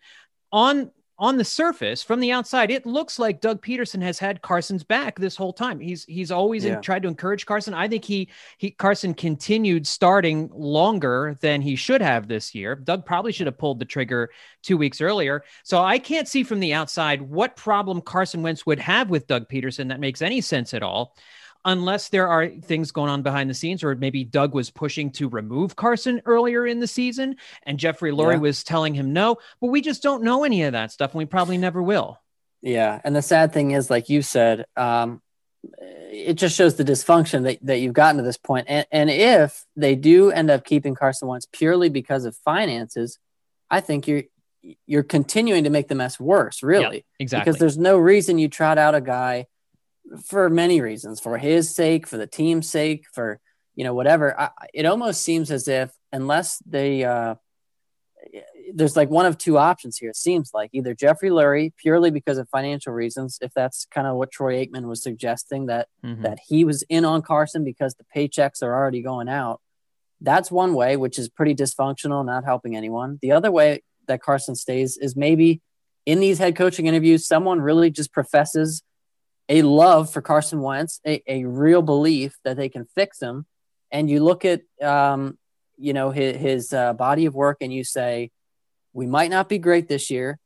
On 0.52 0.92
on 1.20 1.38
the 1.38 1.46
surface 1.46 2.02
from 2.02 2.20
the 2.20 2.32
outside 2.32 2.72
it 2.72 2.86
looks 2.86 3.20
like 3.20 3.42
Doug 3.42 3.62
Pederson 3.62 4.02
has 4.02 4.18
had 4.18 4.42
Carson's 4.42 4.84
back 4.84 5.20
this 5.20 5.36
whole 5.36 5.54
time. 5.54 5.80
He's 5.80 6.06
he's 6.06 6.32
always 6.32 6.66
yeah. 6.66 6.76
in, 6.76 6.82
tried 6.82 7.04
to 7.04 7.08
encourage 7.08 7.46
Carson. 7.46 7.74
I 7.74 7.88
think 7.88 8.04
he 8.04 8.30
he 8.58 8.72
Carson 8.72 9.14
continued 9.14 9.86
starting 9.86 10.50
longer 10.54 11.38
than 11.42 11.62
he 11.62 11.76
should 11.76 12.02
have 12.02 12.28
this 12.28 12.56
year. 12.56 12.76
Doug 12.76 13.06
probably 13.06 13.32
should 13.32 13.48
have 13.48 13.58
pulled 13.58 13.80
the 13.80 13.86
trigger 13.86 14.32
2 14.64 14.78
weeks 14.78 15.02
earlier. 15.02 15.44
So 15.64 15.82
I 15.84 16.00
can't 16.00 16.28
see 16.28 16.44
from 16.44 16.60
the 16.60 16.74
outside 16.74 17.22
what 17.22 17.56
problem 17.56 18.02
Carson 18.02 18.42
Wentz 18.42 18.66
would 18.66 18.80
have 18.80 19.10
with 19.10 19.28
Doug 19.28 19.48
Pederson 19.50 19.90
that 19.90 20.00
makes 20.00 20.22
any 20.22 20.42
sense 20.42 20.74
at 20.74 20.84
all 20.84 21.16
unless 21.66 22.10
there 22.10 22.28
are 22.28 22.48
things 22.48 22.92
going 22.92 23.10
on 23.10 23.22
behind 23.22 23.50
the 23.50 23.54
scenes, 23.54 23.84
or 23.84 23.96
maybe 23.96 24.24
Doug 24.24 24.54
was 24.54 24.70
pushing 24.70 25.12
to 25.12 25.30
remove 25.30 25.76
Carson 25.76 26.22
earlier 26.26 26.68
in 26.68 26.80
the 26.80 26.88
season 26.88 27.38
and 27.64 27.80
Jeffrey 27.80 28.12
Lurie 28.12 28.34
yeah. 28.34 28.40
was 28.40 28.64
telling 28.64 28.94
him 28.94 29.14
no. 29.14 29.38
But 29.62 29.68
we 29.68 29.82
just 29.82 30.04
don't 30.04 30.24
know 30.24 30.44
any 30.44 30.64
of 30.64 30.74
that 30.74 30.92
stuff, 30.92 31.12
and 31.12 31.20
we 31.20 31.26
probably 31.26 31.58
never 31.58 31.82
will. 31.82 32.20
Yeah. 32.62 33.00
And 33.04 33.16
the 33.16 33.22
sad 33.22 33.54
thing 33.54 33.72
is, 33.72 33.90
like 33.90 34.10
you 34.10 34.22
said, 34.22 34.66
um, 34.78 35.22
it 36.12 36.34
just 36.36 36.56
shows 36.56 36.76
the 36.76 36.84
dysfunction 36.84 37.44
that, 37.44 37.60
that 37.64 37.80
you've 37.80 37.94
gotten 37.94 38.18
to 38.18 38.24
this 38.24 38.38
point. 38.38 38.68
And, 38.70 38.86
and 38.92 39.10
if 39.10 39.66
they 39.76 39.96
do 39.96 40.32
end 40.32 40.50
up 40.50 40.66
keeping 40.66 40.96
Carson 40.96 41.28
Wentz 41.28 41.48
purely 41.52 41.90
because 41.90 42.26
of 42.26 42.36
finances, 42.38 43.20
I 43.70 43.82
think 43.82 44.08
you're 44.08 44.24
you're 44.88 45.04
continuing 45.04 45.66
to 45.66 45.70
make 45.70 45.90
the 45.90 45.96
mess 45.96 46.18
worse, 46.18 46.64
really. 46.64 46.98
Yeah, 46.98 47.02
exactly. 47.20 47.52
Because 47.52 47.60
there's 47.60 47.78
no 47.78 47.98
reason 47.98 48.38
you 48.38 48.48
trot 48.48 48.78
out 48.78 48.96
a 48.96 49.02
guy 49.02 49.48
for 50.26 50.50
many 50.50 50.82
reasons, 50.82 51.20
for 51.20 51.38
his 51.38 51.74
sake, 51.74 52.08
for 52.08 52.18
the 52.18 52.28
team's 52.28 52.70
sake, 52.70 53.06
for 53.14 53.40
you 53.76 53.84
know 53.84 53.94
whatever. 53.94 54.40
I, 54.40 54.50
it 54.74 54.86
almost 54.86 55.22
seems 55.22 55.52
as 55.52 55.68
if 55.68 55.92
unless 56.12 56.60
they 56.66 57.04
uh, 57.04 57.36
there's 58.74 58.96
like 58.96 59.10
one 59.10 59.26
of 59.26 59.38
two 59.38 59.58
options 59.58 59.98
here. 59.98 60.10
It 60.10 60.16
seems 60.16 60.52
like 60.54 60.70
either 60.74 60.94
Jeffrey 60.94 61.30
Lurie 61.30 61.74
purely 61.78 62.12
because 62.12 62.38
of 62.38 62.50
financial 62.50 62.94
reasons, 62.94 63.38
if 63.42 63.54
that's 63.54 63.86
kind 63.86 64.08
of 64.08 64.16
what 64.16 64.32
Troy 64.32 64.64
Aikman 64.66 64.88
was 64.88 65.04
suggesting 65.04 65.68
that 65.68 65.88
mm-hmm. 66.04 66.24
that 66.24 66.40
he 66.48 66.66
was 66.66 66.84
in 66.84 67.06
on 67.06 67.22
Carson 67.22 67.64
because 67.64 67.96
the 67.96 68.06
paychecks 68.16 68.62
are 68.62 68.74
already 68.74 69.02
going 69.02 69.30
out. 69.30 69.62
That's 70.22 70.50
one 70.50 70.74
way, 70.74 70.96
which 70.96 71.20
is 71.20 71.28
pretty 71.28 71.56
dysfunctional, 71.56 72.26
not 72.26 72.46
helping 72.46 72.76
anyone. 72.76 73.20
The 73.22 73.34
other 73.34 73.52
way 73.52 73.84
that 74.08 74.22
Carson 74.22 74.56
stays 74.56 74.98
is 74.98 75.16
maybe 75.16 75.62
in 76.06 76.20
these 76.20 76.38
head 76.38 76.56
coaching 76.56 76.88
interviews, 76.88 77.28
someone 77.28 77.62
really 77.62 77.90
just 77.90 78.12
professes 78.12 78.84
a 79.50 79.62
love 79.62 80.12
for 80.12 80.22
Carson 80.22 80.62
Wentz, 80.62 81.00
a, 81.06 81.22
a 81.28 81.46
real 81.46 81.82
belief 81.82 82.38
that 82.44 82.58
they 82.58 82.70
can 82.70 82.86
fix 82.96 83.22
him. 83.22 83.46
And 83.92 84.10
you 84.10 84.24
look 84.24 84.46
at, 84.46 84.62
um, 84.82 85.38
you 85.78 85.94
know, 85.94 86.12
his, 86.12 86.38
his 86.38 86.74
uh, 86.74 86.94
body 86.94 87.26
of 87.26 87.36
work 87.36 87.58
and 87.62 87.74
you 87.74 87.84
say, 87.84 88.32
we 88.94 89.06
might 89.06 89.32
not 89.32 89.50
be 89.50 89.58
great 89.58 89.88
this 89.88 90.10
year. 90.10 90.40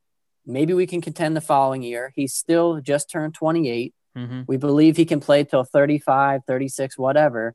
Maybe 0.46 0.74
we 0.74 0.88
can 0.88 1.02
contend 1.02 1.36
the 1.36 1.42
following 1.42 1.84
year. 1.84 2.12
He's 2.16 2.34
still 2.34 2.80
just 2.80 3.10
turned 3.10 3.34
28. 3.34 3.94
Mm-hmm. 4.18 4.42
We 4.48 4.58
believe 4.58 4.98
he 4.98 5.06
can 5.06 5.20
play 5.20 5.44
till 5.44 5.64
35, 5.64 6.42
36, 6.48 6.98
whatever. 6.98 7.54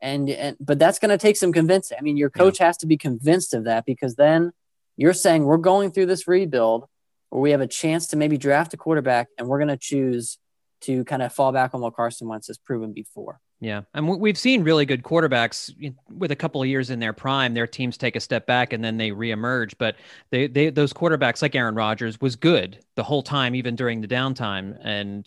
And, 0.00 0.28
and 0.28 0.56
but 0.58 0.80
that's 0.80 0.98
going 0.98 1.10
to 1.10 1.18
take 1.18 1.36
some 1.36 1.52
convincing. 1.52 1.96
I 1.98 2.02
mean, 2.02 2.16
your 2.16 2.30
coach 2.30 2.58
yeah. 2.58 2.66
has 2.66 2.76
to 2.78 2.86
be 2.86 2.96
convinced 2.96 3.54
of 3.54 3.64
that 3.64 3.86
because 3.86 4.16
then 4.16 4.52
you're 4.96 5.12
saying 5.12 5.44
we're 5.44 5.56
going 5.58 5.92
through 5.92 6.06
this 6.06 6.26
rebuild 6.26 6.86
where 7.30 7.40
we 7.40 7.52
have 7.52 7.60
a 7.60 7.66
chance 7.68 8.08
to 8.08 8.16
maybe 8.16 8.36
draft 8.36 8.74
a 8.74 8.76
quarterback 8.76 9.28
and 9.38 9.46
we're 9.46 9.58
going 9.58 9.68
to 9.68 9.76
choose 9.76 10.38
to 10.82 11.04
kind 11.04 11.22
of 11.22 11.32
fall 11.32 11.52
back 11.52 11.74
on 11.74 11.80
what 11.80 11.94
Carson 11.94 12.28
Wentz 12.28 12.46
has 12.48 12.58
proven 12.58 12.92
before. 12.92 13.40
Yeah, 13.60 13.82
and 13.94 14.08
we've 14.08 14.36
seen 14.38 14.64
really 14.64 14.84
good 14.84 15.04
quarterbacks 15.04 15.72
with 16.10 16.32
a 16.32 16.36
couple 16.36 16.60
of 16.60 16.66
years 16.66 16.90
in 16.90 16.98
their 16.98 17.12
prime. 17.12 17.54
Their 17.54 17.68
teams 17.68 17.96
take 17.96 18.16
a 18.16 18.20
step 18.20 18.44
back 18.44 18.72
and 18.72 18.82
then 18.82 18.96
they 18.96 19.10
reemerge. 19.10 19.74
But 19.78 19.94
they, 20.30 20.48
they 20.48 20.70
those 20.70 20.92
quarterbacks 20.92 21.42
like 21.42 21.54
Aaron 21.54 21.76
Rodgers 21.76 22.20
was 22.20 22.34
good 22.34 22.80
the 22.96 23.04
whole 23.04 23.22
time, 23.22 23.54
even 23.54 23.76
during 23.76 24.00
the 24.00 24.08
downtime. 24.08 24.76
And 24.82 25.24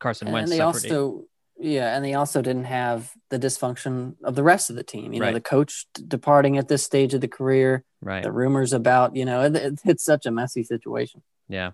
Carson 0.00 0.32
Wentz. 0.32 0.50
And 0.50 0.58
they 0.58 0.62
also, 0.64 1.24
yeah, 1.58 1.94
and 1.94 2.02
they 2.02 2.14
also 2.14 2.40
didn't 2.40 2.64
have 2.64 3.12
the 3.28 3.38
dysfunction 3.38 4.14
of 4.24 4.34
the 4.34 4.42
rest 4.42 4.70
of 4.70 4.76
the 4.76 4.82
team. 4.82 5.12
You 5.12 5.20
know, 5.20 5.26
Right. 5.26 5.34
the 5.34 5.40
coach 5.42 5.84
departing 6.08 6.56
at 6.56 6.68
this 6.68 6.82
stage 6.82 7.12
of 7.12 7.20
the 7.20 7.28
career, 7.28 7.84
right. 8.00 8.22
the 8.22 8.32
rumors 8.32 8.72
about, 8.72 9.14
you 9.14 9.26
know, 9.26 9.42
it- 9.54 9.80
it's 9.84 10.04
such 10.04 10.24
a 10.24 10.30
messy 10.30 10.64
situation. 10.64 11.22
Yeah. 11.50 11.72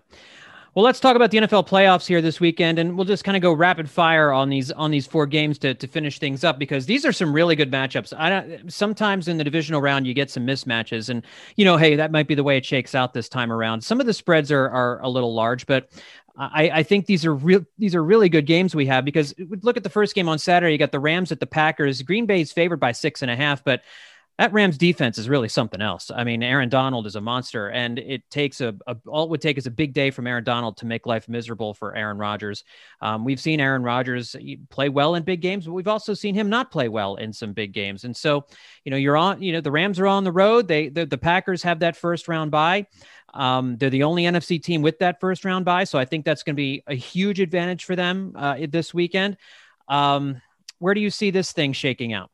Well, 0.73 0.85
let's 0.85 1.01
talk 1.01 1.17
about 1.17 1.31
the 1.31 1.39
NFL 1.39 1.67
playoffs 1.67 2.07
here 2.07 2.21
this 2.21 2.39
weekend, 2.39 2.79
and 2.79 2.95
we'll 2.95 3.03
just 3.03 3.25
kind 3.25 3.35
of 3.35 3.41
go 3.41 3.51
rapid 3.51 3.89
fire 3.89 4.31
on 4.31 4.47
these 4.47 4.71
on 4.71 4.89
these 4.89 5.05
four 5.05 5.25
games 5.25 5.57
to, 5.59 5.73
to 5.73 5.85
finish 5.85 6.17
things 6.17 6.45
up 6.45 6.57
because 6.57 6.85
these 6.85 7.05
are 7.05 7.11
some 7.11 7.33
really 7.33 7.57
good 7.57 7.69
matchups. 7.69 8.13
I 8.17 8.29
don't, 8.29 8.71
sometimes 8.71 9.27
in 9.27 9.35
the 9.35 9.43
divisional 9.43 9.81
round 9.81 10.07
you 10.07 10.13
get 10.13 10.31
some 10.31 10.47
mismatches, 10.47 11.09
and 11.09 11.25
you 11.57 11.65
know, 11.65 11.75
hey, 11.75 11.97
that 11.97 12.13
might 12.13 12.25
be 12.25 12.35
the 12.35 12.43
way 12.43 12.55
it 12.55 12.65
shakes 12.65 12.95
out 12.95 13.13
this 13.13 13.27
time 13.27 13.51
around. 13.51 13.81
Some 13.81 13.99
of 13.99 14.05
the 14.05 14.13
spreads 14.13 14.49
are 14.49 14.69
are 14.69 15.01
a 15.01 15.09
little 15.09 15.33
large, 15.33 15.65
but 15.65 15.89
I, 16.37 16.69
I 16.69 16.83
think 16.83 17.05
these 17.05 17.25
are 17.25 17.35
real 17.35 17.65
these 17.77 17.93
are 17.93 18.03
really 18.03 18.29
good 18.29 18.45
games 18.45 18.73
we 18.73 18.85
have 18.85 19.03
because 19.03 19.35
look 19.63 19.75
at 19.75 19.83
the 19.83 19.89
first 19.89 20.15
game 20.15 20.29
on 20.29 20.39
Saturday. 20.39 20.71
You 20.71 20.77
got 20.77 20.93
the 20.93 21.01
Rams 21.01 21.33
at 21.33 21.41
the 21.41 21.47
Packers. 21.47 22.01
Green 22.01 22.25
Bay 22.25 22.39
is 22.39 22.53
favored 22.53 22.79
by 22.79 22.93
six 22.93 23.21
and 23.21 23.29
a 23.29 23.35
half, 23.35 23.61
but 23.61 23.81
that 24.37 24.53
Rams 24.53 24.77
defense 24.77 25.17
is 25.17 25.29
really 25.29 25.49
something 25.49 25.81
else. 25.81 26.09
I 26.13 26.23
mean, 26.23 26.41
Aaron 26.41 26.69
Donald 26.69 27.05
is 27.05 27.15
a 27.15 27.21
monster, 27.21 27.69
and 27.69 27.99
it 27.99 28.27
takes 28.31 28.59
a, 28.59 28.73
a 28.87 28.95
all 29.05 29.25
it 29.25 29.29
would 29.29 29.41
take 29.41 29.57
is 29.57 29.67
a 29.67 29.71
big 29.71 29.93
day 29.93 30.09
from 30.09 30.25
Aaron 30.25 30.43
Donald 30.43 30.77
to 30.77 30.85
make 30.85 31.05
life 31.05 31.29
miserable 31.29 31.73
for 31.73 31.95
Aaron 31.95 32.17
Rodgers. 32.17 32.63
Um, 33.01 33.23
we've 33.23 33.39
seen 33.39 33.59
Aaron 33.59 33.83
Rodgers 33.83 34.35
play 34.69 34.89
well 34.89 35.15
in 35.15 35.23
big 35.23 35.41
games, 35.41 35.65
but 35.65 35.73
we've 35.73 35.87
also 35.87 36.13
seen 36.13 36.33
him 36.33 36.49
not 36.49 36.71
play 36.71 36.89
well 36.89 37.15
in 37.15 37.31
some 37.33 37.53
big 37.53 37.71
games. 37.71 38.03
And 38.03 38.15
so, 38.15 38.45
you 38.83 38.89
know, 38.89 38.97
you're 38.97 39.17
on. 39.17 39.41
You 39.41 39.53
know, 39.53 39.61
the 39.61 39.71
Rams 39.71 39.99
are 39.99 40.07
on 40.07 40.23
the 40.23 40.31
road. 40.31 40.67
They 40.67 40.89
the, 40.89 41.05
the 41.05 41.17
Packers 41.17 41.61
have 41.63 41.79
that 41.79 41.95
first 41.95 42.27
round 42.27 42.51
bye. 42.51 42.87
Um, 43.33 43.77
they're 43.77 43.89
the 43.89 44.03
only 44.03 44.23
NFC 44.23 44.61
team 44.61 44.81
with 44.81 44.99
that 44.99 45.19
first 45.19 45.45
round 45.45 45.65
bye, 45.65 45.83
so 45.83 45.99
I 45.99 46.05
think 46.05 46.25
that's 46.25 46.43
going 46.43 46.55
to 46.55 46.61
be 46.61 46.83
a 46.87 46.95
huge 46.95 47.39
advantage 47.39 47.85
for 47.85 47.95
them 47.95 48.33
uh, 48.35 48.57
this 48.69 48.93
weekend. 48.93 49.37
Um, 49.87 50.41
where 50.79 50.93
do 50.93 50.99
you 51.01 51.09
see 51.09 51.29
this 51.29 51.51
thing 51.51 51.73
shaking 51.73 52.11
out? 52.11 52.31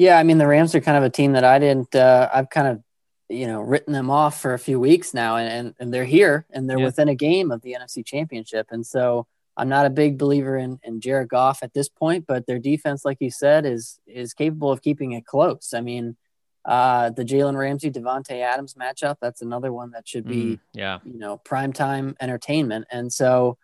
Yeah, 0.00 0.18
I 0.18 0.22
mean 0.22 0.38
the 0.38 0.46
Rams 0.46 0.74
are 0.74 0.80
kind 0.80 0.96
of 0.96 1.04
a 1.04 1.10
team 1.10 1.32
that 1.32 1.44
I 1.44 1.58
didn't. 1.58 1.94
Uh, 1.94 2.26
I've 2.32 2.48
kind 2.48 2.68
of, 2.68 2.82
you 3.28 3.46
know, 3.46 3.60
written 3.60 3.92
them 3.92 4.08
off 4.10 4.40
for 4.40 4.54
a 4.54 4.58
few 4.58 4.80
weeks 4.80 5.12
now, 5.12 5.36
and 5.36 5.48
and, 5.56 5.74
and 5.78 5.92
they're 5.92 6.06
here 6.18 6.46
and 6.50 6.68
they're 6.68 6.78
Yeah. 6.78 6.86
within 6.86 7.08
a 7.10 7.14
game 7.14 7.50
of 7.50 7.60
the 7.60 7.74
NFC 7.78 8.02
Championship, 8.02 8.68
and 8.70 8.86
so 8.86 9.26
I'm 9.58 9.68
not 9.68 9.84
a 9.84 9.90
big 9.90 10.16
believer 10.16 10.56
in 10.56 10.78
in 10.84 11.02
Jared 11.02 11.28
Goff 11.28 11.62
at 11.62 11.74
this 11.74 11.90
point, 11.90 12.24
but 12.26 12.46
their 12.46 12.58
defense, 12.58 13.04
like 13.04 13.18
you 13.20 13.30
said, 13.30 13.66
is 13.66 14.00
is 14.06 14.32
capable 14.32 14.72
of 14.72 14.80
keeping 14.80 15.12
it 15.12 15.26
close. 15.26 15.74
I 15.74 15.82
mean, 15.82 16.16
uh, 16.64 17.10
the 17.10 17.24
Jalen 17.24 17.58
Ramsey 17.58 17.90
Davante 17.90 18.40
Adams 18.40 18.72
matchup 18.82 19.16
that's 19.20 19.42
another 19.42 19.70
one 19.70 19.90
that 19.90 20.08
should 20.08 20.26
be 20.26 20.42
Mm, 20.44 20.60
yeah. 20.72 20.98
you 21.04 21.18
know 21.18 21.38
primetime 21.44 22.14
entertainment, 22.20 22.86
and 22.90 23.12
so. 23.12 23.58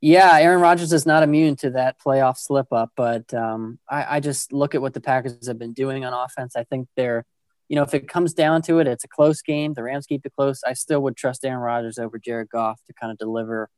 Yeah, 0.00 0.36
Aaron 0.38 0.60
Rodgers 0.60 0.92
is 0.92 1.06
not 1.06 1.24
immune 1.24 1.56
to 1.56 1.70
that 1.70 1.96
playoff 2.00 2.38
slip 2.38 2.72
up, 2.72 2.92
but 2.96 3.32
um, 3.34 3.80
I, 3.88 4.16
I 4.16 4.20
just 4.20 4.52
look 4.52 4.74
at 4.74 4.80
what 4.80 4.94
the 4.94 5.00
Packers 5.00 5.48
have 5.48 5.58
been 5.58 5.72
doing 5.72 6.04
on 6.04 6.12
offense. 6.12 6.54
I 6.54 6.64
think 6.64 6.88
they're, 6.96 7.24
you 7.68 7.74
know, 7.74 7.82
if 7.82 7.94
it 7.94 8.08
comes 8.08 8.32
down 8.32 8.62
to 8.62 8.78
it, 8.78 8.86
it's 8.86 9.04
a 9.04 9.08
close 9.08 9.42
game. 9.42 9.74
The 9.74 9.82
Rams 9.82 10.06
keep 10.06 10.24
it 10.24 10.32
close. 10.36 10.62
I 10.64 10.74
still 10.74 11.00
would 11.02 11.16
trust 11.16 11.44
Aaron 11.44 11.60
Rodgers 11.60 11.98
over 11.98 12.18
Jared 12.18 12.48
Goff 12.48 12.80
to 12.86 12.92
kind 12.92 13.10
of 13.10 13.18
deliver 13.18 13.68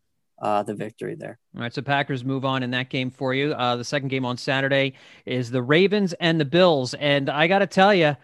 uh, 0.42 0.62
the 0.62 0.74
victory 0.74 1.14
there. 1.14 1.38
All 1.56 1.62
right, 1.62 1.72
so 1.72 1.82
Packers 1.82 2.24
move 2.24 2.44
on 2.44 2.62
in 2.62 2.70
that 2.72 2.90
game 2.90 3.10
for 3.10 3.32
you. 3.32 3.52
Uh, 3.52 3.76
the 3.76 3.84
second 3.84 4.08
game 4.08 4.24
on 4.24 4.36
Saturday 4.36 4.94
is 5.24 5.50
the 5.50 5.62
Ravens 5.62 6.12
and 6.14 6.40
the 6.40 6.44
Bills, 6.44 6.94
and 6.94 7.30
I 7.30 7.46
got 7.46 7.60
to 7.60 7.66
tell 7.66 7.94
you, 7.94 8.16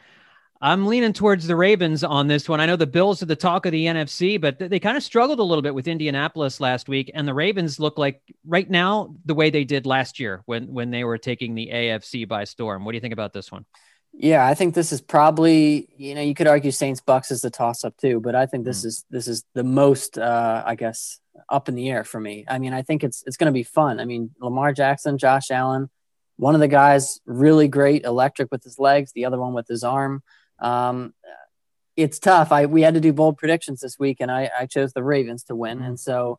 I'm 0.60 0.86
leaning 0.86 1.12
towards 1.12 1.46
the 1.46 1.56
Ravens 1.56 2.02
on 2.02 2.28
this 2.28 2.48
one. 2.48 2.60
I 2.60 2.66
know 2.66 2.76
the 2.76 2.86
Bills 2.86 3.22
are 3.22 3.26
the 3.26 3.36
talk 3.36 3.66
of 3.66 3.72
the 3.72 3.86
NFC, 3.86 4.40
but 4.40 4.58
th- 4.58 4.70
they 4.70 4.80
kind 4.80 4.96
of 4.96 5.02
struggled 5.02 5.38
a 5.38 5.42
little 5.42 5.62
bit 5.62 5.74
with 5.74 5.86
Indianapolis 5.86 6.60
last 6.60 6.88
week, 6.88 7.10
and 7.14 7.28
the 7.28 7.34
Ravens 7.34 7.78
look 7.78 7.98
like 7.98 8.22
right 8.46 8.68
now 8.68 9.14
the 9.26 9.34
way 9.34 9.50
they 9.50 9.64
did 9.64 9.84
last 9.84 10.18
year 10.18 10.42
when 10.46 10.72
when 10.72 10.90
they 10.90 11.04
were 11.04 11.18
taking 11.18 11.54
the 11.54 11.68
AFC 11.72 12.26
by 12.26 12.44
storm. 12.44 12.84
What 12.84 12.92
do 12.92 12.96
you 12.96 13.00
think 13.02 13.12
about 13.12 13.32
this 13.32 13.52
one? 13.52 13.66
Yeah, 14.12 14.46
I 14.46 14.54
think 14.54 14.74
this 14.74 14.92
is 14.92 15.02
probably 15.02 15.88
you 15.96 16.14
know 16.14 16.22
you 16.22 16.34
could 16.34 16.46
argue 16.46 16.70
Saints 16.70 17.02
Bucks 17.02 17.30
is 17.30 17.42
the 17.42 17.50
toss 17.50 17.84
up 17.84 17.96
too, 17.98 18.20
but 18.20 18.34
I 18.34 18.46
think 18.46 18.64
this 18.64 18.84
is 18.84 19.04
this 19.10 19.28
is 19.28 19.44
the 19.54 19.64
most 19.64 20.16
uh, 20.16 20.62
I 20.64 20.74
guess 20.74 21.20
up 21.50 21.68
in 21.68 21.74
the 21.74 21.90
air 21.90 22.02
for 22.02 22.18
me. 22.18 22.46
I 22.48 22.58
mean, 22.58 22.72
I 22.72 22.80
think 22.80 23.04
it's 23.04 23.22
it's 23.26 23.36
going 23.36 23.52
to 23.52 23.56
be 23.56 23.62
fun. 23.62 24.00
I 24.00 24.06
mean, 24.06 24.30
Lamar 24.40 24.72
Jackson, 24.72 25.18
Josh 25.18 25.50
Allen, 25.50 25.90
one 26.36 26.54
of 26.54 26.60
the 26.60 26.68
guys 26.68 27.20
really 27.26 27.68
great, 27.68 28.04
electric 28.04 28.50
with 28.50 28.62
his 28.64 28.78
legs, 28.78 29.12
the 29.12 29.26
other 29.26 29.38
one 29.38 29.52
with 29.52 29.68
his 29.68 29.84
arm. 29.84 30.22
Um, 30.58 31.14
it's 31.96 32.18
tough. 32.18 32.52
I 32.52 32.66
we 32.66 32.82
had 32.82 32.94
to 32.94 33.00
do 33.00 33.12
bold 33.12 33.38
predictions 33.38 33.80
this 33.80 33.98
week, 33.98 34.18
and 34.20 34.30
I 34.30 34.50
I 34.58 34.66
chose 34.66 34.92
the 34.92 35.04
Ravens 35.04 35.44
to 35.44 35.56
win, 35.56 35.82
and 35.82 35.98
so. 35.98 36.38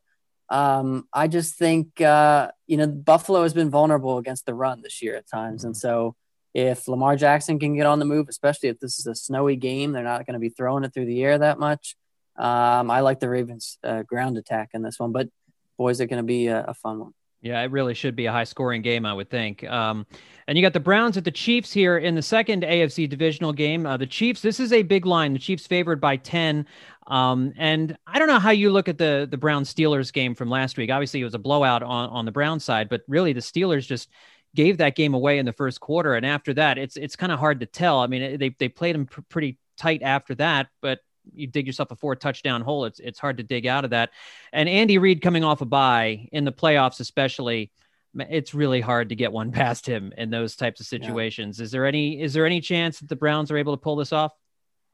Um, 0.49 1.09
I 1.11 1.27
just 1.27 1.55
think 1.55 1.99
uh, 1.99 2.51
you 2.67 2.77
know 2.77 2.87
Buffalo 2.87 3.43
has 3.43 3.53
been 3.53 3.69
vulnerable 3.69 4.17
against 4.17 4.45
the 4.45 4.53
run 4.53 4.81
this 4.81 5.01
year 5.01 5.17
at 5.17 5.29
times, 5.29 5.65
and 5.65 5.75
so 5.75 6.15
if 6.53 6.87
Lamar 6.87 7.15
Jackson 7.15 7.59
can 7.59 7.75
get 7.75 7.85
on 7.85 7.99
the 7.99 8.05
move, 8.05 8.29
especially 8.29 8.69
if 8.69 8.79
this 8.79 8.97
is 8.97 9.05
a 9.05 9.13
snowy 9.13 9.55
game, 9.57 9.91
they're 9.91 10.03
not 10.03 10.25
going 10.25 10.33
to 10.33 10.39
be 10.39 10.49
throwing 10.49 10.83
it 10.83 10.93
through 10.93 11.05
the 11.05 11.23
air 11.23 11.37
that 11.37 11.59
much. 11.59 11.95
Um, 12.35 12.89
I 12.89 13.01
like 13.01 13.19
the 13.19 13.29
Ravens' 13.29 13.77
uh, 13.83 14.01
ground 14.03 14.37
attack 14.37 14.69
in 14.73 14.81
this 14.81 14.99
one, 14.99 15.11
but 15.11 15.29
boys, 15.77 16.01
are 16.01 16.07
going 16.07 16.21
to 16.21 16.25
be 16.27 16.47
a, 16.47 16.65
a 16.65 16.73
fun 16.73 16.99
one. 16.99 17.13
Yeah, 17.41 17.61
it 17.61 17.71
really 17.71 17.93
should 17.93 18.15
be 18.15 18.25
a 18.25 18.31
high 18.31 18.45
scoring 18.45 18.81
game, 18.81 19.05
I 19.05 19.13
would 19.13 19.29
think. 19.29 19.63
Um, 19.63 20.05
and 20.47 20.57
you 20.57 20.61
got 20.63 20.73
the 20.73 20.79
Browns 20.79 21.17
at 21.17 21.23
the 21.23 21.31
Chiefs 21.31 21.71
here 21.71 21.97
in 21.97 22.15
the 22.15 22.21
second 22.21 22.63
AFC 22.63 23.07
divisional 23.07 23.53
game. 23.53 23.85
Uh, 23.85 23.97
the 23.97 24.07
Chiefs, 24.07 24.41
this 24.41 24.59
is 24.59 24.73
a 24.73 24.81
big 24.81 25.05
line. 25.05 25.33
The 25.33 25.39
Chiefs 25.39 25.67
favored 25.67 26.01
by 26.01 26.17
10. 26.17 26.65
Um, 27.07 27.53
and 27.57 27.97
I 28.07 28.19
don't 28.19 28.27
know 28.27 28.39
how 28.39 28.49
you 28.51 28.71
look 28.71 28.89
at 28.89 28.97
the 28.97 29.27
the 29.29 29.37
Brown 29.37 29.63
Steelers 29.63 30.11
game 30.11 30.35
from 30.35 30.49
last 30.49 30.77
week. 30.77 30.91
Obviously, 30.91 31.21
it 31.21 31.25
was 31.25 31.33
a 31.33 31.39
blowout 31.39 31.81
on, 31.83 32.09
on 32.09 32.25
the 32.25 32.31
Brown 32.31 32.59
side, 32.59 32.89
but 32.89 33.01
really 33.07 33.33
the 33.33 33.39
Steelers 33.39 33.87
just 33.87 34.09
gave 34.55 34.77
that 34.79 34.95
game 34.95 35.13
away 35.13 35.37
in 35.37 35.45
the 35.45 35.53
first 35.53 35.79
quarter. 35.79 36.15
And 36.15 36.25
after 36.25 36.53
that, 36.55 36.77
it's 36.77 36.97
it's 36.97 37.15
kind 37.15 37.31
of 37.31 37.39
hard 37.39 37.61
to 37.61 37.65
tell. 37.65 37.99
I 37.99 38.07
mean, 38.07 38.37
they, 38.37 38.49
they 38.49 38.67
played 38.67 38.95
them 38.95 39.05
pr- 39.05 39.21
pretty 39.29 39.57
tight 39.77 40.01
after 40.01 40.35
that, 40.35 40.67
but 40.81 40.99
you 41.33 41.47
dig 41.47 41.67
yourself 41.67 41.91
a 41.91 41.95
four 41.95 42.15
touchdown 42.15 42.61
hole. 42.61 42.85
It's 42.85 42.99
it's 42.99 43.19
hard 43.19 43.37
to 43.37 43.43
dig 43.43 43.67
out 43.67 43.83
of 43.83 43.91
that. 43.91 44.11
And 44.53 44.67
Andy 44.67 44.97
Reid 44.97 45.21
coming 45.21 45.43
off 45.43 45.61
a 45.61 45.65
bye 45.65 46.27
in 46.31 46.45
the 46.45 46.51
playoffs, 46.51 46.99
especially, 46.99 47.71
it's 48.15 48.53
really 48.53 48.81
hard 48.81 49.09
to 49.09 49.15
get 49.15 49.31
one 49.31 49.51
past 49.53 49.85
him 49.85 50.13
in 50.17 50.29
those 50.29 50.55
types 50.55 50.79
of 50.79 50.85
situations. 50.87 51.59
Is 51.59 51.71
there 51.71 51.85
any 51.85 52.21
is 52.21 52.33
there 52.33 52.45
any 52.45 52.61
chance 52.61 52.99
that 52.99 53.09
the 53.09 53.15
Browns 53.15 53.51
are 53.51 53.57
able 53.57 53.75
to 53.75 53.81
pull 53.81 53.95
this 53.95 54.13
off? 54.13 54.33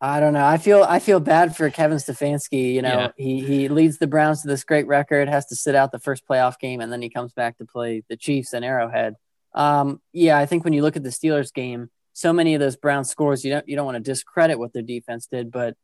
I 0.02 0.20
don't 0.20 0.34
know. 0.34 0.46
I 0.46 0.58
feel 0.58 0.84
I 0.84 1.00
feel 1.00 1.22
bad 1.22 1.56
for 1.56 1.70
Kevin 1.70 1.98
Stefanski. 1.98 2.74
You 2.74 2.82
know, 2.82 2.90
Yeah. 2.90 3.12
he 3.16 3.40
he 3.42 3.68
leads 3.70 4.00
the 4.00 4.08
Browns 4.08 4.42
to 4.42 4.50
this 4.50 4.66
great 4.66 4.86
record, 4.86 5.30
has 5.30 5.46
to 5.46 5.56
sit 5.56 5.76
out 5.76 5.94
the 5.94 6.00
first 6.00 6.28
playoff 6.28 6.60
game, 6.60 6.82
and 6.82 6.92
then 6.92 7.02
he 7.02 7.10
comes 7.10 7.32
back 7.32 7.58
to 7.60 7.66
play 7.66 8.04
the 8.10 8.18
Chiefs 8.18 8.52
and 8.52 8.66
Arrowhead. 8.66 9.16
Um, 9.56 10.02
yeah, 10.12 10.38
I 10.38 10.46
think 10.46 10.64
when 10.66 10.74
you 10.74 10.82
look 10.82 10.98
at 10.98 11.04
the 11.04 11.10
Steelers 11.10 11.54
game, 11.54 11.90
so 12.12 12.34
many 12.34 12.54
of 12.54 12.60
those 12.60 12.76
Browns 12.76 13.10
scores, 13.10 13.46
you 13.46 13.52
don't 13.52 13.68
you 13.68 13.78
don't 13.78 13.86
want 13.86 13.96
to 13.96 14.12
discredit 14.12 14.60
what 14.60 14.74
their 14.74 14.82
defense 14.82 15.28
did, 15.28 15.52
but 15.52 15.76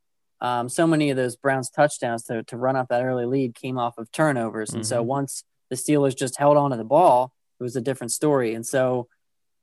um, 0.41 0.69
so 0.69 0.87
many 0.87 1.09
of 1.09 1.17
those 1.17 1.35
Browns 1.35 1.69
touchdowns 1.69 2.23
to 2.25 2.43
to 2.43 2.57
run 2.57 2.75
up 2.75 2.87
that 2.89 3.03
early 3.03 3.25
lead 3.25 3.55
came 3.55 3.77
off 3.77 3.97
of 3.97 4.11
turnovers, 4.11 4.73
and 4.73 4.85
so 4.85 5.03
Mhm. 5.03 5.07
once 5.07 5.43
the 5.69 5.75
Steelers 5.75 6.15
just 6.15 6.37
held 6.37 6.57
on 6.57 6.71
to 6.71 6.77
the 6.77 6.83
ball, 6.83 7.31
it 7.59 7.63
was 7.63 7.75
a 7.75 7.81
different 7.81 8.11
story. 8.11 8.53
And 8.55 8.65
so 8.65 9.07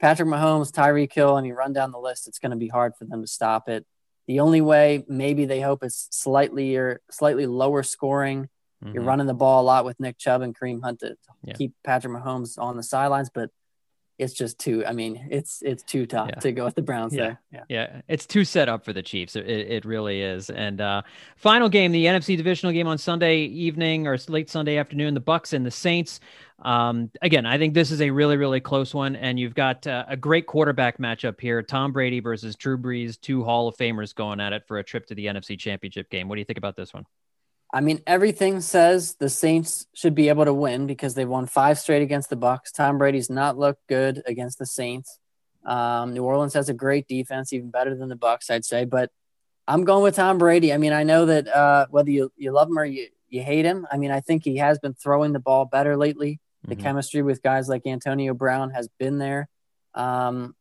Patrick 0.01 0.29
Mahomes, 0.29 0.71
Tyreek 0.71 1.13
Hill, 1.13 1.37
and 1.37 1.47
you 1.47 1.55
run 1.55 1.73
down 1.73 1.91
the 1.91 1.99
list, 1.99 2.29
it's 2.29 2.39
going 2.39 2.51
to 2.51 2.57
be 2.57 2.69
hard 2.69 2.95
for 2.97 3.07
them 3.07 3.23
to 3.23 3.27
stop 3.27 3.69
it. 3.69 3.87
The 4.29 4.41
only 4.41 4.61
way 4.61 5.05
maybe 5.09 5.47
they 5.47 5.61
hope 5.63 5.83
is 5.83 6.07
slightly 6.11 6.77
or 6.77 7.01
slightly 7.11 7.47
lower 7.47 7.83
scoring. 7.83 8.49
You're 8.85 9.03
Mhm. 9.03 9.07
running 9.07 9.27
the 9.27 9.35
ball 9.35 9.63
a 9.63 9.65
lot 9.65 9.85
with 9.87 9.99
Nick 9.99 10.19
Chubb 10.19 10.43
and 10.43 10.55
Kareem 10.57 10.83
Hunt 10.85 11.01
to 11.01 11.17
Yeah. 11.43 11.55
keep 11.55 11.73
Patrick 11.83 12.13
Mahomes 12.13 12.59
on 12.59 12.77
the 12.77 12.83
sidelines, 12.83 13.31
but 13.33 13.51
it's 14.19 14.33
just 14.33 14.59
too. 14.59 14.85
I 14.87 14.93
mean, 14.93 15.29
it's 15.31 15.63
it's 15.63 15.83
too 15.83 16.07
tough 16.07 16.31
Yeah. 16.33 16.41
to 16.41 16.53
go 16.53 16.65
with 16.65 16.75
the 16.75 16.83
Browns 16.83 17.15
Yeah. 17.15 17.23
there. 17.23 17.41
Yeah. 17.53 17.65
Yeah, 17.69 18.01
it's 18.09 18.27
too 18.27 18.45
set 18.45 18.69
up 18.69 18.85
for 18.85 18.93
the 18.93 19.03
Chiefs. 19.03 19.37
It, 19.37 19.47
it 19.47 19.85
really 19.85 20.23
is. 20.23 20.49
And 20.51 20.81
uh, 20.81 21.03
final 21.37 21.69
game, 21.69 21.93
the 21.93 22.07
NFC 22.07 22.37
divisional 22.37 22.73
game 22.73 22.87
on 22.87 22.99
Sunday 22.99 23.41
evening 23.41 24.07
or 24.07 24.17
late 24.29 24.49
Sunday 24.49 24.79
afternoon, 24.79 25.15
the 25.15 25.21
Bucks 25.21 25.53
and 25.53 25.65
the 25.67 25.71
Saints. 25.71 26.21
Um, 26.63 27.11
again, 27.21 27.45
I 27.45 27.59
think 27.59 27.75
this 27.75 27.91
is 27.91 28.01
a 28.01 28.09
really, 28.11 28.39
really 28.39 28.61
close 28.61 28.95
one, 28.95 29.15
and 29.17 29.39
you've 29.39 29.55
got 29.55 29.87
uh, 29.87 30.07
a 30.09 30.17
great 30.17 30.47
quarterback 30.47 30.97
matchup 30.99 31.39
here: 31.39 31.63
Tom 31.63 31.93
Brady 31.93 32.21
versus 32.21 32.57
Drew 32.57 32.79
Brees, 32.79 33.21
two 33.21 33.45
Hall 33.45 33.69
of 33.69 33.77
Famers 33.77 34.15
going 34.15 34.41
at 34.41 34.55
it 34.55 34.65
for 34.67 34.79
a 34.79 34.83
trip 34.83 35.07
to 35.09 35.15
the 35.15 35.27
NFC 35.27 35.59
Championship 35.59 36.09
game. 36.09 36.29
What 36.29 36.37
do 36.37 36.41
you 36.41 36.47
think 36.47 36.59
about 36.59 36.75
this 36.77 36.95
one? 36.95 37.05
I 37.73 37.81
mean, 37.81 38.01
everything 38.07 38.61
says 38.61 39.17
the 39.19 39.29
Saints 39.29 39.87
should 39.93 40.15
be 40.15 40.29
able 40.29 40.45
to 40.45 40.55
win 40.55 40.87
because 40.87 41.15
they've 41.15 41.29
won 41.29 41.47
five 41.47 41.79
straight 41.79 42.03
against 42.03 42.31
the 42.31 42.37
Bucks. 42.37 42.73
Tom 42.73 42.97
Brady's 42.99 43.29
not 43.29 43.59
looked 43.59 43.87
good 43.89 44.23
against 44.27 44.59
the 44.59 44.67
Saints. 44.67 45.19
Um, 45.65 46.15
New 46.15 46.23
Orleans 46.23 46.55
has 46.55 46.69
a 46.69 46.75
great 46.75 47.09
defense, 47.09 47.53
even 47.53 47.71
better 47.71 47.95
than 47.97 48.09
the 48.09 48.17
Bucks, 48.17 48.51
I'd 48.51 48.65
say. 48.65 48.85
But 48.85 49.11
I'm 49.67 49.85
going 49.85 50.05
with 50.05 50.15
Tom 50.15 50.39
Brady. 50.39 50.73
I 50.73 50.79
mean, 50.79 50.93
I 50.93 51.03
know 51.03 51.27
that 51.27 51.49
uh, 51.49 51.87
whether 51.91 52.11
you, 52.11 52.31
you 52.37 52.53
love 52.53 52.69
him 52.69 52.79
or 52.79 52.85
you, 52.85 53.09
you 53.29 53.43
hate 53.43 53.65
him, 53.65 53.85
I 53.91 53.97
mean, 53.97 54.13
I 54.13 54.21
think 54.21 54.45
he 54.45 54.57
has 54.59 54.79
been 54.79 54.95
throwing 54.95 55.33
the 55.33 55.41
ball 55.41 55.65
better 55.65 55.97
lately. 55.97 56.41
The 56.69 56.77
Mhm. 56.77 56.81
chemistry 56.81 57.23
with 57.23 57.43
guys 57.43 57.69
like 57.69 57.87
Antonio 57.87 58.33
Brown 58.35 58.71
has 58.71 58.89
been 58.99 59.19
there. 59.19 59.49
um, 59.95 60.55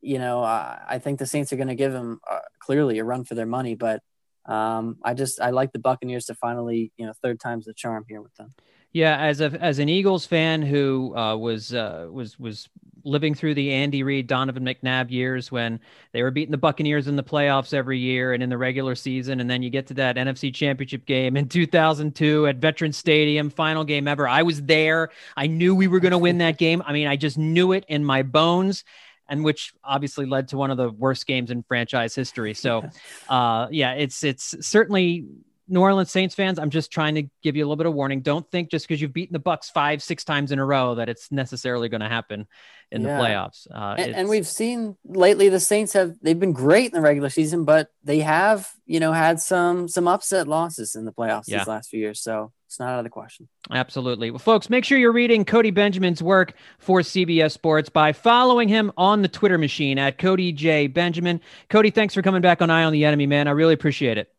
you 0.00 0.18
know, 0.18 0.42
uh, 0.42 0.78
I 0.88 0.98
think 0.98 1.20
the 1.20 1.26
Saints 1.26 1.52
are 1.52 1.56
going 1.56 1.68
to 1.68 1.76
give 1.76 1.94
him 1.94 2.20
uh, 2.28 2.40
clearly 2.58 2.98
a 2.98 3.04
run 3.04 3.22
for 3.22 3.36
their 3.36 3.46
money, 3.46 3.76
but 3.76 4.02
um, 4.46 4.98
I 5.02 5.14
just 5.14 5.40
I 5.40 5.50
like 5.50 5.72
the 5.72 5.78
Buccaneers 5.78 6.26
to 6.26 6.34
finally, 6.34 6.92
you 6.96 7.06
know, 7.06 7.12
third 7.22 7.40
time's 7.40 7.66
the 7.66 7.74
charm 7.74 8.04
here 8.08 8.20
with 8.20 8.34
them. 8.34 8.54
Yeah, 8.92 9.18
as 9.18 9.40
a 9.40 9.46
as 9.60 9.78
an 9.78 9.88
Eagles 9.88 10.26
fan 10.26 10.60
who 10.60 11.16
uh, 11.16 11.36
was 11.36 11.72
uh, 11.72 12.08
was 12.10 12.38
was 12.38 12.68
living 13.04 13.34
through 13.34 13.54
the 13.54 13.72
Andy 13.72 14.02
Reid, 14.02 14.26
Donovan 14.26 14.64
McNabb 14.64 15.10
years 15.10 15.50
when 15.50 15.80
they 16.12 16.22
were 16.22 16.30
beating 16.30 16.52
the 16.52 16.58
Buccaneers 16.58 17.08
in 17.08 17.16
the 17.16 17.22
playoffs 17.22 17.74
every 17.74 17.98
year 17.98 18.32
and 18.32 18.42
in 18.42 18.50
the 18.50 18.58
regular 18.58 18.94
season, 18.94 19.40
and 19.40 19.48
then 19.48 19.62
you 19.62 19.70
get 19.70 19.86
to 19.86 19.94
that 19.94 20.16
NFC 20.16 20.52
Championship 20.52 21.06
game 21.06 21.36
in 21.36 21.48
2002 21.48 22.46
at 22.46 22.56
Veterans 22.56 22.96
Stadium, 22.96 23.48
final 23.48 23.82
game 23.82 24.06
ever. 24.06 24.28
I 24.28 24.42
was 24.42 24.62
there. 24.62 25.08
I 25.36 25.46
knew 25.46 25.74
we 25.74 25.88
were 25.88 26.00
going 26.00 26.12
to 26.12 26.18
win 26.18 26.38
that 26.38 26.58
game. 26.58 26.82
I 26.84 26.92
mean, 26.92 27.06
I 27.06 27.16
just 27.16 27.38
knew 27.38 27.72
it 27.72 27.86
in 27.88 28.04
my 28.04 28.22
bones 28.22 28.84
and 29.28 29.44
which 29.44 29.72
obviously 29.84 30.26
led 30.26 30.48
to 30.48 30.56
one 30.56 30.70
of 30.70 30.76
the 30.76 30.90
worst 30.90 31.26
games 31.26 31.50
in 31.50 31.62
franchise 31.62 32.14
history. 32.14 32.54
So, 32.54 32.88
uh, 33.28 33.68
yeah, 33.70 33.92
it's 33.92 34.24
it's 34.24 34.54
certainly 34.66 35.26
New 35.68 35.80
Orleans 35.80 36.10
Saints 36.10 36.34
fans. 36.34 36.58
I'm 36.58 36.70
just 36.70 36.90
trying 36.90 37.14
to 37.14 37.22
give 37.42 37.56
you 37.56 37.64
a 37.64 37.66
little 37.66 37.76
bit 37.76 37.86
of 37.86 37.94
warning. 37.94 38.20
Don't 38.20 38.48
think 38.50 38.70
just 38.70 38.86
because 38.86 39.00
you've 39.00 39.12
beaten 39.12 39.32
the 39.32 39.38
Bucks 39.38 39.70
five, 39.70 40.02
six 40.02 40.24
times 40.24 40.52
in 40.52 40.58
a 40.58 40.64
row 40.64 40.96
that 40.96 41.08
it's 41.08 41.30
necessarily 41.30 41.88
going 41.88 42.00
to 42.00 42.08
happen 42.08 42.46
in 42.90 43.02
yeah. 43.02 43.16
the 43.16 43.22
playoffs. 43.22 43.66
Uh, 43.70 43.94
and, 43.98 44.14
and, 44.14 44.28
we've 44.28 44.46
seen 44.46 44.96
lately 45.04 45.48
the 45.48 45.60
Saints 45.60 45.94
have 45.94 46.14
they've 46.20 46.38
been 46.38 46.52
great 46.52 46.86
in 46.86 46.92
the 46.92 47.00
regular 47.00 47.30
season, 47.30 47.64
but 47.64 47.88
they 48.04 48.20
have 48.20 48.70
you 48.86 49.00
know 49.00 49.12
had 49.12 49.40
some 49.40 49.88
some 49.88 50.06
upset 50.06 50.46
losses 50.46 50.94
in 50.94 51.04
the 51.04 51.12
playoffs 51.12 51.44
yeah. 51.46 51.58
these 51.58 51.68
last 51.68 51.88
few 51.88 51.98
years. 52.00 52.20
So 52.20 52.52
it's 52.66 52.78
not 52.78 52.90
out 52.90 52.98
of 52.98 53.04
the 53.04 53.10
question. 53.10 53.48
Absolutely. 53.70 54.30
Well, 54.30 54.38
folks, 54.38 54.70
make 54.70 54.84
sure 54.84 54.98
you're 54.98 55.12
reading 55.12 55.44
Cody 55.44 55.70
Benjamin's 55.70 56.22
work 56.22 56.54
for 56.78 57.00
CBS 57.00 57.52
Sports 57.52 57.88
by 57.88 58.12
following 58.12 58.68
him 58.68 58.92
on 58.96 59.22
the 59.22 59.28
Twitter 59.28 59.58
machine 59.58 59.98
at 59.98 60.18
Cody 60.18 60.52
J. 60.52 60.86
Benjamin. 60.86 61.40
Cody, 61.68 61.90
thanks 61.90 62.14
for 62.14 62.22
coming 62.22 62.40
back 62.40 62.62
on 62.62 62.70
Eye 62.70 62.84
on 62.84 62.92
the 62.92 63.04
Enemy, 63.04 63.26
man. 63.26 63.48
I 63.48 63.50
really 63.50 63.74
appreciate 63.74 64.18
it. 64.18 64.31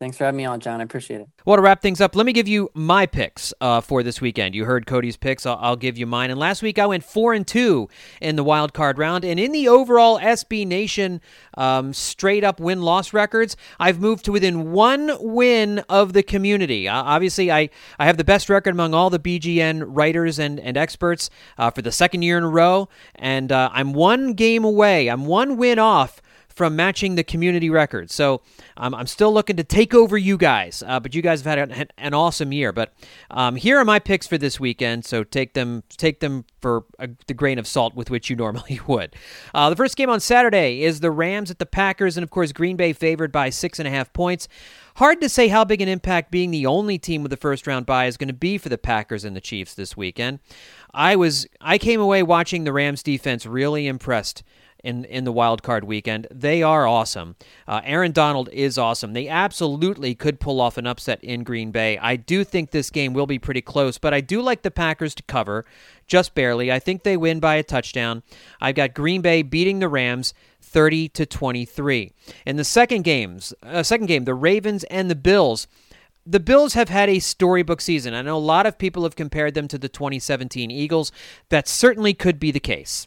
Thanks 0.00 0.16
for 0.16 0.24
having 0.24 0.36
me 0.36 0.44
on, 0.44 0.60
John. 0.60 0.80
I 0.80 0.84
appreciate 0.84 1.22
it. 1.22 1.28
Well, 1.44 1.56
to 1.56 1.62
wrap 1.62 1.82
things 1.82 2.00
up, 2.00 2.14
let 2.14 2.24
me 2.24 2.32
give 2.32 2.46
you 2.46 2.70
my 2.72 3.04
picks 3.04 3.52
uh, 3.60 3.80
for 3.80 4.04
this 4.04 4.20
weekend. 4.20 4.54
You 4.54 4.64
heard 4.64 4.86
Cody's 4.86 5.16
picks. 5.16 5.44
I'll, 5.44 5.58
I'll, 5.60 5.74
give 5.74 5.98
you 5.98 6.06
mine. 6.06 6.30
And 6.30 6.38
last 6.38 6.62
week 6.62 6.78
I 6.78 6.86
went 6.86 7.02
four 7.02 7.34
and 7.34 7.44
two 7.44 7.88
in 8.20 8.36
the 8.36 8.44
wild 8.44 8.72
card 8.72 8.96
round, 8.96 9.24
and 9.24 9.40
in 9.40 9.50
the 9.50 9.66
overall 9.66 10.20
SB 10.20 10.68
Nation 10.68 11.20
um, 11.54 11.92
straight 11.92 12.44
up 12.44 12.60
win 12.60 12.82
loss 12.82 13.12
records, 13.12 13.56
I've 13.80 13.98
moved 13.98 14.24
to 14.26 14.32
within 14.32 14.70
one 14.70 15.16
win 15.18 15.80
of 15.88 16.12
the 16.12 16.22
community. 16.22 16.86
Uh, 16.86 17.02
obviously, 17.02 17.50
I 17.50 17.68
I 17.98 18.06
have 18.06 18.18
the 18.18 18.24
best 18.24 18.48
record 18.48 18.70
among 18.70 18.94
all 18.94 19.10
the 19.10 19.18
BGN 19.18 19.82
writers 19.88 20.38
and 20.38 20.60
and 20.60 20.76
experts 20.76 21.28
uh, 21.58 21.72
for 21.72 21.82
the 21.82 21.92
second 21.92 22.22
year 22.22 22.38
in 22.38 22.44
a 22.44 22.48
row, 22.48 22.88
and 23.16 23.50
uh, 23.50 23.68
I'm 23.72 23.92
one 23.92 24.34
game 24.34 24.62
away. 24.62 25.08
I'm 25.08 25.26
one 25.26 25.56
win 25.56 25.80
off 25.80 26.22
from 26.58 26.74
matching 26.74 27.14
the 27.14 27.22
community 27.22 27.70
record. 27.70 28.10
So 28.10 28.42
um, 28.76 28.92
I'm 28.92 29.06
still 29.06 29.32
looking 29.32 29.54
to 29.56 29.64
take 29.64 29.94
over 29.94 30.18
you 30.18 30.36
guys, 30.36 30.82
uh, 30.84 30.98
but 30.98 31.14
you 31.14 31.22
guys 31.22 31.40
have 31.42 31.58
had 31.58 31.70
an, 31.70 31.88
an 31.96 32.14
awesome 32.14 32.52
year. 32.52 32.72
But 32.72 32.92
um, 33.30 33.54
here 33.54 33.78
are 33.78 33.84
my 33.84 34.00
picks 34.00 34.26
for 34.26 34.36
this 34.36 34.58
weekend. 34.58 35.04
So 35.04 35.22
take 35.22 35.54
them 35.54 35.84
take 35.88 36.18
them 36.18 36.44
for 36.60 36.84
a, 36.98 37.08
the 37.28 37.34
grain 37.34 37.60
of 37.60 37.66
salt 37.68 37.94
with 37.94 38.10
which 38.10 38.28
you 38.28 38.34
normally 38.44 38.80
would. 38.88 39.14
Uh, 39.54 39.70
the 39.70 39.76
first 39.76 39.96
game 39.96 40.10
on 40.10 40.18
Saturday 40.18 40.82
is 40.82 40.98
the 40.98 41.12
Rams 41.12 41.48
at 41.52 41.60
the 41.60 41.66
Packers, 41.66 42.16
and 42.16 42.24
of 42.24 42.30
course 42.30 42.50
Green 42.50 42.76
Bay 42.76 42.92
favored 42.92 43.30
by 43.30 43.50
six 43.50 43.78
and 43.78 43.86
a 43.86 43.90
half 43.92 44.12
points. 44.12 44.48
Hard 44.96 45.20
to 45.20 45.28
say 45.28 45.46
how 45.46 45.64
big 45.64 45.80
an 45.80 45.88
impact 45.88 46.32
being 46.32 46.50
the 46.50 46.66
only 46.66 46.98
team 46.98 47.22
with 47.22 47.30
the 47.30 47.36
first 47.36 47.68
round 47.68 47.86
bye 47.86 48.06
is 48.06 48.16
going 48.16 48.26
to 48.26 48.34
be 48.34 48.58
for 48.58 48.68
the 48.68 48.76
Packers 48.76 49.24
and 49.24 49.36
the 49.36 49.40
Chiefs 49.40 49.74
this 49.74 49.96
weekend. 49.96 50.40
I 50.92 51.14
was 51.14 51.46
I 51.60 51.78
came 51.78 52.00
away 52.00 52.24
watching 52.24 52.64
the 52.64 52.72
Rams 52.72 53.04
defense 53.04 53.46
really 53.46 53.86
impressed 53.86 54.42
in 54.84 55.04
in 55.04 55.24
the 55.24 55.32
wild 55.32 55.62
card 55.62 55.84
weekend. 55.84 56.26
They 56.30 56.62
are 56.62 56.86
awesome. 56.86 57.36
Uh, 57.66 57.80
Aaron 57.84 58.12
Donald 58.12 58.48
is 58.52 58.78
awesome. 58.78 59.12
They 59.12 59.28
absolutely 59.28 60.14
could 60.14 60.40
pull 60.40 60.60
off 60.60 60.76
an 60.78 60.86
upset 60.86 61.22
in 61.22 61.42
Green 61.42 61.70
Bay. 61.70 61.98
I 61.98 62.16
do 62.16 62.44
think 62.44 62.70
this 62.70 62.90
game 62.90 63.12
will 63.12 63.26
be 63.26 63.38
pretty 63.38 63.62
close, 63.62 63.98
but 63.98 64.14
I 64.14 64.20
do 64.20 64.40
like 64.40 64.62
the 64.62 64.70
Packers 64.70 65.14
to 65.16 65.22
cover 65.24 65.64
just 66.06 66.34
barely. 66.34 66.72
I 66.72 66.78
think 66.78 67.02
they 67.02 67.16
win 67.16 67.40
by 67.40 67.56
a 67.56 67.62
touchdown. 67.62 68.22
I've 68.60 68.76
got 68.76 68.94
Green 68.94 69.20
Bay 69.20 69.42
beating 69.42 69.78
the 69.78 69.88
Rams 69.88 70.34
30 70.60 71.08
to 71.10 71.26
23. 71.26 72.12
In 72.46 72.56
the 72.56 72.64
second 72.64 73.02
games, 73.02 73.54
uh, 73.62 73.82
second 73.82 74.06
game, 74.06 74.24
the 74.24 74.34
Ravens 74.34 74.84
and 74.84 75.10
the 75.10 75.16
Bills 75.16 75.66
the 76.30 76.40
Bills 76.40 76.74
have 76.74 76.90
had 76.90 77.08
a 77.08 77.20
storybook 77.20 77.80
season. 77.80 78.12
I 78.12 78.20
know 78.20 78.36
a 78.36 78.38
lot 78.38 78.66
of 78.66 78.76
people 78.76 79.04
have 79.04 79.16
compared 79.16 79.54
them 79.54 79.66
to 79.68 79.78
the 79.78 79.88
2017 79.88 80.70
Eagles. 80.70 81.10
That 81.48 81.66
certainly 81.66 82.12
could 82.12 82.38
be 82.38 82.50
the 82.50 82.60
case. 82.60 83.06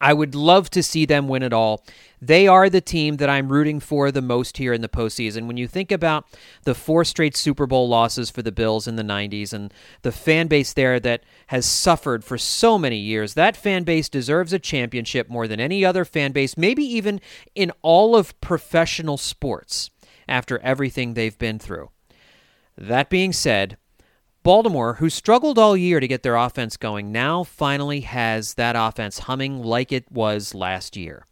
I 0.00 0.14
would 0.14 0.34
love 0.34 0.70
to 0.70 0.82
see 0.82 1.04
them 1.04 1.28
win 1.28 1.42
it 1.42 1.52
all. 1.52 1.84
They 2.22 2.46
are 2.46 2.70
the 2.70 2.80
team 2.80 3.16
that 3.16 3.28
I'm 3.28 3.52
rooting 3.52 3.80
for 3.80 4.10
the 4.10 4.22
most 4.22 4.56
here 4.56 4.72
in 4.72 4.80
the 4.80 4.88
postseason. 4.88 5.46
When 5.46 5.56
you 5.56 5.68
think 5.68 5.92
about 5.92 6.26
the 6.64 6.74
four 6.74 7.04
straight 7.04 7.36
Super 7.36 7.66
Bowl 7.66 7.88
losses 7.88 8.30
for 8.30 8.42
the 8.42 8.52
Bills 8.52 8.88
in 8.88 8.96
the 8.96 9.02
90s 9.02 9.52
and 9.52 9.72
the 10.02 10.12
fan 10.12 10.46
base 10.46 10.72
there 10.72 11.00
that 11.00 11.22
has 11.48 11.66
suffered 11.66 12.24
for 12.24 12.38
so 12.38 12.78
many 12.78 12.96
years, 12.96 13.34
that 13.34 13.56
fan 13.56 13.84
base 13.84 14.08
deserves 14.08 14.52
a 14.52 14.58
championship 14.58 15.28
more 15.28 15.46
than 15.46 15.60
any 15.60 15.84
other 15.84 16.04
fan 16.04 16.32
base, 16.32 16.56
maybe 16.56 16.82
even 16.82 17.20
in 17.54 17.72
all 17.82 18.16
of 18.16 18.38
professional 18.40 19.16
sports 19.16 19.90
after 20.28 20.58
everything 20.60 21.14
they've 21.14 21.38
been 21.38 21.58
through. 21.58 21.90
That 22.76 23.10
being 23.10 23.32
said, 23.32 23.76
Baltimore, 24.42 24.94
who 24.94 25.10
struggled 25.10 25.58
all 25.58 25.76
year 25.76 26.00
to 26.00 26.08
get 26.08 26.22
their 26.22 26.36
offense 26.36 26.76
going, 26.78 27.12
now 27.12 27.44
finally 27.44 28.00
has 28.00 28.54
that 28.54 28.74
offense 28.76 29.20
humming 29.20 29.62
like 29.62 29.92
it 29.92 30.10
was 30.10 30.54
last 30.54 30.96
year. 30.96 31.26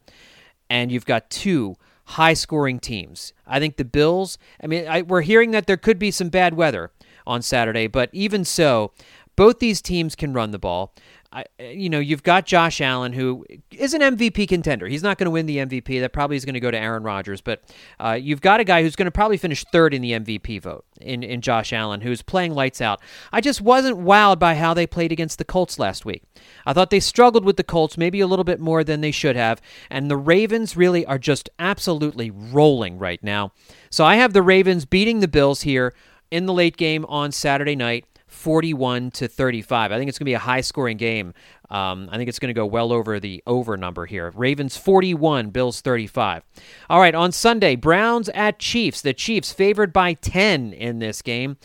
And 0.69 0.93
you've 0.93 1.07
got 1.07 1.31
two 1.31 1.77
high 2.05 2.35
scoring 2.35 2.79
teams. 2.79 3.33
I 3.47 3.61
think 3.61 3.77
the 3.77 3.85
Bills, 3.85 4.37
I 4.63 4.67
mean, 4.67 4.87
I, 4.87 5.03
we're 5.03 5.23
hearing 5.23 5.53
that 5.53 5.67
there 5.67 5.77
could 5.79 5.99
be 5.99 6.11
some 6.11 6.29
bad 6.29 6.55
weather 6.55 6.91
on 7.27 7.41
Saturday, 7.41 7.87
but 7.87 8.11
even 8.13 8.45
so, 8.45 8.93
both 9.37 9.59
these 9.59 9.81
teams 9.81 10.17
can 10.17 10.33
run 10.33 10.51
the 10.51 10.59
ball. 10.59 10.93
I, 11.31 11.45
you 11.59 11.91
know, 11.91 11.99
you've 11.99 12.23
got 12.23 12.47
Josh 12.47 12.81
Allen, 12.81 13.13
who 13.13 13.45
is 13.71 13.93
an 13.93 14.01
MVP 14.01 14.49
contender. 14.49 14.87
He's 14.87 15.03
not 15.03 15.19
going 15.19 15.27
to 15.27 15.31
win 15.31 15.45
the 15.45 15.59
MVP. 15.59 16.01
That 16.01 16.15
probably 16.15 16.37
is 16.39 16.45
going 16.47 16.55
to 16.55 16.61
go 16.61 16.71
to 16.71 16.79
Aaron 16.79 17.03
Rodgers. 17.03 17.43
But 17.43 17.63
uh, 18.01 18.19
you've 18.19 18.41
got 18.41 18.61
a 18.61 18.65
guy 18.65 18.83
who's 18.83 18.97
going 18.97 19.07
to 19.07 19.11
probably 19.11 19.37
finish 19.37 19.63
third 19.65 19.93
in 19.93 20.01
the 20.01 20.13
MVP 20.13 20.63
vote 20.63 20.87
in, 21.03 21.23
in 21.23 21.43
Josh 21.43 21.71
Allen, 21.73 22.01
who's 22.01 22.23
playing 22.23 22.55
lights 22.55 22.81
out. 22.81 23.03
I 23.31 23.43
just 23.43 23.61
wasn't 23.61 23.99
wowed 23.99 24.39
by 24.39 24.55
how 24.55 24.73
they 24.73 24.87
played 24.87 25.13
against 25.13 25.37
the 25.37 25.45
Colts 25.45 25.79
last 25.79 26.07
week. 26.07 26.23
I 26.65 26.73
thought 26.73 26.89
they 26.89 27.01
struggled 27.01 27.45
with 27.45 27.59
the 27.59 27.65
Colts 27.65 27.99
maybe 27.99 28.21
a 28.21 28.27
little 28.27 28.45
bit 28.45 28.59
more 28.59 28.83
than 28.83 29.03
they 29.03 29.11
should 29.11 29.37
have. 29.37 29.61
And 29.91 30.11
the 30.11 30.17
Ravens 30.17 30.79
really 30.79 31.05
are 31.05 31.19
just 31.19 31.51
absolutely 31.59 32.31
rolling 32.31 32.99
right 32.99 33.23
now. 33.23 33.53
So 33.91 34.03
I 34.07 34.17
have 34.17 34.33
the 34.33 34.43
Ravens 34.43 34.87
beating 34.87 35.21
the 35.21 35.29
Bills 35.29 35.61
here 35.61 35.93
in 36.31 36.47
the 36.47 36.55
late 36.55 36.79
game 36.79 37.05
on 37.07 37.33
Saturday 37.33 37.77
night. 37.77 38.07
41 38.39 39.11
to 39.11 39.29
35. 39.29 39.93
I 39.93 39.99
think 39.99 40.09
it's 40.09 40.19
going 40.19 40.25
to 40.25 40.31
be 40.31 40.35
a 40.35 40.39
high 40.39 40.61
scoring 40.61 40.97
game. 40.97 41.35
Um, 41.71 42.09
I 42.11 42.17
think 42.17 42.29
it's 42.29 42.39
going 42.39 42.49
to 42.49 42.59
go 42.59 42.65
well 42.65 42.93
over 42.93 43.21
the 43.21 43.43
over 43.47 43.77
number 43.77 44.07
here. 44.07 44.33
Ravens 44.35 44.77
41, 44.77 45.51
Bills 45.51 45.81
35. 45.81 46.43
All 46.89 47.01
right, 47.01 47.15
on 47.15 47.33
Sunday, 47.33 47.77
Browns 47.77 48.29
at 48.31 48.59
Chiefs. 48.59 49.03
The 49.03 49.13
Chiefs 49.13 49.53
favored 49.53 49.93
by 49.93 50.15
10 50.15 50.73
in 50.73 51.01
this 51.01 51.21
game. 51.21 51.59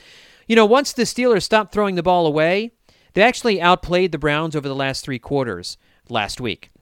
You 0.47 0.55
know, 0.55 0.65
once 0.65 0.91
the 0.91 1.03
Steelers 1.03 1.43
stopped 1.43 1.71
throwing 1.71 1.95
the 1.95 2.03
ball 2.03 2.25
away, 2.25 2.71
they 3.13 3.21
actually 3.21 3.61
outplayed 3.61 4.11
the 4.11 4.17
Browns 4.17 4.55
over 4.55 4.67
the 4.67 4.75
last 4.75 5.05
three 5.05 5.19
quarters 5.19 5.77
last 6.09 6.41
week. 6.41 6.72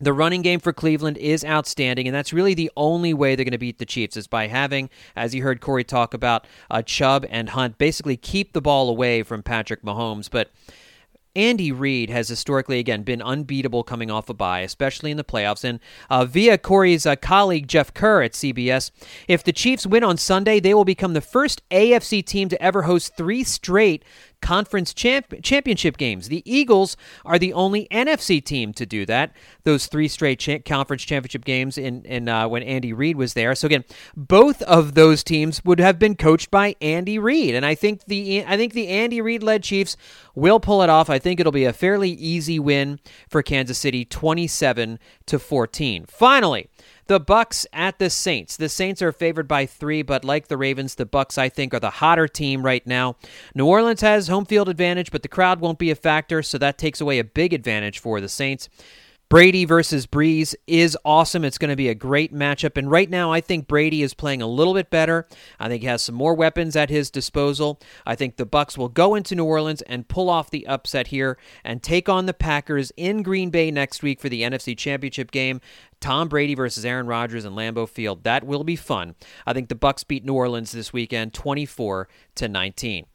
The 0.00 0.12
running 0.12 0.42
game 0.42 0.60
for 0.60 0.72
Cleveland 0.72 1.16
is 1.16 1.44
outstanding, 1.44 2.06
and 2.06 2.14
that's 2.14 2.32
really 2.32 2.52
the 2.52 2.70
only 2.76 3.14
way 3.14 3.34
they're 3.34 3.44
going 3.44 3.52
to 3.52 3.58
beat 3.58 3.78
the 3.78 3.86
Chiefs 3.86 4.16
is 4.16 4.26
by 4.26 4.46
having, 4.46 4.90
as 5.14 5.34
you 5.34 5.42
heard 5.42 5.60
Cody 5.62 5.84
talk 5.84 6.12
about, 6.12 6.46
uh, 6.70 6.82
Chubb 6.82 7.24
and 7.30 7.50
Hunt 7.50 7.78
basically 7.78 8.16
keep 8.16 8.52
the 8.52 8.60
ball 8.60 8.90
away 8.90 9.22
from 9.22 9.42
Patrick 9.42 9.82
Mahomes. 9.82 10.30
But 10.30 10.50
Andy 11.36 11.70
Reid 11.70 12.08
has 12.08 12.28
historically, 12.28 12.78
again, 12.78 13.02
been 13.02 13.20
unbeatable 13.20 13.84
coming 13.84 14.10
off 14.10 14.30
a 14.30 14.34
bye, 14.34 14.60
especially 14.60 15.10
in 15.10 15.18
the 15.18 15.24
playoffs. 15.24 15.64
And 15.64 15.80
uh, 16.08 16.24
via 16.24 16.56
Cody's 16.56 17.04
uh, 17.04 17.16
colleague, 17.16 17.68
Jeff 17.68 17.92
Kerr 17.92 18.22
at 18.22 18.32
CBS, 18.32 18.90
if 19.28 19.44
the 19.44 19.52
Chiefs 19.52 19.86
win 19.86 20.02
on 20.02 20.16
Sunday, 20.16 20.60
they 20.60 20.72
will 20.72 20.86
become 20.86 21.12
the 21.12 21.20
first 21.20 21.62
AFC 21.70 22.24
team 22.24 22.48
to 22.48 22.62
ever 22.62 22.82
host 22.82 23.16
three 23.16 23.44
straight 23.44 24.02
conference 24.40 24.94
champ- 24.94 25.42
championship 25.42 25.96
games. 25.96 26.28
The 26.28 26.42
Eagles 26.44 26.96
are 27.24 27.38
the 27.38 27.52
only 27.52 27.86
NFC 27.90 28.44
team 28.44 28.72
to 28.74 28.86
do 28.86 29.06
that. 29.06 29.32
Those 29.64 29.86
three 29.86 30.08
straight 30.08 30.38
cha- 30.38 30.58
conference 30.58 31.02
championship 31.02 31.44
games 31.44 31.78
in, 31.78 32.04
in 32.04 32.28
uh, 32.28 32.48
when 32.48 32.62
Andy 32.62 32.92
Reid 32.92 33.16
was 33.16 33.34
there. 33.34 33.54
So 33.54 33.66
again, 33.66 33.84
both 34.16 34.62
of 34.62 34.94
those 34.94 35.24
teams 35.24 35.64
would 35.64 35.80
have 35.80 35.98
been 35.98 36.16
coached 36.16 36.50
by 36.50 36.76
Andy 36.80 37.18
Reid, 37.18 37.54
and 37.54 37.66
I 37.66 37.74
think 37.74 38.04
the 38.04 38.44
I 38.46 38.56
think 38.56 38.72
the 38.72 38.88
Andy 38.88 39.20
Reid 39.20 39.42
led 39.42 39.62
Chiefs 39.62 39.96
will 40.34 40.60
pull 40.60 40.82
it 40.82 40.90
off. 40.90 41.10
I 41.10 41.18
think 41.18 41.40
it'll 41.40 41.52
be 41.52 41.64
a 41.64 41.72
fairly 41.72 42.10
easy 42.10 42.58
win 42.58 43.00
for 43.28 43.42
Kansas 43.42 43.78
City, 43.78 44.04
27 44.04 44.98
to 45.26 45.38
14. 45.38 46.06
Finally. 46.06 46.68
The 47.08 47.20
Bucks 47.20 47.68
at 47.72 48.00
the 48.00 48.10
Saints. 48.10 48.56
The 48.56 48.68
Saints 48.68 49.00
are 49.00 49.12
favored 49.12 49.46
by 49.46 49.64
three, 49.64 50.02
but 50.02 50.24
like 50.24 50.48
the 50.48 50.56
Ravens, 50.56 50.96
the 50.96 51.06
Bucks 51.06 51.38
I 51.38 51.48
think 51.48 51.72
are 51.72 51.78
the 51.78 51.90
hotter 51.90 52.26
team 52.26 52.64
right 52.64 52.84
now. 52.84 53.14
New 53.54 53.66
Orleans 53.66 54.00
has 54.00 54.26
home 54.26 54.44
field 54.44 54.68
advantage, 54.68 55.12
but 55.12 55.22
the 55.22 55.28
crowd 55.28 55.60
won't 55.60 55.78
be 55.78 55.92
a 55.92 55.94
factor, 55.94 56.42
so 56.42 56.58
that 56.58 56.78
takes 56.78 57.00
away 57.00 57.20
a 57.20 57.24
big 57.24 57.52
advantage 57.52 58.00
for 58.00 58.20
the 58.20 58.28
Saints. 58.28 58.68
Brady 59.28 59.64
versus 59.64 60.06
Brees 60.06 60.54
is 60.68 60.96
awesome. 61.04 61.44
It's 61.44 61.58
going 61.58 61.70
to 61.70 61.76
be 61.76 61.88
a 61.88 61.96
great 61.96 62.32
matchup. 62.32 62.76
And 62.76 62.88
right 62.88 63.10
now, 63.10 63.32
I 63.32 63.40
think 63.40 63.66
Brady 63.66 64.04
is 64.04 64.14
playing 64.14 64.40
a 64.40 64.46
little 64.46 64.72
bit 64.72 64.88
better. 64.88 65.26
I 65.58 65.68
think 65.68 65.82
he 65.82 65.88
has 65.88 66.00
some 66.00 66.14
more 66.14 66.32
weapons 66.32 66.76
at 66.76 66.90
his 66.90 67.10
disposal. 67.10 67.80
I 68.06 68.14
think 68.14 68.36
the 68.36 68.46
Bucks 68.46 68.78
will 68.78 68.88
go 68.88 69.16
into 69.16 69.34
New 69.34 69.44
Orleans 69.44 69.82
and 69.82 70.06
pull 70.06 70.30
off 70.30 70.50
the 70.50 70.64
upset 70.68 71.08
here 71.08 71.38
and 71.64 71.82
take 71.82 72.08
on 72.08 72.26
the 72.26 72.34
Packers 72.34 72.92
in 72.96 73.24
Green 73.24 73.50
Bay 73.50 73.72
next 73.72 74.00
week 74.00 74.20
for 74.20 74.28
the 74.28 74.42
NFC 74.42 74.78
Championship 74.78 75.32
game. 75.32 75.60
Tom 76.00 76.28
Brady 76.28 76.54
versus 76.54 76.84
Aaron 76.84 77.08
Rodgers 77.08 77.44
in 77.44 77.54
Lambeau 77.54 77.88
Field. 77.88 78.22
That 78.22 78.44
will 78.44 78.62
be 78.62 78.76
fun. 78.76 79.16
I 79.44 79.52
think 79.52 79.68
the 79.68 79.74
Bucks 79.74 80.04
beat 80.04 80.24
New 80.24 80.34
Orleans 80.34 80.70
this 80.70 80.92
weekend 80.92 81.34
24 81.34 82.06
to 82.36 82.48
19. 82.48 83.06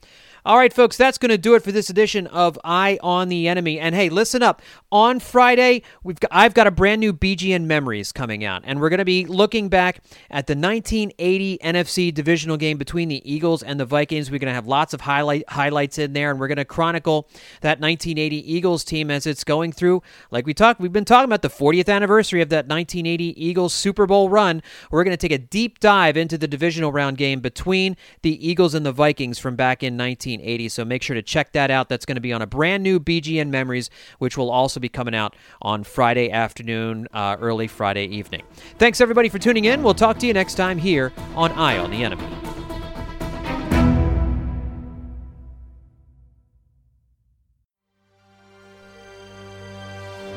All 0.44 0.58
right, 0.58 0.74
folks, 0.74 0.98
that's 0.98 1.20
going 1.20 1.30
to 1.30 1.38
do 1.38 1.54
it 1.54 1.62
for 1.62 1.72
this 1.72 1.92
edition 1.92 2.26
of 2.26 2.58
Eye 2.64 2.98
on 3.04 3.30
the 3.30 3.48
Enemy. 3.48 3.80
And 3.80 3.94
hey, 3.94 4.10
listen 4.10 4.42
up. 4.42 4.64
On 4.92 5.20
Friday, 5.20 5.84
we've 6.04 6.20
got, 6.20 6.32
I've 6.34 6.56
got 6.56 6.66
a 6.66 6.72
brand 6.72 7.00
new 7.00 7.14
BGN 7.14 7.66
Memories 7.66 8.12
coming 8.12 8.44
out, 8.44 8.64
and 8.66 8.82
we're 8.82 8.90
going 8.90 8.98
to 8.98 9.06
be 9.06 9.26
looking 9.26 9.70
back 9.70 9.98
at 10.32 10.48
the 10.48 10.56
1980 10.56 11.60
NFC 11.60 12.12
divisional 12.12 12.58
game 12.58 12.80
between 12.80 13.08
the 13.08 13.22
Eagles 13.32 13.62
and 13.62 13.80
the 13.80 13.86
Vikings. 13.86 14.32
We're 14.32 14.40
going 14.40 14.50
to 14.50 14.56
have 14.56 14.66
lots 14.66 14.96
of 14.96 15.02
highlight 15.02 15.48
highlights 15.48 16.00
in 16.00 16.14
there, 16.14 16.32
and 16.32 16.40
we're 16.40 16.48
going 16.48 16.58
to 16.58 16.66
chronicle 16.66 17.30
that 17.62 17.80
1980 17.80 18.52
Eagles 18.52 18.84
team 18.84 19.12
as 19.12 19.28
it's 19.28 19.44
going 19.44 19.72
through. 19.72 20.02
Like 20.32 20.48
we 20.48 20.56
talked, 20.56 20.80
we've 20.80 20.92
been 20.92 21.06
talking 21.06 21.26
about 21.26 21.44
the 21.44 21.50
40th 21.50 21.88
anniversary 21.88 22.42
of 22.42 22.50
that 22.50 22.66
1980 22.66 23.46
Eagles 23.46 23.76
Super 23.76 24.08
Bowl 24.08 24.28
run. 24.28 24.64
We're 24.90 25.04
going 25.04 25.16
to 25.16 25.28
take 25.28 25.32
a 25.32 25.38
deep 25.38 25.80
dive 25.80 26.18
into 26.18 26.36
the 26.40 26.48
divisional 26.48 26.92
round 26.92 27.18
game 27.18 27.42
between 27.42 27.96
the 28.24 28.50
Eagles 28.50 28.74
and 28.74 28.84
the 28.84 28.92
Vikings 28.92 29.38
from 29.38 29.56
back 29.56 29.84
in 29.84 29.96
19. 29.96 30.31
1980. 30.32 30.70
So 30.70 30.86
make 30.86 31.04
sure 31.04 31.14
to 31.16 31.22
check 31.22 31.52
that 31.54 31.72
out. 31.72 31.90
That's 31.90 32.06
going 32.06 32.16
to 32.16 32.22
be 32.22 32.34
on 32.34 32.42
a 32.42 32.48
brand 32.48 32.84
new 32.84 33.00
BGN 33.00 33.50
Memories, 33.50 33.90
which 34.20 34.38
will 34.38 34.50
also 34.50 34.80
be 34.80 34.90
coming 34.90 35.16
out 35.16 35.36
on 35.62 35.84
Friday 35.84 36.32
afternoon, 36.32 37.08
uh, 37.14 37.38
early 37.40 37.68
Friday 37.68 38.06
evening. 38.06 38.44
Thanks, 38.78 39.02
everybody, 39.02 39.30
for 39.30 39.40
tuning 39.40 39.66
in. 39.66 39.84
We'll 39.84 39.94
talk 39.94 40.20
to 40.20 40.28
you 40.28 40.34
next 40.34 40.56
time 40.56 40.78
here 40.78 41.14
on 41.36 41.52
Eye 41.52 41.78
on 41.78 41.92
the 41.92 42.04
Enemy. 42.04 42.28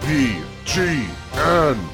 BGN. 0.00 1.93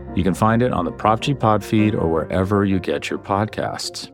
You 0.13 0.23
can 0.23 0.33
find 0.33 0.61
it 0.61 0.73
on 0.73 0.85
the 0.85 0.91
Prof 0.91 1.21
G 1.21 1.33
Pod 1.33 1.63
feed 1.63 1.95
or 1.95 2.07
wherever 2.09 2.65
you 2.65 2.79
get 2.79 3.09
your 3.09 3.19
podcasts. 3.19 4.10